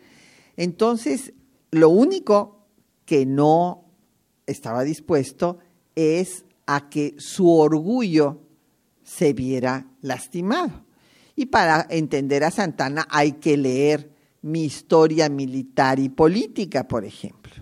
Entonces, 0.56 1.34
lo 1.70 1.90
único 1.90 2.66
que 3.04 3.26
no 3.26 3.84
estaba 4.46 4.82
dispuesto 4.82 5.58
es 5.94 6.44
a 6.66 6.88
que 6.88 7.14
su 7.18 7.50
orgullo 7.50 8.40
se 9.04 9.34
viera 9.34 9.86
lastimado. 10.00 10.84
Y 11.36 11.46
para 11.46 11.86
entender 11.90 12.42
a 12.42 12.50
Santana 12.50 13.06
hay 13.10 13.32
que 13.32 13.56
leer 13.56 14.10
mi 14.42 14.64
historia 14.64 15.28
militar 15.28 15.98
y 15.98 16.08
política, 16.08 16.88
por 16.88 17.04
ejemplo. 17.04 17.52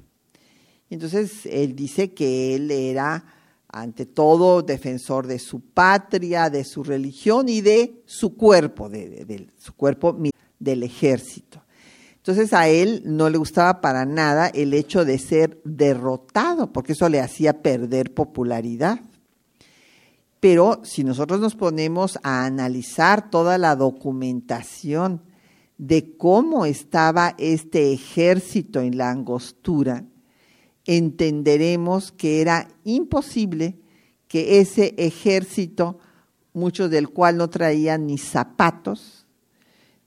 Entonces, 0.89 1.47
él 1.47 1.75
dice 1.75 2.15
que 2.15 2.55
él 2.55 2.71
era 2.71 3.36
ante 3.69 4.07
todo 4.07 4.63
defensor 4.63 5.27
de 5.27 5.39
su 5.39 5.61
patria, 5.61 6.51
de 6.51 6.65
su 6.65 6.83
religión 6.83 7.49
y 7.49 7.61
de 7.61 8.03
su 8.07 8.37
cuerpo, 8.37 8.89
de, 8.89 9.49
su 9.59 9.75
cuerpo 9.75 10.17
del 10.59 10.83
ejército. 10.83 11.63
Entonces 12.17 12.53
a 12.53 12.69
él 12.69 13.03
no 13.05 13.31
le 13.31 13.39
gustaba 13.39 13.81
para 13.81 14.05
nada 14.05 14.49
el 14.49 14.75
hecho 14.75 15.05
de 15.05 15.19
ser 15.19 15.61
derrotado, 15.65 16.73
porque 16.73 16.93
eso 16.93 17.09
le 17.09 17.21
hacía 17.21 17.63
perder 17.63 18.15
popularidad. 18.15 19.01
Pero 20.41 20.81
si 20.83 21.05
nosotros 21.05 21.41
nos 21.41 21.55
ponemos 21.55 22.19
a 22.23 22.45
analizar 22.45 23.31
toda 23.31 23.59
la 23.59 23.77
documentación 23.77 25.23
de 25.79 26.17
cómo 26.17 26.67
estaba 26.67 27.35
este 27.39 27.93
ejército 27.93 28.81
en 28.81 28.97
la 28.97 29.11
angostura, 29.11 30.05
entenderemos 30.87 32.13
que 32.13 32.41
era 32.41 32.69
imposible 32.85 33.77
que 34.29 34.61
ese 34.61 34.95
ejército, 34.97 35.99
muchos 36.53 36.91
del 36.91 37.09
cual 37.09 37.37
no 37.37 37.51
traían 37.51 38.07
ni 38.07 38.19
zapatos, 38.19 39.27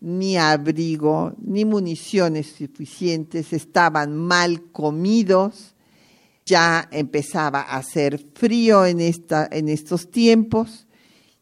ni 0.02 0.38
abrigo, 0.38 1.34
ni 1.42 1.66
municiones 1.66 2.56
suficientes, 2.58 3.54
estaban 3.54 4.16
mal 4.16 4.64
comidos, 4.72 5.76
ya 6.46 6.88
empezaba 6.92 7.62
a 7.62 7.78
hacer 7.78 8.26
frío 8.34 8.86
en, 8.86 9.00
en 9.00 9.70
estos 9.70 10.10
tiempos, 10.10 10.88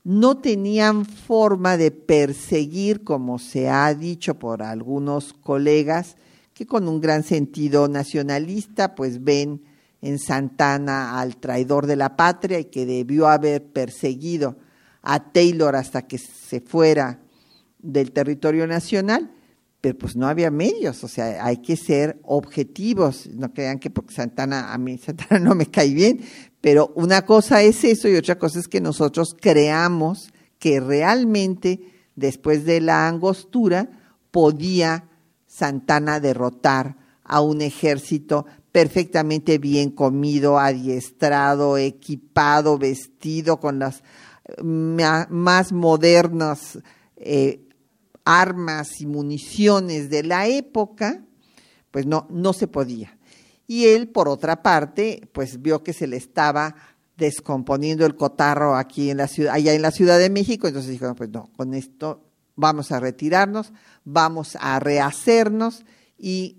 no 0.04 0.38
tenían 0.38 1.06
forma 1.06 1.78
de 1.78 1.92
perseguir, 1.92 3.04
como 3.04 3.40
se 3.40 3.70
ha 3.70 3.94
dicho 3.94 4.40
por 4.40 4.64
algunos 4.64 5.34
colegas, 5.34 6.16
que 6.58 6.66
con 6.66 6.88
un 6.88 7.00
gran 7.00 7.22
sentido 7.22 7.88
nacionalista, 7.88 8.96
pues 8.96 9.24
ven 9.24 9.62
en 10.02 10.18
Santana 10.18 11.20
al 11.20 11.38
traidor 11.38 11.86
de 11.86 11.96
la 11.96 12.18
patria 12.18 12.60
y 12.60 12.66
que 12.66 12.88
debió 12.88 13.28
haber 13.28 13.64
perseguido 13.64 14.58
a 15.04 15.32
Taylor 15.32 15.76
hasta 15.76 16.08
que 16.08 16.18
se 16.18 16.60
fuera 16.60 17.20
del 17.78 18.12
territorio 18.12 18.66
nacional, 18.66 19.30
pero 19.82 20.00
pues 20.00 20.16
no 20.16 20.28
había 20.28 20.50
medios, 20.50 21.04
o 21.04 21.08
sea, 21.08 21.46
hay 21.46 21.58
que 21.58 21.78
ser 21.78 22.20
objetivos, 22.24 23.28
no 23.28 23.54
crean 23.54 23.78
que 23.78 23.92
porque 23.92 24.16
Santana, 24.16 24.74
a 24.74 24.80
mí 24.80 24.98
Santana 25.06 25.40
no 25.40 25.54
me 25.54 25.68
cae 25.68 25.94
bien, 25.94 26.22
pero 26.60 26.92
una 26.96 27.24
cosa 27.24 27.62
es 27.62 27.84
eso 27.84 28.10
y 28.10 28.16
otra 28.16 28.40
cosa 28.40 28.58
es 28.58 28.68
que 28.68 28.82
nosotros 28.82 29.38
creamos 29.40 30.34
que 30.58 30.80
realmente 30.80 31.82
después 32.16 32.66
de 32.66 32.82
la 32.82 33.08
angostura 33.08 33.92
podía 34.32 35.08
Santana 35.48 36.20
derrotar 36.20 36.98
a 37.24 37.42
un 37.42 37.62
ejército 37.62 38.46
perfectamente 38.72 39.58
bien 39.58 39.90
comido, 39.90 40.60
adiestrado, 40.60 41.78
equipado, 41.78 42.78
vestido 42.78 43.60
con 43.60 43.80
las 43.80 44.04
eh, 44.46 44.62
más 44.64 45.72
modernas 45.72 46.80
eh, 47.16 47.68
armas 48.24 49.02
y 49.02 49.08
municiones 49.08 50.10
de 50.10 50.24
la 50.24 50.48
época, 50.48 51.24
pues 51.92 52.06
no, 52.06 52.28
no 52.30 52.54
se 52.54 52.68
podía. 52.68 53.18
Y 53.66 53.86
él, 53.86 54.10
por 54.10 54.30
otra 54.30 54.62
parte, 54.62 55.28
pues 55.34 55.62
vio 55.62 55.84
que 55.84 55.94
se 55.94 56.08
le 56.08 56.18
estaba 56.18 56.76
descomponiendo 57.18 58.06
el 58.06 58.16
cotarro 58.16 58.76
aquí 58.76 59.10
en 59.10 59.18
la 59.18 59.28
ciudad, 59.28 59.54
allá 59.56 59.74
en 59.74 59.82
la 59.82 59.92
Ciudad 59.92 60.20
de 60.20 60.30
México, 60.30 60.68
entonces 60.68 60.92
dijo, 60.92 61.14
pues 61.16 61.30
no, 61.32 61.50
con 61.58 61.74
esto 61.74 62.27
vamos 62.58 62.92
a 62.92 63.00
retirarnos, 63.00 63.72
vamos 64.04 64.58
a 64.60 64.82
rehacernos 64.82 65.86
y 66.18 66.58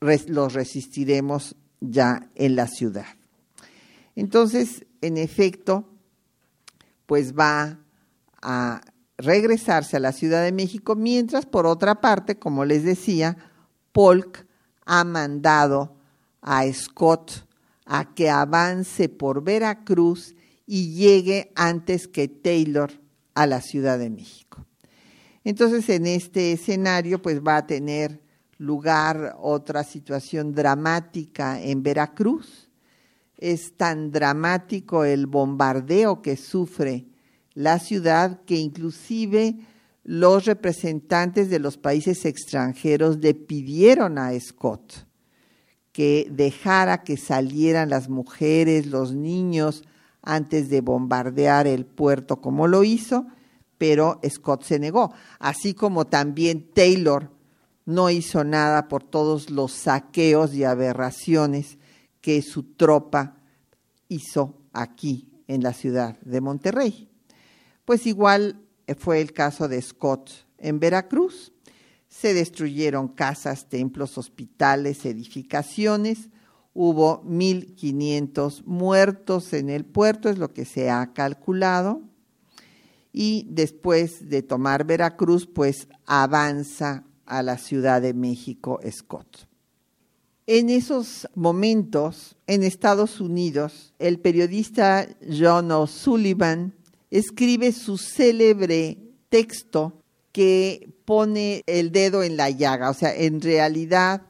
los 0.00 0.54
resistiremos 0.54 1.54
ya 1.80 2.28
en 2.34 2.56
la 2.56 2.66
ciudad. 2.66 3.06
Entonces, 4.16 4.84
en 5.00 5.16
efecto, 5.16 5.88
pues 7.06 7.34
va 7.34 7.78
a 8.42 8.80
regresarse 9.16 9.96
a 9.96 10.00
la 10.00 10.12
Ciudad 10.12 10.42
de 10.42 10.52
México, 10.52 10.96
mientras 10.96 11.46
por 11.46 11.66
otra 11.66 12.00
parte, 12.00 12.38
como 12.38 12.64
les 12.64 12.84
decía, 12.84 13.36
Polk 13.92 14.46
ha 14.84 15.04
mandado 15.04 15.96
a 16.40 16.64
Scott 16.72 17.46
a 17.84 18.14
que 18.14 18.30
avance 18.30 19.08
por 19.08 19.42
Veracruz 19.42 20.34
y 20.66 20.94
llegue 20.94 21.52
antes 21.56 22.06
que 22.06 22.28
Taylor 22.28 22.92
a 23.34 23.46
la 23.46 23.60
Ciudad 23.60 23.98
de 23.98 24.10
México. 24.10 24.67
Entonces, 25.44 25.88
en 25.88 26.06
este 26.06 26.52
escenario, 26.52 27.20
pues 27.22 27.40
va 27.40 27.58
a 27.58 27.66
tener 27.66 28.20
lugar 28.58 29.36
otra 29.40 29.84
situación 29.84 30.54
dramática 30.54 31.60
en 31.60 31.82
Veracruz. 31.82 32.70
Es 33.36 33.76
tan 33.76 34.10
dramático 34.10 35.04
el 35.04 35.26
bombardeo 35.26 36.22
que 36.22 36.36
sufre 36.36 37.06
la 37.54 37.78
ciudad 37.78 38.40
que 38.44 38.56
inclusive 38.56 39.56
los 40.04 40.44
representantes 40.44 41.50
de 41.50 41.58
los 41.58 41.76
países 41.76 42.24
extranjeros 42.24 43.18
le 43.18 43.34
pidieron 43.34 44.18
a 44.18 44.38
Scott 44.38 45.08
que 45.92 46.28
dejara 46.30 47.02
que 47.02 47.16
salieran 47.16 47.90
las 47.90 48.08
mujeres, 48.08 48.86
los 48.86 49.14
niños, 49.14 49.82
antes 50.22 50.70
de 50.70 50.80
bombardear 50.80 51.66
el 51.66 51.84
puerto 51.86 52.40
como 52.40 52.68
lo 52.68 52.84
hizo, 52.84 53.26
pero 53.78 54.20
Scott 54.28 54.64
se 54.64 54.78
negó, 54.78 55.12
así 55.38 55.72
como 55.72 56.06
también 56.06 56.68
Taylor 56.74 57.30
no 57.86 58.10
hizo 58.10 58.44
nada 58.44 58.88
por 58.88 59.02
todos 59.02 59.48
los 59.48 59.72
saqueos 59.72 60.52
y 60.52 60.64
aberraciones 60.64 61.78
que 62.20 62.42
su 62.42 62.74
tropa 62.74 63.38
hizo 64.08 64.58
aquí 64.72 65.30
en 65.46 65.62
la 65.62 65.72
ciudad 65.72 66.18
de 66.20 66.40
Monterrey. 66.40 67.08
Pues 67.84 68.06
igual 68.06 68.60
fue 68.98 69.20
el 69.20 69.32
caso 69.32 69.68
de 69.68 69.80
Scott 69.80 70.30
en 70.58 70.80
Veracruz. 70.80 71.52
Se 72.08 72.34
destruyeron 72.34 73.08
casas, 73.08 73.68
templos, 73.68 74.18
hospitales, 74.18 75.06
edificaciones. 75.06 76.28
Hubo 76.74 77.22
1.500 77.24 78.64
muertos 78.64 79.52
en 79.52 79.70
el 79.70 79.84
puerto, 79.84 80.28
es 80.28 80.38
lo 80.38 80.52
que 80.52 80.64
se 80.64 80.90
ha 80.90 81.12
calculado 81.12 82.07
y 83.12 83.46
después 83.50 84.28
de 84.28 84.42
tomar 84.42 84.84
Veracruz, 84.84 85.46
pues 85.46 85.88
avanza 86.06 87.04
a 87.26 87.42
la 87.42 87.58
Ciudad 87.58 88.02
de 88.02 88.14
México 88.14 88.80
Scott. 88.90 89.48
En 90.46 90.70
esos 90.70 91.28
momentos, 91.34 92.36
en 92.46 92.62
Estados 92.62 93.20
Unidos, 93.20 93.92
el 93.98 94.18
periodista 94.18 95.06
John 95.28 95.70
O'Sullivan 95.70 96.74
escribe 97.10 97.72
su 97.72 97.98
célebre 97.98 98.98
texto 99.28 100.02
que 100.32 100.94
pone 101.04 101.62
el 101.66 101.92
dedo 101.92 102.22
en 102.22 102.36
la 102.36 102.48
llaga, 102.50 102.90
o 102.90 102.94
sea, 102.94 103.14
en 103.14 103.40
realidad 103.40 104.22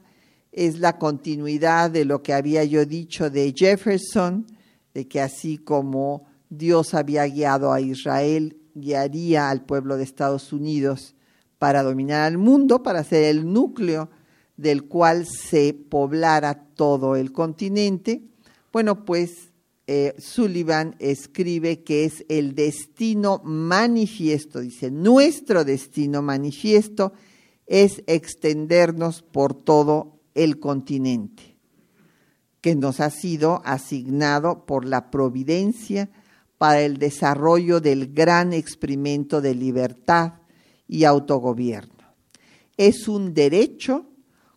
es 0.51 0.79
la 0.79 0.97
continuidad 0.97 1.91
de 1.91 2.05
lo 2.05 2.21
que 2.21 2.33
había 2.33 2.63
yo 2.63 2.85
dicho 2.85 3.29
de 3.29 3.53
Jefferson, 3.55 4.45
de 4.93 5.07
que 5.07 5.21
así 5.21 5.57
como 5.57 6.25
Dios 6.49 6.93
había 6.93 7.25
guiado 7.27 7.71
a 7.71 7.79
Israel, 7.79 8.58
guiaría 8.81 9.49
al 9.49 9.65
pueblo 9.65 9.97
de 9.97 10.03
Estados 10.03 10.53
Unidos 10.53 11.15
para 11.57 11.83
dominar 11.83 12.21
al 12.21 12.37
mundo, 12.37 12.83
para 12.83 13.03
ser 13.03 13.23
el 13.23 13.51
núcleo 13.51 14.09
del 14.57 14.85
cual 14.85 15.25
se 15.25 15.73
poblara 15.73 16.65
todo 16.75 17.15
el 17.15 17.31
continente. 17.31 18.23
Bueno, 18.71 19.05
pues 19.05 19.51
eh, 19.87 20.13
Sullivan 20.17 20.95
escribe 20.99 21.83
que 21.83 22.05
es 22.05 22.25
el 22.29 22.55
destino 22.55 23.41
manifiesto, 23.43 24.59
dice, 24.59 24.91
nuestro 24.91 25.63
destino 25.63 26.21
manifiesto 26.21 27.13
es 27.65 28.03
extendernos 28.05 29.21
por 29.21 29.53
todo 29.53 30.19
el 30.35 30.59
continente, 30.59 31.57
que 32.61 32.75
nos 32.75 32.99
ha 32.99 33.09
sido 33.09 33.61
asignado 33.65 34.65
por 34.65 34.85
la 34.85 35.09
providencia 35.09 36.09
para 36.59 36.81
el 36.81 36.97
desarrollo 36.97 37.79
del 37.79 38.13
gran 38.13 38.51
experimento 38.51 39.39
de 39.39 39.55
libertad 39.55 40.33
y 40.87 41.05
autogobierno. 41.05 42.13
Es 42.75 43.07
un 43.07 43.33
derecho 43.33 44.05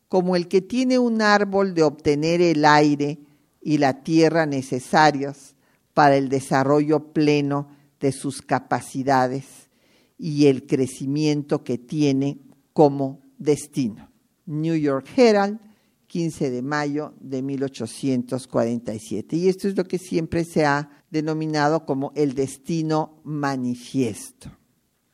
como 0.08 0.34
el 0.34 0.48
que 0.48 0.60
tiene 0.60 0.98
un 0.98 1.22
árbol 1.22 1.74
de 1.74 1.84
obtener 1.84 2.42
el 2.42 2.64
aire 2.64 3.20
y 3.62 3.78
la 3.78 4.02
tierra 4.02 4.46
necesarios 4.46 5.54
para 5.94 6.16
el 6.16 6.28
desarrollo 6.28 7.12
pleno 7.12 7.68
de 8.00 8.10
sus 8.10 8.42
capacidades 8.42 9.70
y 10.18 10.46
el 10.46 10.66
crecimiento 10.66 11.62
que 11.62 11.78
tiene 11.78 12.40
como 12.72 13.20
destino. 13.38 14.10
New 14.46 14.74
York 14.74 15.06
Herald, 15.16 15.60
15 16.08 16.50
de 16.50 16.62
mayo 16.62 17.14
de 17.20 17.42
1847. 17.42 19.36
Y 19.36 19.48
esto 19.48 19.68
es 19.68 19.76
lo 19.76 19.84
que 19.84 19.98
siempre 19.98 20.44
se 20.44 20.66
ha 20.66 21.01
denominado 21.12 21.84
como 21.84 22.10
el 22.16 22.34
destino 22.34 23.20
manifiesto. 23.22 24.50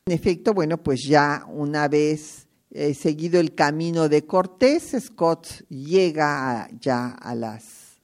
En 0.05 0.13
efecto, 0.13 0.53
bueno, 0.53 0.77
pues 0.77 1.01
ya 1.05 1.45
una 1.49 1.89
vez 1.89 2.47
eh, 2.71 2.93
seguido 2.93 3.39
el 3.41 3.53
camino 3.53 4.07
de 4.07 4.25
Cortés, 4.25 4.95
Scott 4.97 5.67
llega 5.67 6.69
ya 6.79 7.09
a 7.09 7.35
las 7.35 7.99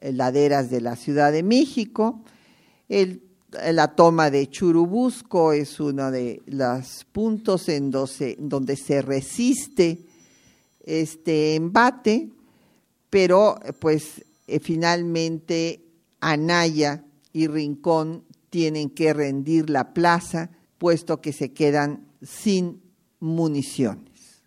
laderas 0.00 0.70
de 0.70 0.80
la 0.80 0.94
Ciudad 0.94 1.32
de 1.32 1.42
México. 1.42 2.22
la 3.50 3.88
toma 3.96 4.30
de 4.30 4.48
Churubusco 4.48 5.52
es 5.52 5.80
uno 5.80 6.12
de 6.12 6.42
los 6.46 7.04
puntos 7.10 7.68
en 7.68 7.90
donde 7.90 8.76
se 8.76 9.02
resiste 9.02 10.06
este 10.84 11.56
embate, 11.56 12.30
pero 13.10 13.58
pues 13.80 14.24
eh, 14.46 14.60
finalmente 14.60 15.82
Anaya 16.20 17.02
y 17.36 17.48
Rincón 17.48 18.24
tienen 18.48 18.88
que 18.88 19.12
rendir 19.12 19.68
la 19.68 19.92
plaza, 19.92 20.48
puesto 20.78 21.20
que 21.20 21.34
se 21.34 21.52
quedan 21.52 22.06
sin 22.22 22.80
municiones. 23.20 24.42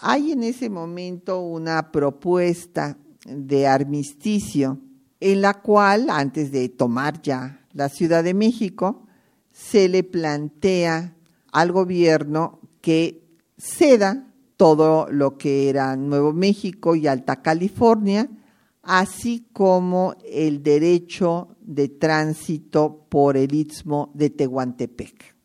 Hay 0.00 0.32
en 0.32 0.42
ese 0.42 0.70
momento 0.70 1.42
una 1.42 1.92
propuesta 1.92 2.96
de 3.26 3.66
armisticio 3.66 4.78
en 5.20 5.42
la 5.42 5.60
cual, 5.60 6.08
antes 6.08 6.50
de 6.50 6.70
tomar 6.70 7.20
ya 7.20 7.66
la 7.74 7.90
Ciudad 7.90 8.24
de 8.24 8.32
México, 8.32 9.02
se 9.52 9.86
le 9.90 10.02
plantea 10.02 11.14
al 11.52 11.70
gobierno 11.70 12.60
que 12.80 13.22
ceda 13.58 14.26
todo 14.56 15.06
lo 15.10 15.36
que 15.36 15.68
era 15.68 15.96
Nuevo 15.96 16.32
México 16.32 16.96
y 16.96 17.06
Alta 17.06 17.42
California, 17.42 18.26
así 18.82 19.44
como 19.52 20.14
el 20.24 20.62
derecho 20.62 21.49
de 21.70 21.88
tránsito 21.88 23.06
por 23.08 23.36
el 23.36 23.54
istmo 23.54 24.10
de 24.14 24.28
Tehuantepec. 24.30 25.36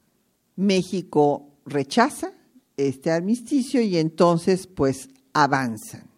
México 0.55 1.59
rechaza 1.67 2.31
este 2.77 3.11
armisticio 3.11 3.79
y 3.79 3.97
entonces 3.97 4.65
pues 4.65 5.09
avanzan. 5.33 6.09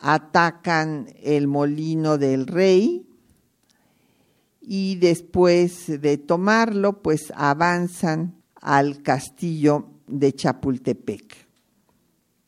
Atacan 0.00 1.08
el 1.22 1.46
molino 1.46 2.16
del 2.16 2.46
rey 2.46 3.06
y 4.62 4.96
después 4.96 6.00
de 6.00 6.16
tomarlo 6.16 7.02
pues 7.02 7.34
avanzan 7.36 8.34
al 8.62 9.02
castillo 9.02 9.90
de 10.06 10.32
Chapultepec. 10.32 11.36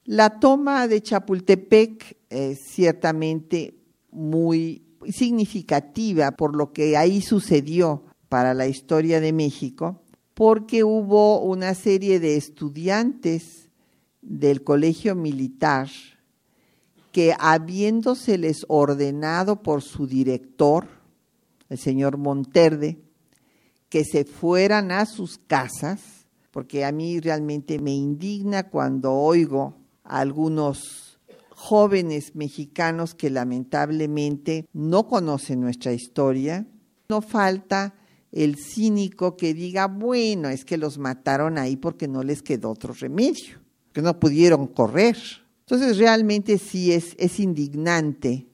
La 0.07 0.41
toma 0.41 0.89
de 0.89 1.03
Chapultepec 1.03 2.17
es 2.31 2.61
ciertamente 2.71 3.75
muy 4.11 4.86
significativa 5.11 6.33
por 6.33 6.57
lo 6.57 6.73
que 6.73 6.97
ahí 6.97 7.23
sucedió 7.23 8.05
para 8.29 8.55
la 8.55 8.67
historia 8.67 9.21
de 9.21 9.33
México, 9.33 10.03
porque 10.35 10.85
hubo 10.85 11.41
una 11.41 11.75
serie 11.75 12.21
de 12.21 12.37
estudiantes 12.37 13.71
del 14.21 14.65
colegio 14.65 15.15
militar 15.15 15.89
que 17.13 17.35
habiéndoseles 17.39 18.67
ordenado 18.69 19.63
por 19.63 19.83
su 19.83 20.07
director, 20.07 20.87
el 21.71 21.79
señor 21.79 22.19
Monterde, 22.19 22.99
que 23.89 24.05
se 24.05 24.25
fueran 24.25 24.91
a 24.91 25.07
sus 25.07 25.39
casas, 25.39 26.27
porque 26.51 26.85
a 26.85 26.93
mí 26.93 27.21
realmente 27.21 27.79
me 27.79 27.95
indigna 27.95 28.69
cuando 28.69 29.15
oigo 29.15 29.77
algunos 30.05 31.06
jóvenes 31.57 32.37
mexicanos 32.37 33.15
que 33.15 33.31
lamentablemente 33.31 34.69
no 34.75 35.09
conocen 35.09 35.63
nuestra 35.63 35.95
historia. 35.95 36.67
No 37.09 37.23
falta 37.23 37.95
el 38.31 38.57
cínico 38.57 39.39
que 39.39 39.55
diga, 39.55 39.87
bueno, 39.87 40.51
es 40.51 40.67
que 40.67 40.77
los 40.77 40.99
mataron 40.99 41.57
ahí 41.57 41.77
porque 41.77 42.09
no 42.09 42.23
les 42.23 42.43
quedó 42.43 42.71
otro 42.71 42.93
remedio, 42.93 43.59
que 43.95 44.03
no 44.03 44.21
pudieron 44.21 44.67
correr. 44.67 45.17
Entonces 45.61 45.97
realmente 45.97 46.59
sí 46.59 46.93
es, 46.93 47.41
indignante 47.41 48.47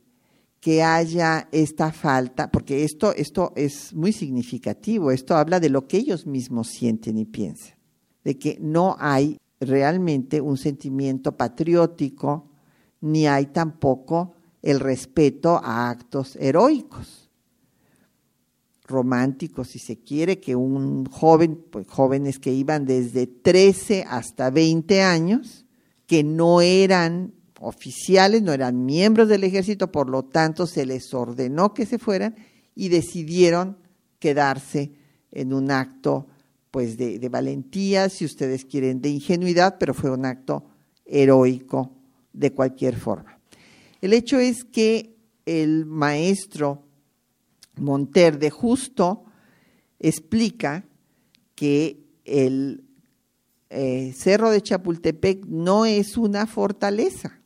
que 0.61 0.85
haya 0.85 1.49
esta 1.51 1.91
falta, 1.91 2.53
porque 2.53 2.85
esto, 2.85 3.13
esto 3.17 3.53
es 3.57 3.93
muy 3.95 4.13
significativo, 4.13 5.11
esto 5.11 5.35
habla 5.35 5.59
de 5.59 5.71
lo 5.71 5.89
que 5.89 5.97
ellos 5.97 6.25
mismos 6.25 6.69
sienten 6.69 7.19
y 7.19 7.25
piensan, 7.25 7.75
de 8.23 8.39
que 8.39 8.59
no 8.61 8.97
hay 9.01 9.39
realmente 9.59 10.41
un 10.41 10.57
sentimiento 10.57 11.37
patriótico, 11.37 12.52
ni 13.03 13.27
hay 13.27 13.47
tampoco 13.47 14.33
el 14.63 14.81
respeto 14.81 15.61
a 15.63 15.91
actos 15.91 16.37
heroicos, 16.37 17.29
románticos, 18.85 19.69
si 19.69 19.79
se 19.79 19.99
quiere, 19.99 20.39
que 20.39 20.55
un 20.55 21.05
joven, 21.07 21.65
pues 21.71 21.87
jóvenes 21.89 22.39
que 22.39 22.53
iban 22.53 22.87
desde 22.87 23.27
13 23.27 24.05
hasta 24.09 24.51
20 24.51 25.03
años, 25.03 25.67
que 26.07 26.23
no 26.23 26.61
eran 26.61 27.35
oficiales, 27.61 28.43
no 28.43 28.53
eran 28.53 28.85
miembros 28.85 29.29
del 29.29 29.45
ejército, 29.45 29.91
por 29.91 30.09
lo 30.09 30.25
tanto 30.25 30.67
se 30.67 30.87
les 30.87 31.13
ordenó 31.13 31.75
que 31.75 31.87
se 31.87 31.99
fueran 31.99 32.37
y 32.75 32.89
decidieron 32.89 33.79
quedarse 34.19 34.93
en 35.33 35.53
un 35.53 35.71
acto 35.71 36.29
pues 36.71 36.97
de, 36.97 37.19
de, 37.19 37.29
valentía, 37.29 38.09
si 38.09 38.25
ustedes 38.25 38.65
quieren, 38.65 39.03
de 39.03 39.11
ingenuidad, 39.11 39.77
pero 39.79 39.93
fue 39.93 40.11
un 40.11 40.25
acto 40.25 40.65
heroico 41.05 42.02
de 42.33 42.53
cualquier 42.53 42.97
forma. 42.97 43.39
El 44.01 44.13
hecho 44.13 44.39
es 44.39 44.65
que 44.65 45.17
el 45.47 45.87
maestro 45.87 46.83
Monterde 47.77 48.51
justo 48.51 49.25
explica 49.99 50.85
que 51.55 52.01
el 52.25 52.85
eh, 53.71 54.13
Cerro 54.15 54.51
de 54.51 54.61
Chapultepec 54.61 55.47
no 55.47 55.87
es 55.87 56.17
una 56.17 56.47
fortaleza, 56.47 57.41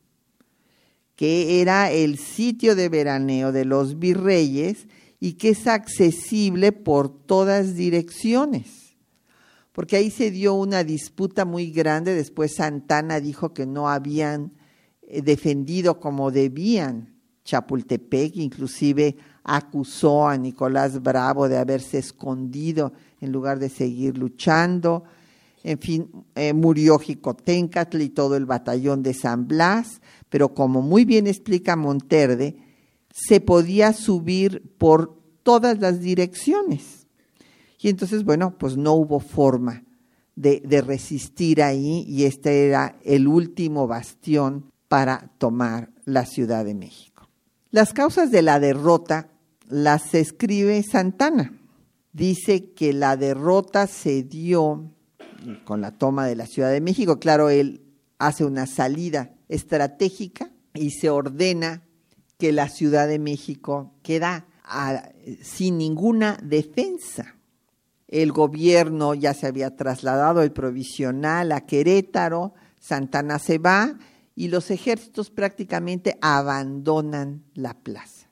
que 1.15 1.61
era 1.61 1.91
el 1.91 2.17
sitio 2.17 2.75
de 2.75 2.89
veraneo 2.89 3.51
de 3.51 3.65
los 3.65 3.99
virreyes 3.99 4.87
y 5.19 5.33
que 5.33 5.49
es 5.49 5.65
accesible 5.67 6.71
por 6.71 7.09
todas 7.09 7.75
direcciones 7.75 8.87
porque 9.77 9.95
ahí 9.95 10.09
se 10.09 10.31
dio 10.31 10.55
una 10.55 10.83
disputa 10.83 11.45
muy 11.45 11.69
grande. 11.69 12.15
Después 12.15 12.55
Santana 12.55 13.19
dijo 13.19 13.53
que 13.53 13.67
no 13.67 13.89
habían 13.89 14.56
defendido 15.07 15.99
como 15.99 16.31
debían 16.31 17.17
Chapultepec, 17.47 18.35
inclusive 18.35 19.15
acusó 19.43 20.27
a 20.27 20.37
Nicolás 20.37 21.01
Bravo 21.01 21.47
de 21.47 21.57
haberse 21.57 21.97
escondido 21.97 22.91
en 23.21 23.31
lugar 23.31 23.57
de 23.57 23.69
seguir 23.69 24.17
luchando. 24.17 25.05
en 25.63 25.79
fin, 25.79 26.09
eh, 26.35 26.53
murió 26.53 26.99
Jicotencatl 26.99 28.01
y 28.01 28.09
todo 28.09 28.35
el 28.35 28.45
batallón 28.45 29.01
de 29.01 29.13
San 29.13 29.47
Blas, 29.47 30.01
pero 30.29 30.53
como 30.53 30.81
muy 30.81 31.05
bien 31.05 31.25
explica 31.25 31.75
Monterde, 31.75 32.57
se 33.11 33.39
podía 33.39 33.93
subir 33.93 34.61
por 34.77 35.17
todas 35.43 35.79
las 35.79 36.01
direcciones. 36.01 37.07
Y 37.79 37.89
entonces, 37.89 38.23
bueno, 38.23 38.57
pues 38.57 38.75
no 38.75 38.93
hubo 38.93 39.19
forma 39.19 39.83
de, 40.35 40.61
de 40.65 40.81
resistir 40.81 41.63
ahí 41.63 42.05
y 42.07 42.25
este 42.25 42.67
era 42.67 42.97
el 43.03 43.27
último 43.27 43.87
bastión 43.87 44.65
para 44.87 45.29
tomar 45.37 45.89
la 46.05 46.25
Ciudad 46.25 46.65
de 46.65 46.73
México. 46.73 47.29
Las 47.71 47.93
causas 47.93 48.31
de 48.31 48.41
la 48.41 48.59
derrota 48.59 49.29
las 49.67 50.13
escribe 50.13 50.81
Santana. 50.83 51.53
Dice 52.13 52.71
que 52.71 52.93
la 52.93 53.17
derrota 53.17 53.87
se 53.87 54.23
dio 54.23 54.91
con 55.65 55.81
la 55.81 55.91
toma 55.91 56.25
de 56.25 56.35
la 56.35 56.47
Ciudad 56.47 56.71
de 56.71 56.81
México. 56.81 57.19
Claro, 57.19 57.49
él 57.49 57.81
hace 58.17 58.45
una 58.45 58.65
salida 58.65 59.33
estratégica 59.49 60.51
y 60.73 60.91
se 60.91 61.09
ordena 61.09 61.83
que 62.37 62.51
la 62.51 62.69
Ciudad 62.69 63.07
de 63.07 63.19
México 63.19 63.93
queda 64.01 64.45
sin 65.41 65.77
ninguna 65.77 66.37
defensa. 66.41 67.35
El 68.07 68.31
gobierno 68.31 69.13
ya 69.13 69.33
se 69.33 69.47
había 69.47 69.75
trasladado, 69.75 70.41
el 70.41 70.51
provisional, 70.51 71.51
a 71.51 71.61
Querétaro, 71.61 72.53
Santana 72.79 73.37
se 73.37 73.57
va 73.57 73.97
y 74.37 74.49
los 74.49 74.69
ejércitos 74.69 75.31
prácticamente 75.31 76.19
abandonan 76.21 77.43
la 77.55 77.73
plaza. 77.73 78.29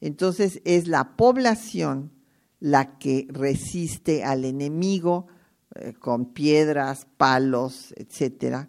Entonces 0.00 0.60
es 0.64 0.88
la 0.88 1.16
población 1.16 2.10
la 2.58 2.98
que 2.98 3.28
resiste 3.30 4.24
al 4.24 4.44
enemigo 4.44 5.28
eh, 5.76 5.92
con 5.92 6.32
piedras, 6.32 7.06
palos, 7.16 7.94
etcétera, 7.96 8.68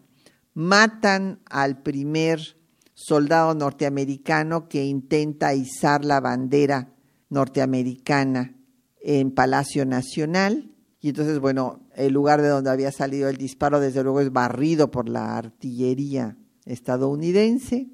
matan 0.54 1.40
al 1.50 1.82
primer 1.82 2.60
soldado 2.94 3.56
norteamericano 3.56 4.70
que 4.70 4.86
intenta 4.86 5.56
izar 5.56 6.06
la 6.06 6.20
bandera 6.20 6.94
norteamericana 7.30 8.56
en 9.02 9.32
Palacio 9.32 9.88
Nacional. 9.88 10.70
Y 11.02 11.10
entonces, 11.10 11.40
bueno, 11.40 11.80
el 11.96 12.14
lugar 12.14 12.44
de 12.44 12.50
donde 12.50 12.70
había 12.70 12.92
salido 12.92 13.28
el 13.28 13.38
disparo, 13.38 13.80
desde 13.80 14.04
luego, 14.04 14.22
es 14.22 14.32
barrido 14.32 14.92
por 14.92 15.10
la 15.10 15.36
artillería 15.36 16.38
estadounidense. 16.70 17.88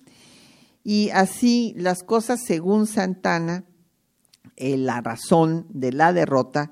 Y 0.83 1.09
así 1.09 1.73
las 1.77 2.03
cosas, 2.03 2.41
según 2.45 2.87
Santana, 2.87 3.65
eh, 4.55 4.77
la 4.77 5.01
razón 5.01 5.65
de 5.69 5.91
la 5.91 6.13
derrota 6.13 6.71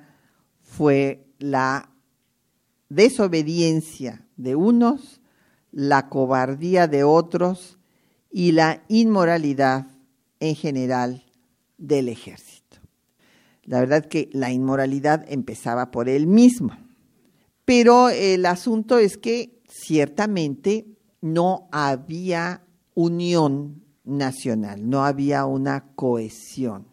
fue 0.61 1.25
la 1.39 1.89
desobediencia 2.89 4.25
de 4.37 4.55
unos, 4.55 5.21
la 5.71 6.09
cobardía 6.09 6.87
de 6.87 7.03
otros 7.03 7.77
y 8.31 8.51
la 8.51 8.83
inmoralidad 8.87 9.87
en 10.39 10.55
general 10.55 11.23
del 11.77 12.09
ejército. 12.09 12.77
La 13.63 13.79
verdad 13.79 14.05
que 14.05 14.29
la 14.33 14.51
inmoralidad 14.51 15.25
empezaba 15.27 15.91
por 15.91 16.09
él 16.09 16.27
mismo, 16.27 16.77
pero 17.65 18.09
el 18.09 18.45
asunto 18.45 18.97
es 18.97 19.17
que 19.17 19.61
ciertamente 19.69 20.92
no 21.23 21.69
había 21.71 22.63
unión 22.95 23.81
nacional, 24.03 24.89
no 24.89 25.05
había 25.05 25.45
una 25.45 25.85
cohesión. 25.95 26.85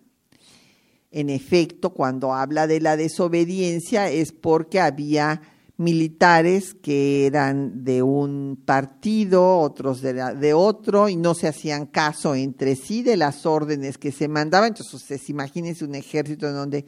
En 1.11 1.29
efecto, 1.31 1.91
cuando 1.91 2.33
habla 2.33 2.69
de 2.69 2.81
la 2.81 2.97
desobediencia 2.97 4.09
es 4.09 4.31
porque 4.31 4.79
había 4.79 5.43
militares 5.79 6.75
que 6.75 7.27
eran 7.27 7.83
de 7.83 8.05
un 8.05 8.63
partido, 8.65 9.59
otros 9.59 10.01
de, 10.01 10.55
otro, 10.55 11.09
y 11.09 11.17
no 11.17 11.35
se 11.35 11.49
hacían 11.49 11.87
caso 11.87 12.37
entre 12.37 12.77
sí 12.77 13.03
de 13.03 13.17
las 13.17 13.47
órdenes 13.47 13.99
que 13.99 14.13
se 14.13 14.29
mandaban. 14.29 14.69
Entonces, 14.69 15.29
imagínense 15.29 15.85
un 15.85 15.97
ejército 15.97 16.47
en 16.47 16.55
donde, 16.55 16.87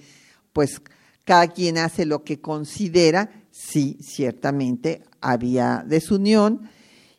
pues, 0.52 0.80
cada 1.24 1.48
quien 1.48 1.78
hace 1.78 2.06
lo 2.06 2.22
que 2.22 2.40
considera. 2.40 3.30
Sí, 3.50 3.98
ciertamente 4.00 5.02
había 5.20 5.84
desunión. 5.84 6.70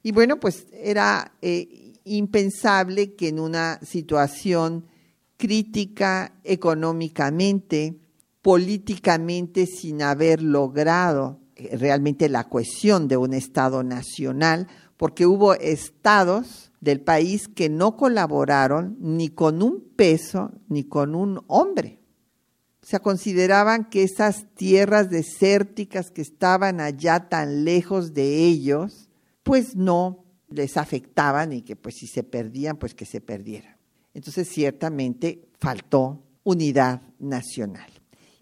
Y 0.04 0.12
bueno, 0.12 0.40
pues 0.40 0.68
era 0.74 1.34
eh, 1.42 1.94
impensable 2.04 3.16
que 3.16 3.30
en 3.30 3.40
una 3.40 3.80
situación 3.82 4.86
crítica 5.38 6.36
económicamente, 6.44 7.98
políticamente, 8.42 9.66
sin 9.66 10.02
haber 10.02 10.44
logrado 10.44 11.40
eh, 11.56 11.78
realmente 11.78 12.28
la 12.28 12.50
cohesión 12.50 13.08
de 13.08 13.16
un 13.16 13.34
Estado 13.34 13.82
nacional, 13.84 14.68
porque 14.98 15.26
hubo 15.26 15.54
estados 15.54 16.72
del 16.82 17.00
país 17.00 17.48
que 17.48 17.70
no 17.70 17.96
colaboraron 17.96 18.98
ni 19.00 19.30
con 19.30 19.64
un 19.64 19.82
peso 19.96 20.52
ni 20.68 20.84
con 20.84 21.16
un 21.16 21.42
hombre. 21.48 22.00
O 22.82 22.86
sea, 22.86 23.00
consideraban 23.00 23.90
que 23.90 24.04
esas 24.04 24.46
tierras 24.56 25.10
desérticas 25.10 26.12
que 26.12 26.22
estaban 26.22 26.82
allá 26.82 27.30
tan 27.30 27.64
lejos 27.64 28.14
de 28.14 28.46
ellos, 28.46 29.10
pues 29.44 29.76
no 29.76 30.26
les 30.50 30.78
afectaban 30.78 31.54
y 31.54 31.62
que 31.62 31.76
pues 31.76 31.96
si 31.96 32.08
se 32.08 32.24
perdían, 32.24 32.78
pues 32.78 32.94
que 32.96 33.06
se 33.06 33.22
perdieran. 33.22 33.78
Entonces, 34.14 34.48
ciertamente 34.48 35.50
faltó 35.60 36.24
unidad 36.44 37.02
nacional. 37.20 37.90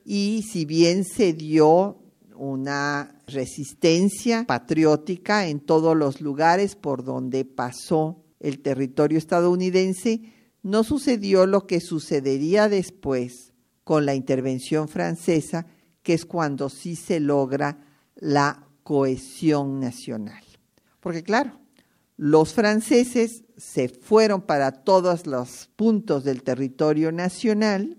Y 0.03 0.43
si 0.49 0.65
bien 0.65 1.03
se 1.05 1.33
dio 1.33 1.99
una 2.35 3.21
resistencia 3.27 4.45
patriótica 4.47 5.47
en 5.47 5.59
todos 5.59 5.95
los 5.95 6.21
lugares 6.21 6.75
por 6.75 7.03
donde 7.03 7.45
pasó 7.45 8.23
el 8.39 8.59
territorio 8.59 9.17
estadounidense, 9.17 10.33
no 10.63 10.83
sucedió 10.83 11.45
lo 11.45 11.67
que 11.67 11.79
sucedería 11.79 12.67
después 12.67 13.53
con 13.83 14.05
la 14.05 14.15
intervención 14.15 14.87
francesa, 14.87 15.67
que 16.03 16.13
es 16.13 16.25
cuando 16.25 16.69
sí 16.69 16.95
se 16.95 17.19
logra 17.19 17.85
la 18.15 18.67
cohesión 18.83 19.79
nacional. 19.79 20.43
Porque 21.01 21.23
claro, 21.23 21.59
los 22.15 22.53
franceses 22.53 23.43
se 23.57 23.89
fueron 23.89 24.41
para 24.41 24.71
todos 24.71 25.27
los 25.27 25.69
puntos 25.75 26.23
del 26.23 26.43
territorio 26.43 27.11
nacional 27.11 27.97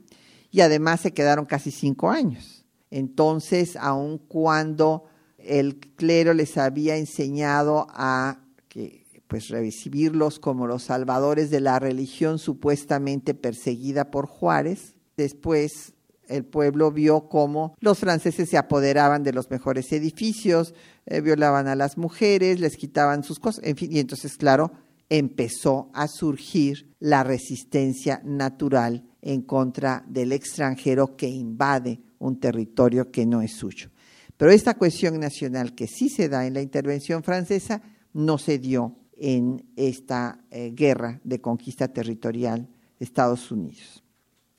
y 0.50 0.61
además 0.61 1.00
se 1.00 1.12
quedaron 1.12 1.44
casi 1.44 1.70
cinco 1.70 2.11
años. 2.11 2.64
Entonces, 2.90 3.76
aun 3.76 4.18
cuando 4.18 5.05
el 5.38 5.78
clero 5.78 6.34
les 6.34 6.57
había 6.57 6.96
enseñado 6.96 7.86
a 7.90 8.38
que 8.68 9.03
pues 9.26 9.48
recibirlos 9.48 10.38
como 10.38 10.66
los 10.66 10.82
salvadores 10.82 11.50
de 11.50 11.61
la 11.61 11.78
religión 11.78 12.38
supuestamente 12.38 13.34
perseguida 13.34 14.11
por 14.11 14.26
Juárez, 14.26 14.94
después 15.16 15.94
el 16.28 16.44
pueblo 16.44 16.92
vio 16.92 17.28
cómo 17.28 17.74
los 17.80 17.98
franceses 17.98 18.48
se 18.48 18.59
apoderaban 18.59 19.22
de 19.22 19.32
los 19.32 19.50
mejores 19.50 19.90
edificios, 19.92 20.74
eh, 21.07 21.20
violaban 21.20 21.68
a 21.68 21.74
las 21.74 21.98
mujeres, 21.98 22.61
les 22.61 22.76
quitaban 22.76 23.24
sus 23.24 23.38
cosas, 23.38 23.64
en 23.64 23.76
fin, 23.76 23.92
y 23.92 23.98
entonces, 23.98 24.36
claro, 24.36 24.72
empezó 25.09 25.90
a 25.92 26.09
surgir 26.09 26.94
la 26.98 27.24
resistencia 27.24 28.22
natural 28.24 29.05
en 29.20 29.42
contra 29.42 30.05
del 30.09 30.32
extranjero 30.32 31.16
que 31.16 31.28
invade 31.28 32.00
un 32.18 32.38
territorio 32.40 33.11
que 33.11 33.26
no 33.26 33.42
es 33.42 33.53
suyo. 33.53 33.90
Pero 34.36 34.50
esta 34.50 34.74
cuestión 34.74 35.20
nacional 35.20 35.74
que 35.74 35.86
sí 35.86 36.09
se 36.09 36.28
da 36.28 36.46
en 36.46 36.55
la 36.55 36.62
intervención 36.62 37.22
francesa 37.22 37.82
no 38.12 38.38
se 38.38 38.59
dio 38.59 38.96
en 39.16 39.64
esta 39.76 40.38
eh, 40.50 40.72
guerra 40.74 41.20
de 41.24 41.40
conquista 41.40 41.88
territorial 41.88 42.68
de 42.98 43.05
Estados 43.05 43.50
Unidos. 43.50 44.03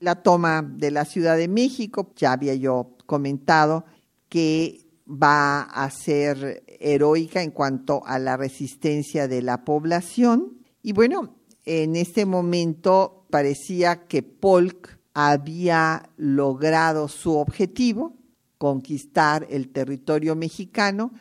La 0.00 0.22
toma 0.22 0.62
de 0.62 0.90
la 0.90 1.04
Ciudad 1.04 1.36
de 1.36 1.48
México, 1.48 2.12
ya 2.16 2.32
había 2.32 2.54
yo 2.54 2.96
comentado 3.06 3.84
que 4.28 4.83
va 5.06 5.62
a 5.62 5.90
ser 5.90 6.64
heroica 6.66 7.42
en 7.42 7.50
cuanto 7.50 8.04
a 8.06 8.18
la 8.18 8.36
resistencia 8.36 9.28
de 9.28 9.42
la 9.42 9.64
población. 9.64 10.58
Y 10.82 10.92
bueno, 10.92 11.36
en 11.64 11.96
este 11.96 12.26
momento 12.26 13.26
parecía 13.30 14.06
que 14.06 14.22
Polk 14.22 14.98
había 15.14 16.10
logrado 16.16 17.08
su 17.08 17.36
objetivo, 17.36 18.16
conquistar 18.58 19.46
el 19.50 19.70
territorio 19.70 20.36
mexicano. 20.36 21.12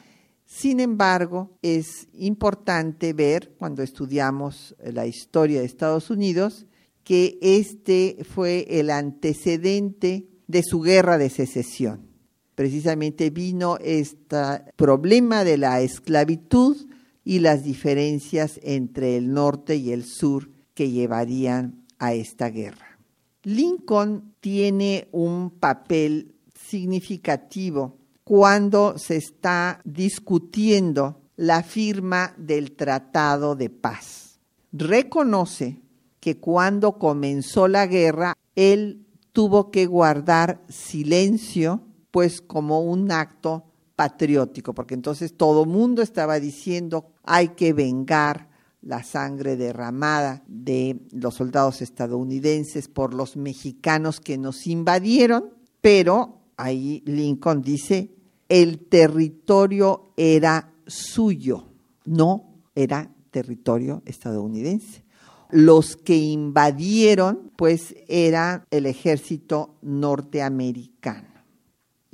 Sin 0.46 0.80
embargo, 0.80 1.58
es 1.62 2.08
importante 2.14 3.14
ver, 3.14 3.54
cuando 3.58 3.84
estudiamos 3.84 4.76
la 4.84 5.06
historia 5.06 5.60
de 5.60 5.66
Estados 5.66 6.10
Unidos, 6.10 6.66
que 7.04 7.38
este 7.42 8.24
fue 8.24 8.66
el 8.70 8.90
antecedente 8.90 10.28
de 10.48 10.64
su 10.64 10.82
guerra 10.82 11.18
de 11.18 11.30
secesión. 11.30 12.13
Precisamente 12.56 13.30
vino 13.30 13.78
este 13.82 14.38
problema 14.76 15.44
de 15.44 15.58
la 15.58 15.82
esclavitud 15.82 16.78
y 17.24 17.40
las 17.40 17.64
diferencias 17.64 18.60
entre 18.64 19.18
el 19.18 19.34
norte 19.34 19.76
y 19.76 19.92
el 19.92 20.06
sur 20.06 20.50
que 20.74 20.92
llevarían 20.92 21.86
a 22.00 22.14
esta 22.14 22.50
guerra. 22.50 23.00
Lincoln 23.44 24.34
tiene 24.40 25.08
un 25.12 25.50
papel 25.50 26.36
significativo 26.54 27.98
cuando 28.24 28.98
se 28.98 29.18
está 29.18 29.82
discutiendo 29.84 31.22
la 31.36 31.64
firma 31.64 32.34
del 32.38 32.72
Tratado 32.72 33.56
de 33.56 33.70
Paz. 33.70 34.40
Reconoce 34.72 35.82
que 36.20 36.38
cuando 36.38 36.98
comenzó 36.98 37.68
la 37.68 37.86
guerra, 37.86 38.38
él 38.56 39.06
tuvo 39.34 39.72
que 39.72 39.88
guardar 39.88 40.62
silencio, 40.70 41.82
pues 42.14 42.42
como 42.42 42.82
un 42.82 43.12
acto 43.12 43.64
patriótico, 43.96 44.76
porque 44.76 44.94
entonces 44.94 45.36
todo 45.36 45.66
mundo 45.66 46.04
estaba 46.04 46.40
diciendo 46.40 47.08
hay 47.24 47.50
que 47.50 47.74
vengar 47.74 48.50
la 48.84 49.02
sangre 49.02 49.56
derramada 49.56 50.44
de 50.46 51.00
los 51.12 51.34
soldados 51.34 51.82
estadounidenses 51.82 52.88
por 52.88 53.16
los 53.16 53.36
mexicanos 53.36 54.20
que 54.20 54.38
nos 54.38 54.68
invadieron, 54.68 55.56
pero 55.82 56.38
ahí 56.56 57.02
Lincoln 57.08 57.64
dice, 57.64 58.12
el 58.48 58.86
territorio 58.86 60.12
era 60.16 60.72
suyo, 60.86 61.66
no 62.06 62.60
era 62.76 63.10
territorio 63.32 64.04
estadounidense. 64.06 65.04
Los 65.50 65.96
que 65.96 66.18
invadieron, 66.18 67.52
pues, 67.56 67.96
era 68.08 68.68
el 68.70 68.86
ejército 68.86 69.78
norteamericano. 69.82 71.33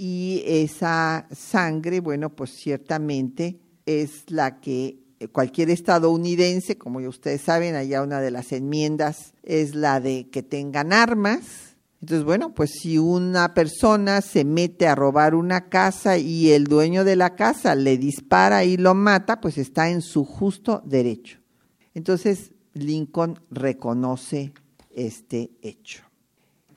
Y 0.01 0.43
esa 0.45 1.27
sangre, 1.29 1.99
bueno, 1.99 2.29
pues 2.33 2.51
ciertamente 2.51 3.59
es 3.85 4.31
la 4.31 4.61
que 4.61 4.97
cualquier 5.33 5.69
estadounidense, 5.69 6.77
como 6.77 6.99
ustedes 6.99 7.41
saben, 7.41 7.75
allá 7.75 8.01
una 8.01 8.21
de 8.21 8.31
las 8.31 8.53
enmiendas 8.53 9.33
es 9.43 9.75
la 9.75 9.99
de 9.99 10.29
que 10.29 10.41
tengan 10.41 10.93
armas. 10.93 11.75
Entonces, 11.99 12.23
bueno, 12.23 12.53
pues 12.53 12.69
si 12.81 12.97
una 12.97 13.53
persona 13.53 14.21
se 14.21 14.45
mete 14.45 14.87
a 14.87 14.95
robar 14.95 15.35
una 15.35 15.67
casa 15.67 16.17
y 16.17 16.51
el 16.51 16.63
dueño 16.63 17.03
de 17.03 17.17
la 17.17 17.35
casa 17.35 17.75
le 17.75 17.97
dispara 17.97 18.63
y 18.63 18.77
lo 18.77 18.95
mata, 18.95 19.41
pues 19.41 19.57
está 19.57 19.89
en 19.89 20.01
su 20.01 20.23
justo 20.23 20.81
derecho. 20.85 21.39
Entonces, 21.93 22.53
Lincoln 22.71 23.37
reconoce 23.51 24.53
este 24.95 25.51
hecho. 25.61 26.08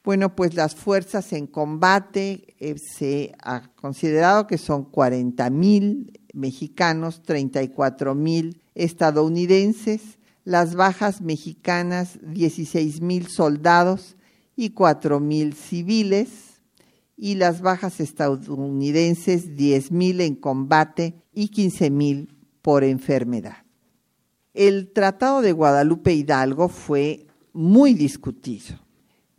Bueno, 0.04 0.34
pues 0.34 0.54
las 0.54 0.74
fuerzas 0.74 1.32
en 1.32 1.46
combate 1.46 2.54
eh, 2.58 2.74
se 2.76 3.32
ha 3.42 3.70
considerado 3.76 4.46
que 4.46 4.58
son 4.58 4.84
40 4.84 5.48
mil 5.50 6.20
mexicanos, 6.32 7.22
34 7.22 8.14
mil 8.14 8.62
estadounidenses, 8.74 10.18
las 10.44 10.74
bajas 10.74 11.20
mexicanas 11.20 12.18
16 12.22 13.00
mil 13.00 13.28
soldados 13.28 14.16
y 14.56 14.70
4 14.70 15.20
mil 15.20 15.54
civiles, 15.54 16.52
y 17.22 17.36
las 17.36 17.60
bajas 17.60 18.00
estadounidenses 18.00 19.54
10 19.54 19.92
mil 19.92 20.20
en 20.20 20.34
combate 20.34 21.14
y 21.32 21.50
15 21.50 21.90
mil 21.90 22.36
por 22.62 22.82
enfermedad. 22.82 23.58
El 24.54 24.92
Tratado 24.92 25.40
de 25.40 25.52
Guadalupe 25.52 26.12
Hidalgo 26.12 26.68
fue 26.68 27.28
muy 27.52 27.94
discutido. 27.94 28.81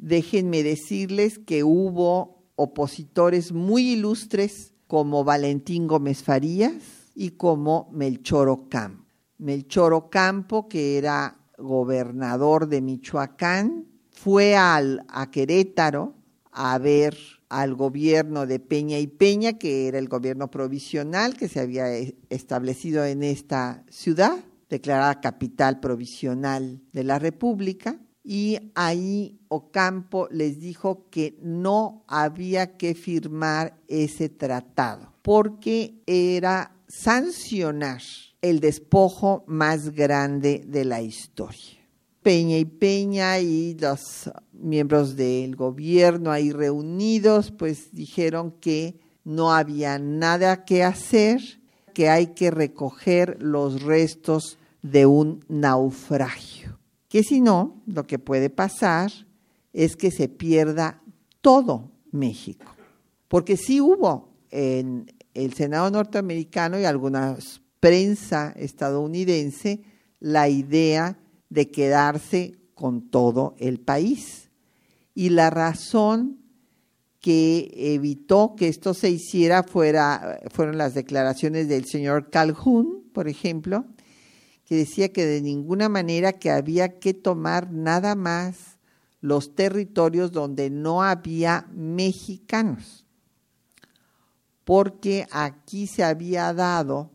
Déjenme 0.04 0.64
decirles 0.64 1.40
que 1.40 1.64
hubo 1.64 2.44
opositores 2.58 3.54
muy 3.54 3.94
ilustres 3.94 4.74
como 4.86 5.24
Valentín 5.24 5.88
Gómez 5.88 6.24
Farías 6.24 6.74
y 7.16 7.30
como 7.30 7.90
Melchor 7.94 8.50
Ocampo. 8.50 9.06
Melchor 9.38 9.94
Ocampo, 9.94 10.68
que 10.68 10.98
era 10.98 11.40
gobernador 11.58 12.68
de 12.68 12.82
Michoacán, 12.82 13.86
fue 14.12 14.58
al, 14.58 15.06
a 15.08 15.32
Querétaro 15.32 16.16
a 16.52 16.78
ver 16.80 17.18
al 17.48 17.74
gobierno 17.74 18.46
de 18.46 18.60
Peña 18.60 19.00
y 19.00 19.08
Peña, 19.08 19.54
que 19.54 19.88
era 19.88 20.00
el 20.00 20.10
gobierno 20.10 20.52
provisional 20.52 21.38
que 21.38 21.48
se 21.48 21.62
había 21.62 21.98
e, 21.98 22.18
establecido 22.30 23.06
en 23.06 23.24
esta 23.24 23.86
ciudad, 23.90 24.36
declarada 24.70 25.22
capital 25.22 25.80
provisional 25.80 26.82
de 26.92 27.06
la 27.06 27.20
República, 27.20 27.98
y 28.24 28.72
ahí 28.74 29.40
Ocampo 29.50 30.28
les 30.32 30.60
dijo 30.60 31.10
que 31.10 31.38
no 31.42 32.04
había 32.08 32.78
que 32.78 32.96
firmar 32.96 33.78
ese 33.88 34.30
tratado 34.30 35.12
porque 35.22 36.02
era 36.06 36.76
sancionar 36.88 38.02
el 38.42 38.60
despojo 38.60 39.44
más 39.48 39.90
grande 39.90 40.64
de 40.66 40.86
la 40.86 41.02
historia. 41.02 41.80
Peña 42.22 42.58
y 42.58 42.66
Peña 42.66 43.40
y 43.40 43.76
los 43.76 44.32
miembros 44.54 45.18
del 45.18 45.56
gobierno 45.58 46.32
ahí 46.32 46.52
reunidos 46.52 47.52
pues 47.52 47.94
dijeron 47.94 48.52
que 48.62 49.00
no 49.26 49.54
había 49.54 50.00
nada 50.00 50.64
que 50.64 50.84
hacer, 50.84 51.42
que 51.94 52.10
hay 52.10 52.28
que 52.28 52.52
recoger 52.52 53.42
los 53.42 53.82
restos 53.82 54.58
de 54.82 55.06
un 55.06 55.44
naufragio 55.50 56.83
que 57.14 57.22
si 57.22 57.42
no, 57.42 57.84
lo 57.86 58.08
que 58.08 58.18
puede 58.18 58.50
pasar 58.50 59.12
es 59.72 59.96
que 59.96 60.10
se 60.10 60.30
pierda 60.30 61.04
todo 61.42 61.92
México. 62.12 62.66
Porque 63.28 63.56
sí 63.56 63.80
hubo 63.80 64.34
en 64.50 65.14
el 65.36 65.54
Senado 65.54 65.92
norteamericano 65.92 66.80
y 66.80 66.86
alguna 66.86 67.38
prensa 67.80 68.52
estadounidense 68.56 69.84
la 70.20 70.50
idea 70.50 71.20
de 71.50 71.70
quedarse 71.70 72.58
con 72.74 73.12
todo 73.12 73.54
el 73.60 73.80
país. 73.80 74.50
Y 75.14 75.30
la 75.30 75.52
razón 75.52 76.40
que 77.20 77.70
evitó 77.76 78.56
que 78.58 78.70
esto 78.70 78.96
se 78.96 79.12
hiciera 79.12 79.62
fuera, 79.62 80.40
fueron 80.52 80.80
las 80.80 80.96
declaraciones 80.96 81.68
del 81.68 81.86
señor 81.86 82.32
Calhoun, 82.32 83.04
por 83.14 83.28
ejemplo, 83.28 83.86
decía 84.76 85.12
que 85.12 85.26
de 85.26 85.42
ninguna 85.42 85.90
manera 85.90 86.34
que 86.34 86.52
había 86.52 87.00
que 87.00 87.14
tomar 87.14 87.72
nada 87.72 88.16
más 88.16 88.78
los 89.22 89.56
territorios 89.56 90.32
donde 90.32 90.70
no 90.70 91.04
había 91.04 91.68
mexicanos, 91.74 93.06
porque 94.64 95.28
aquí 95.32 95.88
se 95.88 96.04
había 96.04 96.54
dado 96.54 97.12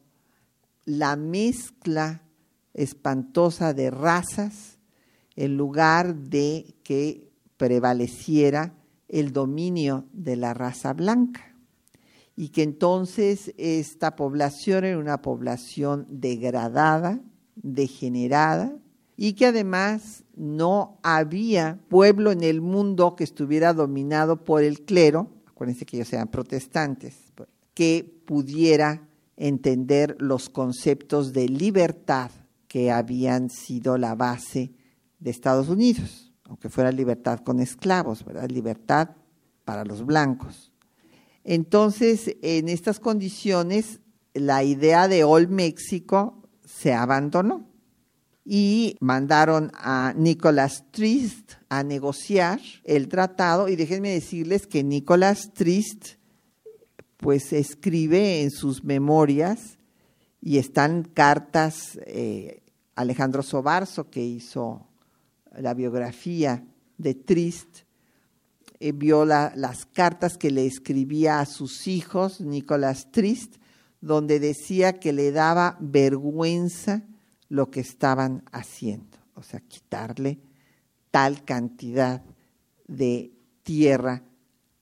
la 0.85 1.17
mezcla 1.17 2.23
espantosa 2.75 3.75
de 3.75 3.91
razas 3.91 4.79
en 5.37 5.57
lugar 5.57 6.15
de 6.15 6.75
que 6.83 7.31
prevaleciera 7.57 8.75
el 9.09 9.33
dominio 9.33 10.07
de 10.13 10.37
la 10.37 10.55
raza 10.55 10.93
blanca 10.93 11.55
y 12.39 12.51
que 12.51 12.63
entonces 12.63 13.53
esta 13.59 14.15
población 14.15 14.85
era 14.85 14.99
una 14.99 15.23
población 15.23 16.07
degradada, 16.09 17.21
degenerada 17.63 18.77
y 19.17 19.33
que 19.33 19.47
además 19.47 20.25
no 20.37 20.99
había 21.03 21.81
pueblo 21.89 22.31
en 22.31 22.43
el 22.43 22.61
mundo 22.61 23.17
que 23.17 23.25
estuviera 23.25 23.73
dominado 23.73 24.45
por 24.45 24.63
el 24.63 24.83
clero, 24.83 25.29
acuérdense 25.47 25.85
que 25.85 25.97
ellos 25.97 26.13
eran 26.13 26.29
protestantes, 26.29 27.17
que 27.75 28.23
pudiera 28.27 29.09
entender 29.37 30.17
los 30.21 30.49
conceptos 30.49 31.33
de 31.33 31.49
libertad 31.49 32.31
que 32.69 32.93
habían 32.93 33.51
sido 33.51 33.99
la 33.99 34.15
base 34.15 34.73
de 35.19 35.31
Estados 35.31 35.69
Unidos, 35.69 36.33
aunque 36.45 36.69
fuera 36.69 36.93
libertad 36.93 37.41
con 37.41 37.61
esclavos, 37.61 38.25
¿verdad? 38.25 38.49
Libertad 38.51 39.11
para 39.65 39.85
los 39.85 40.05
blancos. 40.05 40.71
Entonces, 41.45 42.37
en 42.43 42.69
estas 42.69 43.01
condiciones, 43.01 44.01
la 44.35 44.63
idea 44.63 45.09
de 45.09 45.25
All 45.25 45.49
México 45.49 46.38
se 46.79 46.95
abandonó 46.95 47.67
y 48.45 48.97
mandaron 49.01 49.73
a 49.75 50.15
Nicolás 50.17 50.85
Trist 50.93 51.55
a 51.69 51.83
negociar 51.83 52.61
el 52.85 53.09
tratado. 53.09 53.69
Y 53.69 53.75
déjenme 53.75 54.11
decirles 54.11 54.67
que 54.67 54.85
Nicolás 54.85 55.53
Trist 55.55 56.15
pues 57.17 57.53
escribe 57.53 58.43
en 58.43 58.53
sus 58.53 58.85
memorias 58.85 59.79
y 60.41 60.59
están 60.59 61.03
cartas 61.03 61.99
eh, 62.07 62.63
Alejandro 62.95 63.43
Sobarzo 63.43 64.09
que 64.09 64.25
hizo 64.25 64.87
la 65.57 65.75
biografía 65.75 66.65
de 66.97 67.15
Trist 67.15 67.81
eh, 68.79 68.93
vio 68.93 69.25
las 69.25 69.85
cartas 69.87 70.39
que 70.39 70.53
le 70.53 70.65
escribía 70.65 71.41
a 71.41 71.47
sus 71.47 71.89
hijos 71.89 72.41
Nicolás 72.41 73.11
Trist 73.11 73.57
donde 74.01 74.41
decía 74.41 75.01
que 75.01 75.13
le 75.13 75.33
daba 75.33 75.77
vergüenza 75.81 77.03
lo 77.49 77.71
que 77.71 77.81
estaban 77.81 78.45
haciendo, 78.53 79.19
o 79.35 79.43
sea, 79.43 79.61
quitarle 79.61 80.39
tal 81.11 81.45
cantidad 81.45 82.23
de 82.87 83.33
tierra 83.63 84.23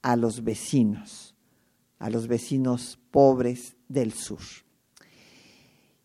a 0.03 0.17
los 0.17 0.45
vecinos, 0.45 1.35
a 1.99 2.11
los 2.11 2.29
vecinos 2.29 2.99
pobres 3.11 3.77
del 3.89 4.13
sur. 4.13 4.41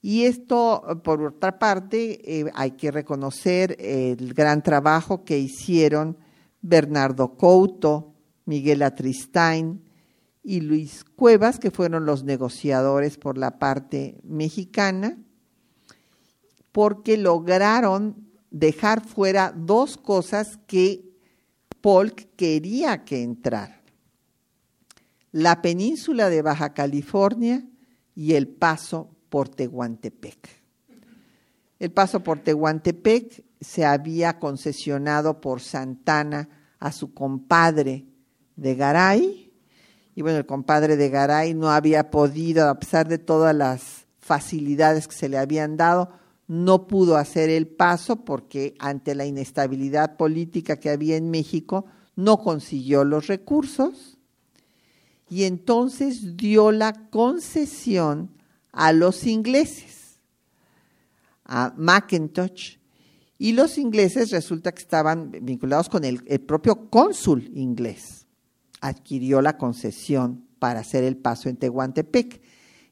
Y 0.01 0.23
esto, 0.23 1.01
por 1.03 1.21
otra 1.21 1.59
parte, 1.59 2.39
eh, 2.39 2.51
hay 2.55 2.71
que 2.71 2.89
reconocer 2.89 3.75
el 3.79 4.33
gran 4.33 4.63
trabajo 4.63 5.23
que 5.23 5.37
hicieron 5.37 6.17
Bernardo 6.61 7.35
Couto, 7.35 8.13
Miguel 8.45 8.81
Atristain, 8.81 9.83
y 10.43 10.61
Luis 10.61 11.03
Cuevas, 11.03 11.59
que 11.59 11.71
fueron 11.71 12.05
los 12.05 12.23
negociadores 12.23 13.17
por 13.17 13.37
la 13.37 13.59
parte 13.59 14.19
mexicana, 14.23 15.17
porque 16.71 17.17
lograron 17.17 18.31
dejar 18.49 19.05
fuera 19.05 19.53
dos 19.55 19.97
cosas 19.97 20.59
que 20.67 21.11
Polk 21.81 22.35
quería 22.35 23.03
que 23.03 23.23
entraran. 23.23 23.81
La 25.31 25.61
península 25.61 26.29
de 26.29 26.41
Baja 26.41 26.73
California 26.73 27.65
y 28.15 28.33
el 28.33 28.47
paso 28.47 29.09
por 29.29 29.49
Tehuantepec. 29.49 30.49
El 31.79 31.91
paso 31.91 32.21
por 32.21 32.39
Tehuantepec 32.39 33.43
se 33.59 33.85
había 33.85 34.37
concesionado 34.39 35.39
por 35.39 35.61
Santana 35.61 36.49
a 36.79 36.91
su 36.91 37.13
compadre 37.13 38.05
de 38.55 38.75
Garay, 38.75 39.40
y 40.21 40.23
bueno, 40.23 40.37
el 40.37 40.45
compadre 40.45 40.97
de 40.97 41.09
Garay 41.09 41.55
no 41.55 41.71
había 41.71 42.11
podido, 42.11 42.69
a 42.69 42.79
pesar 42.79 43.07
de 43.07 43.17
todas 43.17 43.55
las 43.55 44.05
facilidades 44.19 45.07
que 45.07 45.15
se 45.15 45.29
le 45.29 45.39
habían 45.39 45.77
dado, 45.77 46.11
no 46.47 46.85
pudo 46.85 47.17
hacer 47.17 47.49
el 47.49 47.65
paso 47.65 48.17
porque 48.17 48.75
ante 48.77 49.15
la 49.15 49.25
inestabilidad 49.25 50.17
política 50.17 50.79
que 50.79 50.91
había 50.91 51.17
en 51.17 51.31
México, 51.31 51.87
no 52.15 52.37
consiguió 52.37 53.03
los 53.03 53.25
recursos 53.25 54.19
y 55.27 55.45
entonces 55.45 56.37
dio 56.37 56.71
la 56.71 57.09
concesión 57.09 58.29
a 58.71 58.93
los 58.93 59.25
ingleses, 59.25 60.19
a 61.45 61.73
Macintosh, 61.75 62.75
y 63.39 63.53
los 63.53 63.79
ingleses 63.79 64.29
resulta 64.29 64.71
que 64.71 64.83
estaban 64.83 65.31
vinculados 65.31 65.89
con 65.89 66.03
el, 66.05 66.21
el 66.27 66.41
propio 66.41 66.91
cónsul 66.91 67.49
inglés. 67.55 68.20
Adquirió 68.81 69.41
la 69.41 69.57
concesión 69.57 70.45
para 70.59 70.81
hacer 70.81 71.03
el 71.03 71.17
paso 71.17 71.49
en 71.49 71.57
Tehuantepec. 71.57 72.41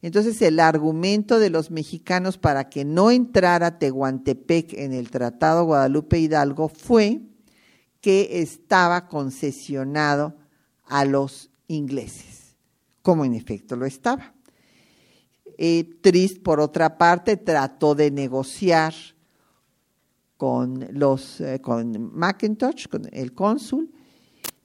Entonces 0.02 0.42
el 0.42 0.60
argumento 0.60 1.40
de 1.40 1.50
los 1.50 1.72
mexicanos 1.72 2.38
para 2.38 2.70
que 2.70 2.86
no 2.86 3.12
entrara 3.12 3.80
Tehuantepec 3.80 4.74
en 4.74 4.94
el 4.94 5.12
Tratado 5.12 5.66
Guadalupe 5.66 6.20
Hidalgo 6.20 6.70
fue 6.70 7.22
que 8.02 8.42
estaba 8.42 9.08
concesionado 9.08 10.38
a 10.86 11.06
los 11.06 11.50
ingleses, 11.68 12.56
como 13.02 13.26
en 13.26 13.34
efecto 13.34 13.76
lo 13.76 13.86
estaba. 13.86 14.34
Eh, 15.58 16.00
Trist, 16.02 16.42
por 16.42 16.62
otra 16.62 16.98
parte, 16.98 17.36
trató 17.36 17.94
de 17.94 18.12
negociar 18.12 18.94
con 20.38 20.88
los 20.92 21.42
eh, 21.42 21.60
con 21.60 22.18
Macintosh, 22.18 22.88
con 22.88 23.10
el 23.12 23.34
cónsul, 23.34 23.92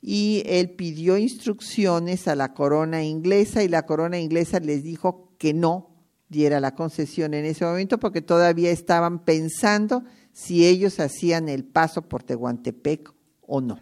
y 0.06 0.42
él 0.44 0.68
pidió 0.68 1.16
instrucciones 1.16 2.28
a 2.28 2.34
la 2.34 2.52
corona 2.52 3.02
inglesa 3.02 3.62
y 3.62 3.68
la 3.68 3.86
corona 3.86 4.20
inglesa 4.20 4.60
les 4.60 4.82
dijo 4.82 5.32
que 5.38 5.54
no 5.54 5.96
diera 6.28 6.60
la 6.60 6.74
concesión 6.74 7.32
en 7.32 7.46
ese 7.46 7.64
momento 7.64 7.98
porque 7.98 8.20
todavía 8.20 8.70
estaban 8.70 9.24
pensando 9.24 10.04
si 10.30 10.66
ellos 10.66 11.00
hacían 11.00 11.48
el 11.48 11.64
paso 11.64 12.02
por 12.02 12.22
Tehuantepec 12.22 13.14
o 13.40 13.62
no. 13.62 13.80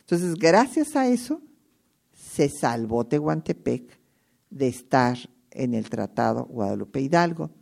Entonces, 0.00 0.34
gracias 0.34 0.96
a 0.96 1.06
eso, 1.06 1.40
se 2.12 2.48
salvó 2.48 3.06
Tehuantepec 3.06 3.96
de 4.50 4.66
estar 4.66 5.16
en 5.52 5.74
el 5.74 5.88
Tratado 5.88 6.46
Guadalupe 6.46 7.00
Hidalgo. 7.00 7.52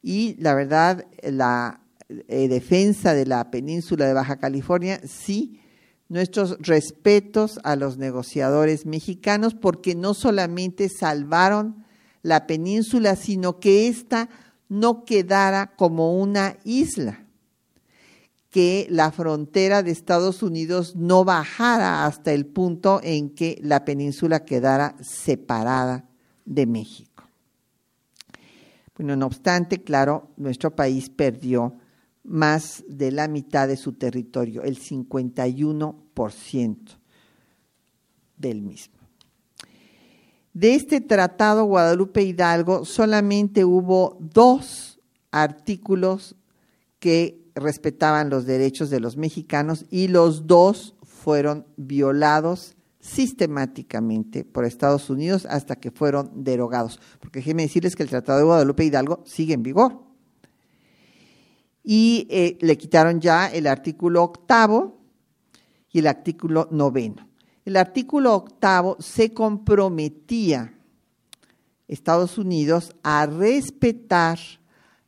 Y 0.00 0.36
la 0.40 0.54
verdad, 0.54 1.04
la 1.22 1.82
eh, 2.08 2.48
defensa 2.48 3.12
de 3.12 3.26
la 3.26 3.50
península 3.50 4.06
de 4.06 4.14
Baja 4.14 4.38
California 4.38 4.98
sí 5.04 5.58
nuestros 6.12 6.58
respetos 6.58 7.58
a 7.64 7.74
los 7.74 7.96
negociadores 7.96 8.84
mexicanos 8.84 9.54
porque 9.54 9.94
no 9.94 10.12
solamente 10.12 10.90
salvaron 10.90 11.86
la 12.20 12.46
península, 12.46 13.16
sino 13.16 13.60
que 13.60 13.88
ésta 13.88 14.28
no 14.68 15.06
quedara 15.06 15.74
como 15.74 16.20
una 16.20 16.58
isla, 16.64 17.24
que 18.50 18.86
la 18.90 19.10
frontera 19.10 19.82
de 19.82 19.90
Estados 19.90 20.42
Unidos 20.42 20.96
no 20.96 21.24
bajara 21.24 22.04
hasta 22.04 22.32
el 22.32 22.44
punto 22.44 23.00
en 23.02 23.30
que 23.30 23.58
la 23.62 23.86
península 23.86 24.44
quedara 24.44 24.96
separada 25.00 26.04
de 26.44 26.66
México. 26.66 27.24
Bueno, 28.98 29.16
no 29.16 29.24
obstante, 29.24 29.82
claro, 29.82 30.28
nuestro 30.36 30.76
país 30.76 31.08
perdió 31.08 31.72
más 32.22 32.84
de 32.86 33.12
la 33.12 33.28
mitad 33.28 33.66
de 33.66 33.78
su 33.78 33.94
territorio, 33.94 34.62
el 34.62 34.78
51% 34.78 36.01
del 38.36 38.62
mismo. 38.62 38.94
De 40.52 40.74
este 40.74 41.00
tratado 41.00 41.64
Guadalupe 41.64 42.22
Hidalgo 42.22 42.84
solamente 42.84 43.64
hubo 43.64 44.18
dos 44.20 45.00
artículos 45.30 46.36
que 46.98 47.42
respetaban 47.54 48.30
los 48.30 48.44
derechos 48.44 48.90
de 48.90 49.00
los 49.00 49.16
mexicanos 49.16 49.86
y 49.90 50.08
los 50.08 50.46
dos 50.46 50.94
fueron 51.02 51.66
violados 51.76 52.76
sistemáticamente 53.00 54.44
por 54.44 54.64
Estados 54.64 55.10
Unidos 55.10 55.46
hasta 55.46 55.76
que 55.76 55.90
fueron 55.90 56.30
derogados. 56.44 57.00
Porque 57.18 57.40
déjenme 57.40 57.62
decirles 57.62 57.96
que 57.96 58.02
el 58.02 58.10
Tratado 58.10 58.38
de 58.38 58.44
Guadalupe 58.44 58.84
Hidalgo 58.84 59.22
sigue 59.24 59.54
en 59.54 59.62
vigor 59.62 60.00
y 61.82 62.26
eh, 62.30 62.58
le 62.60 62.78
quitaron 62.78 63.20
ya 63.20 63.48
el 63.48 63.66
artículo 63.66 64.22
octavo 64.22 65.01
y 65.92 66.00
el 66.00 66.06
artículo 66.06 66.68
noveno. 66.70 67.28
El 67.64 67.76
artículo 67.76 68.34
octavo 68.34 68.96
se 68.98 69.32
comprometía 69.32 70.74
Estados 71.86 72.38
Unidos 72.38 72.94
a 73.02 73.26
respetar 73.26 74.38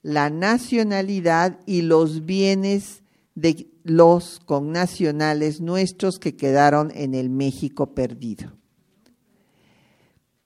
la 0.02 0.28
nacionalidad 0.28 1.58
y 1.66 1.82
los 1.82 2.26
bienes 2.26 3.02
de 3.34 3.66
los 3.82 4.40
connacionales 4.44 5.60
nuestros 5.60 6.18
que 6.18 6.36
quedaron 6.36 6.92
en 6.94 7.14
el 7.14 7.30
México 7.30 7.94
perdido. 7.94 8.52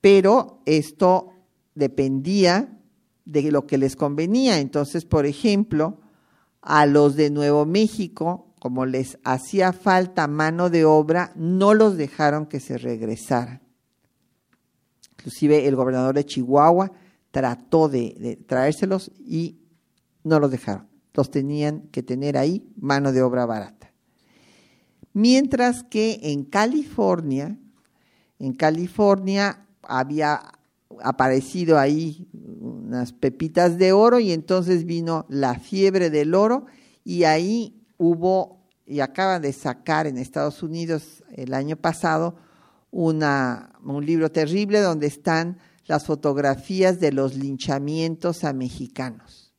Pero 0.01 0.61
esto 0.65 1.33
dependía 1.75 2.79
de 3.25 3.51
lo 3.51 3.67
que 3.67 3.79
les 3.79 3.97
convenía. 3.97 4.59
Entonces, 4.59 5.05
por 5.05 5.27
ejemplo, 5.27 6.01
a 6.63 6.87
los 6.87 7.17
de 7.17 7.31
Nuevo 7.31 7.67
México, 7.67 8.48
como 8.59 8.87
les 8.87 9.19
hacía 9.25 9.73
falta 9.73 10.27
mano 10.27 10.71
de 10.71 10.85
obra, 10.85 11.33
no 11.37 11.75
los 11.75 11.97
dejaron 11.97 12.47
que 12.47 12.61
se 12.61 12.79
regresaran. 12.79 13.63
Inclusive 15.13 15.67
el 15.67 15.77
gobernador 15.77 16.15
de 16.15 16.25
Chihuahua 16.25 16.93
trató 17.31 17.89
de, 17.89 18.39
traérselos 18.47 19.11
y 19.19 19.59
no 20.25 20.41
los 20.41 20.51
dejaron. 20.51 20.89
Los 21.15 21.31
tenían 21.31 21.89
que 21.89 22.03
tener 22.03 22.37
ahí 22.37 22.67
mano 22.77 23.13
de 23.13 23.23
obra 23.23 23.45
barata. 23.47 23.93
Mientras 25.13 25.83
que 25.83 26.21
en 26.23 26.45
California, 26.45 27.59
en 28.39 28.53
California 28.53 29.67
había 29.83 30.41
aparecido 31.03 31.79
ahí 31.79 32.29
unas 32.33 33.13
pepitas 33.13 33.79
de 33.79 33.93
oro 33.93 34.21
y 34.21 34.33
entonces 34.33 34.85
vino 34.85 35.27
la 35.29 35.59
fiebre 35.59 36.11
del 36.11 36.35
oro 36.35 36.67
y 37.05 37.25
ahí 37.25 37.78
hubo, 37.99 38.67
y 38.87 39.01
acaban 39.01 39.43
de 39.43 39.53
sacar 39.53 40.07
en 40.07 40.17
Estados 40.17 40.63
Unidos 40.63 41.23
el 41.37 41.53
año 41.53 41.77
pasado, 41.77 42.37
un 42.91 44.07
libro 44.07 44.31
terrible 44.33 44.81
donde 44.81 45.09
están 45.09 45.59
las 45.87 46.07
fotografías 46.07 47.01
de 47.01 47.13
los 47.13 47.35
linchamientos 47.35 48.45
a 48.45 48.53
mexicanos, 48.53 49.53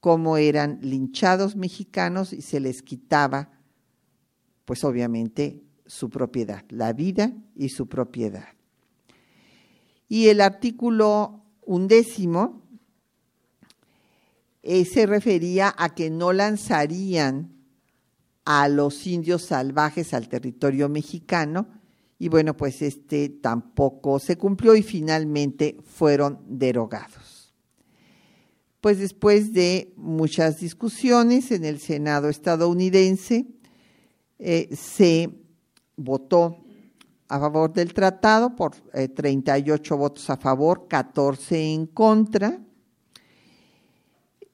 cómo 0.00 0.36
eran 0.36 0.78
linchados 0.82 1.54
mexicanos 1.54 2.32
y 2.32 2.42
se 2.42 2.58
les 2.58 2.82
quitaba, 2.82 3.50
pues 4.64 4.82
obviamente, 4.82 5.62
su 5.86 6.10
propiedad, 6.10 6.64
la 6.68 6.92
vida 6.92 7.32
y 7.54 7.68
su 7.68 7.86
propiedad. 7.88 8.48
Y 10.08 10.28
el 10.28 10.40
artículo 10.40 11.44
undécimo 11.64 12.61
eh, 14.62 14.84
se 14.84 15.06
refería 15.06 15.74
a 15.76 15.94
que 15.94 16.10
no 16.10 16.32
lanzarían 16.32 17.52
a 18.44 18.68
los 18.68 19.06
indios 19.06 19.42
salvajes 19.46 20.14
al 20.14 20.28
territorio 20.28 20.88
mexicano 20.88 21.68
y 22.18 22.28
bueno, 22.28 22.56
pues 22.56 22.82
este 22.82 23.28
tampoco 23.28 24.20
se 24.20 24.36
cumplió 24.36 24.76
y 24.76 24.82
finalmente 24.84 25.76
fueron 25.84 26.38
derogados. 26.46 27.52
Pues 28.80 28.98
después 28.98 29.52
de 29.52 29.92
muchas 29.96 30.60
discusiones 30.60 31.50
en 31.50 31.64
el 31.64 31.80
Senado 31.80 32.28
estadounidense, 32.28 33.46
eh, 34.38 34.68
se 34.76 35.30
votó 35.96 36.58
a 37.28 37.40
favor 37.40 37.72
del 37.72 37.92
tratado 37.92 38.54
por 38.54 38.76
38 38.76 39.94
eh, 39.94 39.96
votos 39.96 40.30
a 40.30 40.36
favor, 40.36 40.86
14 40.86 41.74
en 41.74 41.86
contra. 41.86 42.60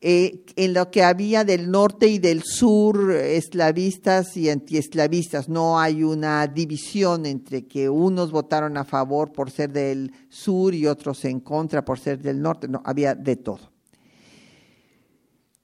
Eh, 0.01 0.44
en 0.55 0.74
lo 0.74 0.92
que 0.92 1.03
había 1.03 1.42
del 1.42 1.72
norte 1.72 2.07
y 2.07 2.20
del 2.20 2.44
sur, 2.44 3.11
esclavistas 3.11 4.36
y 4.36 4.49
antiesclavistas. 4.49 5.49
No 5.49 5.80
hay 5.80 6.05
una 6.05 6.46
división 6.46 7.26
entre 7.26 7.66
que 7.66 7.88
unos 7.88 8.30
votaron 8.30 8.76
a 8.76 8.84
favor 8.84 9.32
por 9.32 9.51
ser 9.51 9.72
del 9.72 10.12
sur 10.28 10.72
y 10.72 10.86
otros 10.86 11.24
en 11.24 11.40
contra 11.40 11.84
por 11.84 11.99
ser 11.99 12.22
del 12.22 12.40
norte. 12.40 12.68
No, 12.68 12.80
había 12.84 13.16
de 13.16 13.34
todo. 13.36 13.72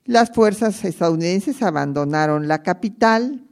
Las 0.04 0.32
fuerzas 0.32 0.84
estadounidenses 0.84 1.62
abandonaron 1.62 2.48
la 2.48 2.62
capital 2.62 3.46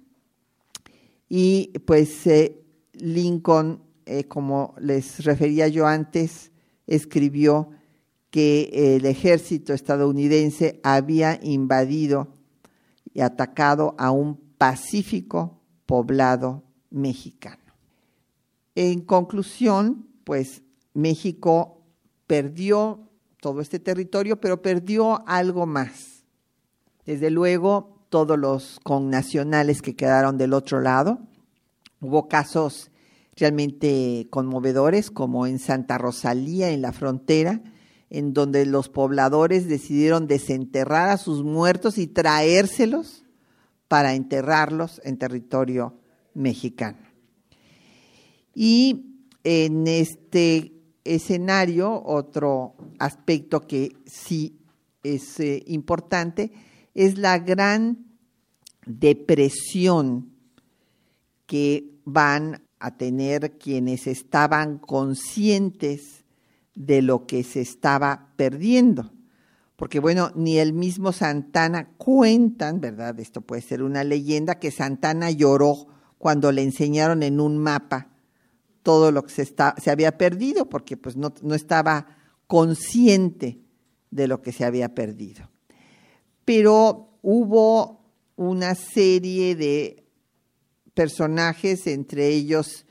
y 1.28 1.78
pues 1.86 2.26
eh, 2.26 2.60
Lincoln, 2.94 3.82
eh, 4.04 4.24
como 4.24 4.74
les 4.80 5.24
refería 5.24 5.68
yo 5.68 5.86
antes, 5.86 6.50
escribió 6.88 7.70
que 8.32 8.96
el 8.96 9.04
ejército 9.04 9.74
estadounidense 9.74 10.80
había 10.82 11.38
invadido 11.42 12.28
y 13.12 13.20
atacado 13.20 13.94
a 13.98 14.10
un 14.10 14.40
pacífico 14.56 15.60
poblado 15.84 16.62
mexicano. 16.90 17.62
En 18.74 19.02
conclusión, 19.02 20.08
pues 20.24 20.62
México 20.94 21.82
perdió 22.26 23.10
todo 23.38 23.60
este 23.60 23.78
territorio, 23.78 24.40
pero 24.40 24.62
perdió 24.62 25.28
algo 25.28 25.66
más. 25.66 26.24
Desde 27.04 27.28
luego, 27.28 28.06
todos 28.08 28.38
los 28.38 28.80
connacionales 28.82 29.82
que 29.82 29.94
quedaron 29.94 30.38
del 30.38 30.54
otro 30.54 30.80
lado. 30.80 31.18
Hubo 32.00 32.28
casos 32.28 32.90
realmente 33.36 34.26
conmovedores, 34.30 35.10
como 35.10 35.46
en 35.46 35.58
Santa 35.58 35.98
Rosalía, 35.98 36.70
en 36.70 36.80
la 36.80 36.92
frontera, 36.92 37.60
en 38.14 38.34
donde 38.34 38.66
los 38.66 38.90
pobladores 38.90 39.66
decidieron 39.66 40.26
desenterrar 40.26 41.08
a 41.08 41.16
sus 41.16 41.42
muertos 41.42 41.96
y 41.96 42.06
traérselos 42.06 43.24
para 43.88 44.12
enterrarlos 44.12 45.00
en 45.02 45.16
territorio 45.16 45.94
mexicano. 46.34 46.98
Y 48.54 49.06
en 49.44 49.86
este 49.86 50.74
escenario, 51.04 52.02
otro 52.04 52.74
aspecto 52.98 53.62
que 53.62 53.96
sí 54.04 54.58
es 55.02 55.40
eh, 55.40 55.62
importante 55.66 56.52
es 56.92 57.16
la 57.16 57.38
gran 57.38 58.04
depresión 58.84 60.32
que 61.46 61.94
van 62.04 62.62
a 62.78 62.98
tener 62.98 63.56
quienes 63.56 64.06
estaban 64.06 64.76
conscientes 64.76 66.21
de 66.74 67.02
lo 67.02 67.26
que 67.26 67.42
se 67.44 67.60
estaba 67.60 68.32
perdiendo. 68.36 69.12
Porque 69.76 70.00
bueno, 70.00 70.30
ni 70.34 70.58
el 70.58 70.72
mismo 70.72 71.12
Santana 71.12 71.90
cuentan, 71.96 72.80
¿verdad? 72.80 73.18
Esto 73.18 73.40
puede 73.40 73.62
ser 73.62 73.82
una 73.82 74.04
leyenda, 74.04 74.58
que 74.58 74.70
Santana 74.70 75.30
lloró 75.30 75.86
cuando 76.18 76.52
le 76.52 76.62
enseñaron 76.62 77.22
en 77.22 77.40
un 77.40 77.58
mapa 77.58 78.08
todo 78.82 79.10
lo 79.10 79.24
que 79.24 79.32
se, 79.32 79.44
se 79.44 79.90
había 79.90 80.16
perdido, 80.18 80.68
porque 80.68 80.96
pues 80.96 81.16
no, 81.16 81.34
no 81.42 81.54
estaba 81.54 82.18
consciente 82.46 83.60
de 84.10 84.28
lo 84.28 84.42
que 84.42 84.52
se 84.52 84.64
había 84.64 84.94
perdido. 84.94 85.50
Pero 86.44 87.18
hubo 87.22 88.04
una 88.36 88.74
serie 88.74 89.56
de 89.56 90.04
personajes, 90.94 91.86
entre 91.86 92.28
ellos 92.28 92.86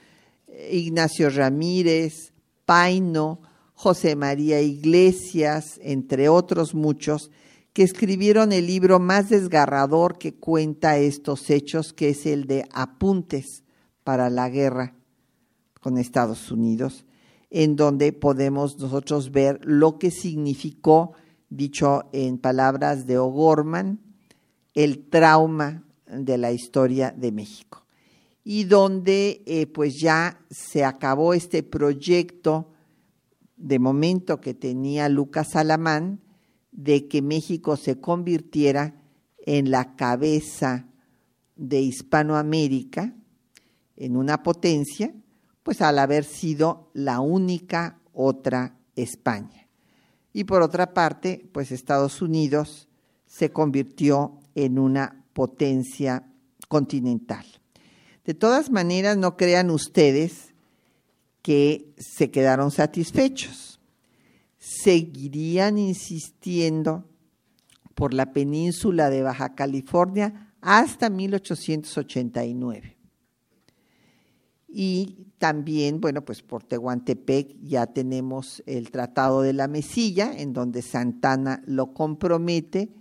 eh, 0.47 0.69
Ignacio 0.73 1.29
Ramírez, 1.29 2.33
Paino, 2.65 3.41
José 3.81 4.15
María 4.15 4.61
Iglesias, 4.61 5.79
entre 5.81 6.29
otros 6.29 6.75
muchos, 6.75 7.31
que 7.73 7.81
escribieron 7.81 8.51
el 8.51 8.67
libro 8.67 8.99
más 8.99 9.29
desgarrador 9.29 10.19
que 10.19 10.35
cuenta 10.35 10.99
estos 10.99 11.49
hechos, 11.49 11.91
que 11.91 12.09
es 12.09 12.27
el 12.27 12.45
de 12.45 12.63
Apuntes 12.73 13.63
para 14.03 14.29
la 14.29 14.49
guerra 14.49 14.93
con 15.81 15.97
Estados 15.97 16.51
Unidos, 16.51 17.05
en 17.49 17.75
donde 17.75 18.13
podemos 18.13 18.77
nosotros 18.77 19.31
ver 19.31 19.59
lo 19.63 19.97
que 19.97 20.11
significó, 20.11 21.13
dicho 21.49 22.03
en 22.13 22.37
palabras 22.37 23.07
de 23.07 23.17
O'Gorman, 23.17 23.99
el 24.75 25.09
trauma 25.09 25.87
de 26.05 26.37
la 26.37 26.51
historia 26.51 27.15
de 27.17 27.31
México. 27.31 27.83
Y 28.43 28.65
donde 28.65 29.41
eh, 29.47 29.65
pues 29.65 29.99
ya 29.99 30.39
se 30.51 30.85
acabó 30.85 31.33
este 31.33 31.63
proyecto 31.63 32.70
de 33.61 33.79
momento 33.79 34.41
que 34.41 34.53
tenía 34.53 35.07
Lucas 35.07 35.55
Alamán 35.55 36.21
de 36.71 37.07
que 37.07 37.21
México 37.21 37.77
se 37.77 37.99
convirtiera 37.99 38.95
en 39.45 39.71
la 39.71 39.95
cabeza 39.95 40.87
de 41.55 41.81
Hispanoamérica, 41.81 43.13
en 43.97 44.17
una 44.17 44.41
potencia, 44.41 45.13
pues 45.63 45.81
al 45.81 45.99
haber 45.99 46.23
sido 46.23 46.89
la 46.93 47.19
única 47.19 47.99
otra 48.13 48.77
España. 48.95 49.67
Y 50.33 50.45
por 50.45 50.61
otra 50.61 50.93
parte, 50.93 51.47
pues 51.51 51.71
Estados 51.71 52.21
Unidos 52.21 52.87
se 53.27 53.51
convirtió 53.51 54.39
en 54.55 54.79
una 54.79 55.23
potencia 55.33 56.27
continental. 56.67 57.45
De 58.25 58.33
todas 58.33 58.71
maneras, 58.71 59.17
no 59.17 59.37
crean 59.37 59.69
ustedes 59.69 60.50
que 61.41 61.93
se 61.97 62.31
quedaron 62.31 62.71
satisfechos. 62.71 63.79
Seguirían 64.57 65.77
insistiendo 65.77 67.05
por 67.95 68.13
la 68.13 68.31
península 68.31 69.09
de 69.09 69.23
Baja 69.23 69.55
California 69.55 70.53
hasta 70.61 71.09
1889. 71.09 72.97
Y 74.67 75.27
también, 75.37 75.99
bueno, 75.99 76.23
pues 76.23 76.41
por 76.41 76.63
Tehuantepec 76.63 77.57
ya 77.61 77.87
tenemos 77.87 78.63
el 78.65 78.89
Tratado 78.89 79.41
de 79.41 79.53
la 79.53 79.67
Mesilla, 79.67 80.31
en 80.33 80.53
donde 80.53 80.81
Santana 80.81 81.61
lo 81.65 81.93
compromete, 81.93 82.93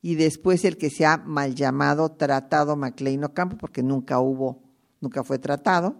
y 0.00 0.14
después 0.14 0.64
el 0.64 0.76
que 0.76 0.90
se 0.90 1.06
ha 1.06 1.16
mal 1.16 1.56
llamado 1.56 2.12
Tratado 2.12 2.76
Maclean 2.76 3.24
Ocampo, 3.24 3.56
porque 3.56 3.82
nunca 3.82 4.20
hubo, 4.20 4.62
nunca 5.00 5.24
fue 5.24 5.40
tratado, 5.40 5.96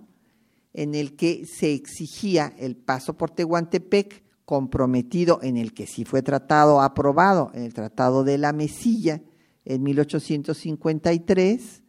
en 0.79 0.95
el 0.95 1.16
que 1.16 1.45
se 1.45 1.74
exigía 1.74 2.55
el 2.57 2.76
paso 2.76 3.18
por 3.18 3.33
Tehuantepec, 3.33 4.22
comprometido 4.45 5.41
en 5.43 5.57
el 5.57 5.74
que 5.74 5.89
sí 5.89 6.05
fue 6.05 6.22
tratado, 6.22 6.81
aprobado 6.81 7.51
en 7.53 7.64
el 7.64 7.74
Tratado 7.74 8.22
de 8.22 8.39
la 8.39 8.53
Mesilla 8.53 9.20
en 9.64 9.83
1853, 9.83 11.83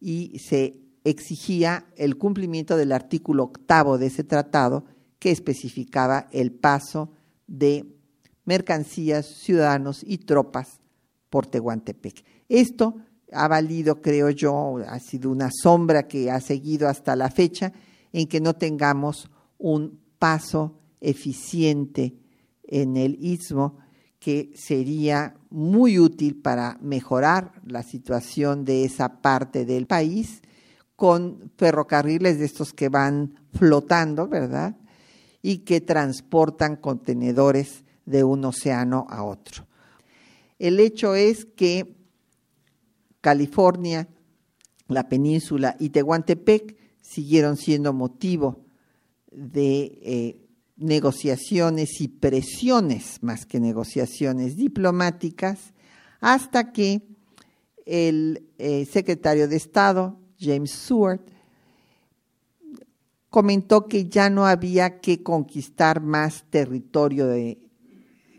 y 0.00 0.36
se 0.40 0.80
exigía 1.04 1.86
el 1.96 2.18
cumplimiento 2.18 2.76
del 2.76 2.90
artículo 2.90 3.44
octavo 3.44 3.98
de 3.98 4.06
ese 4.06 4.24
tratado 4.24 4.84
que 5.20 5.30
especificaba 5.30 6.26
el 6.32 6.50
paso 6.50 7.12
de 7.46 7.86
mercancías, 8.44 9.26
ciudadanos 9.26 10.02
y 10.04 10.18
tropas 10.18 10.80
por 11.30 11.46
Tehuantepec. 11.46 12.24
Esto 12.48 12.96
ha 13.32 13.46
valido, 13.46 14.02
creo 14.02 14.28
yo, 14.30 14.78
ha 14.88 14.98
sido 14.98 15.30
una 15.30 15.50
sombra 15.52 16.08
que 16.08 16.32
ha 16.32 16.40
seguido 16.40 16.88
hasta 16.88 17.14
la 17.14 17.30
fecha 17.30 17.72
en 18.12 18.26
que 18.26 18.40
no 18.40 18.54
tengamos 18.54 19.30
un 19.58 20.00
paso 20.18 20.78
eficiente 21.00 22.14
en 22.64 22.96
el 22.96 23.16
istmo 23.24 23.78
que 24.18 24.52
sería 24.54 25.36
muy 25.50 25.98
útil 25.98 26.40
para 26.40 26.76
mejorar 26.80 27.52
la 27.64 27.82
situación 27.82 28.64
de 28.64 28.84
esa 28.84 29.20
parte 29.20 29.64
del 29.64 29.86
país 29.86 30.42
con 30.96 31.52
ferrocarriles 31.56 32.38
de 32.38 32.44
estos 32.44 32.72
que 32.72 32.88
van 32.88 33.38
flotando, 33.52 34.26
¿verdad? 34.26 34.76
Y 35.40 35.58
que 35.58 35.80
transportan 35.80 36.76
contenedores 36.76 37.84
de 38.04 38.24
un 38.24 38.44
océano 38.44 39.06
a 39.08 39.22
otro. 39.22 39.66
El 40.58 40.80
hecho 40.80 41.14
es 41.14 41.44
que 41.44 41.96
California, 43.20 44.08
la 44.88 45.08
península 45.08 45.76
y 45.78 45.90
Tehuantepec 45.90 46.77
siguieron 47.08 47.56
siendo 47.56 47.94
motivo 47.94 48.66
de 49.32 49.98
eh, 50.02 50.46
negociaciones 50.76 52.02
y 52.02 52.08
presiones, 52.08 53.22
más 53.22 53.46
que 53.46 53.60
negociaciones 53.60 54.56
diplomáticas, 54.56 55.72
hasta 56.20 56.70
que 56.70 57.08
el 57.86 58.46
eh, 58.58 58.84
secretario 58.84 59.48
de 59.48 59.56
Estado, 59.56 60.18
James 60.38 60.70
Seward, 60.70 61.20
comentó 63.30 63.88
que 63.88 64.06
ya 64.06 64.28
no 64.28 64.46
había 64.46 65.00
que 65.00 65.22
conquistar 65.22 66.02
más 66.02 66.44
territorio 66.50 67.26
de 67.26 67.58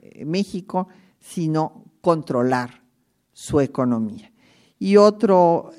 eh, 0.01 0.25
México, 0.25 0.89
sino 1.19 1.85
controlar 2.01 2.83
su 3.33 3.61
economía. 3.61 4.31
Y 4.77 4.95
otro 4.95 5.71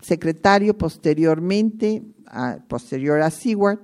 secretario 0.00 0.78
posteriormente, 0.78 2.02
posterior 2.68 3.20
a 3.20 3.30
Seward, 3.30 3.80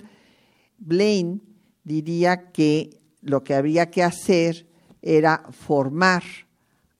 Blaine 0.77 1.41
diría 1.83 2.51
que 2.51 3.01
lo 3.21 3.43
que 3.43 3.53
habría 3.53 3.89
que 3.89 4.03
hacer 4.03 4.67
era 5.01 5.43
formar 5.51 6.23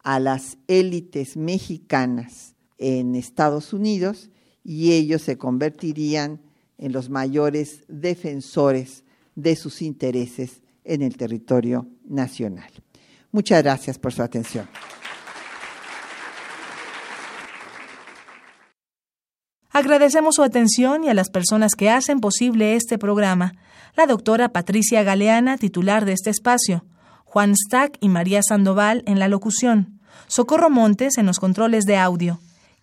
a 0.03 0.19
las 0.19 0.57
élites 0.67 1.35
mexicanas 1.35 2.55
en 2.77 3.15
Estados 3.15 3.73
Unidos 3.73 4.29
y 4.63 4.93
ellos 4.93 5.21
se 5.21 5.37
convertirían 5.37 6.41
en 6.77 6.91
los 6.91 7.09
mayores 7.09 7.83
defensores 7.87 9.03
de 9.35 9.55
sus 9.55 9.81
intereses 9.81 10.61
en 10.83 11.01
el 11.01 11.17
territorio 11.17 11.87
nacional. 12.05 12.71
Muchas 13.31 13.63
gracias 13.63 13.97
por 13.97 14.13
su 14.13 14.21
atención. 14.21 14.67
Agradecemos 19.76 20.36
su 20.36 20.43
atención 20.43 21.03
y 21.03 21.09
a 21.09 21.13
las 21.13 21.30
personas 21.30 21.76
que 21.76 21.89
hacen 21.89 22.21
posible 22.21 22.78
este 22.78 22.97
programa. 22.97 23.55
La 23.97 24.05
doctora 24.05 24.47
Patricia 24.53 25.03
Galeana, 25.03 25.57
titular 25.57 26.05
de 26.05 26.13
este 26.13 26.30
espacio, 26.30 26.86
Juan 27.26 27.53
Stack 27.57 27.97
y 27.99 28.07
María 28.07 28.41
Sandoval 28.41 29.03
en 29.05 29.19
la 29.19 29.28
locución, 29.28 29.99
Socorro 30.28 30.69
Montes 30.69 31.17
en 31.17 31.26
los 31.26 31.39
controles 31.39 31.84
de 31.84 31.97
audio, 31.97 32.39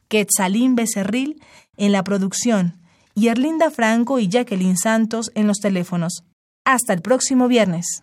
Quetzalín 0.08 0.74
Becerril 0.74 1.42
en 1.78 1.92
la 1.92 2.04
producción 2.04 2.78
y 3.14 3.28
Erlinda 3.28 3.70
Franco 3.70 4.18
y 4.18 4.28
Jacqueline 4.28 4.76
Santos 4.76 5.32
en 5.34 5.46
los 5.46 5.60
teléfonos. 5.60 6.24
Hasta 6.66 6.92
el 6.92 7.00
próximo 7.00 7.48
viernes. 7.48 8.02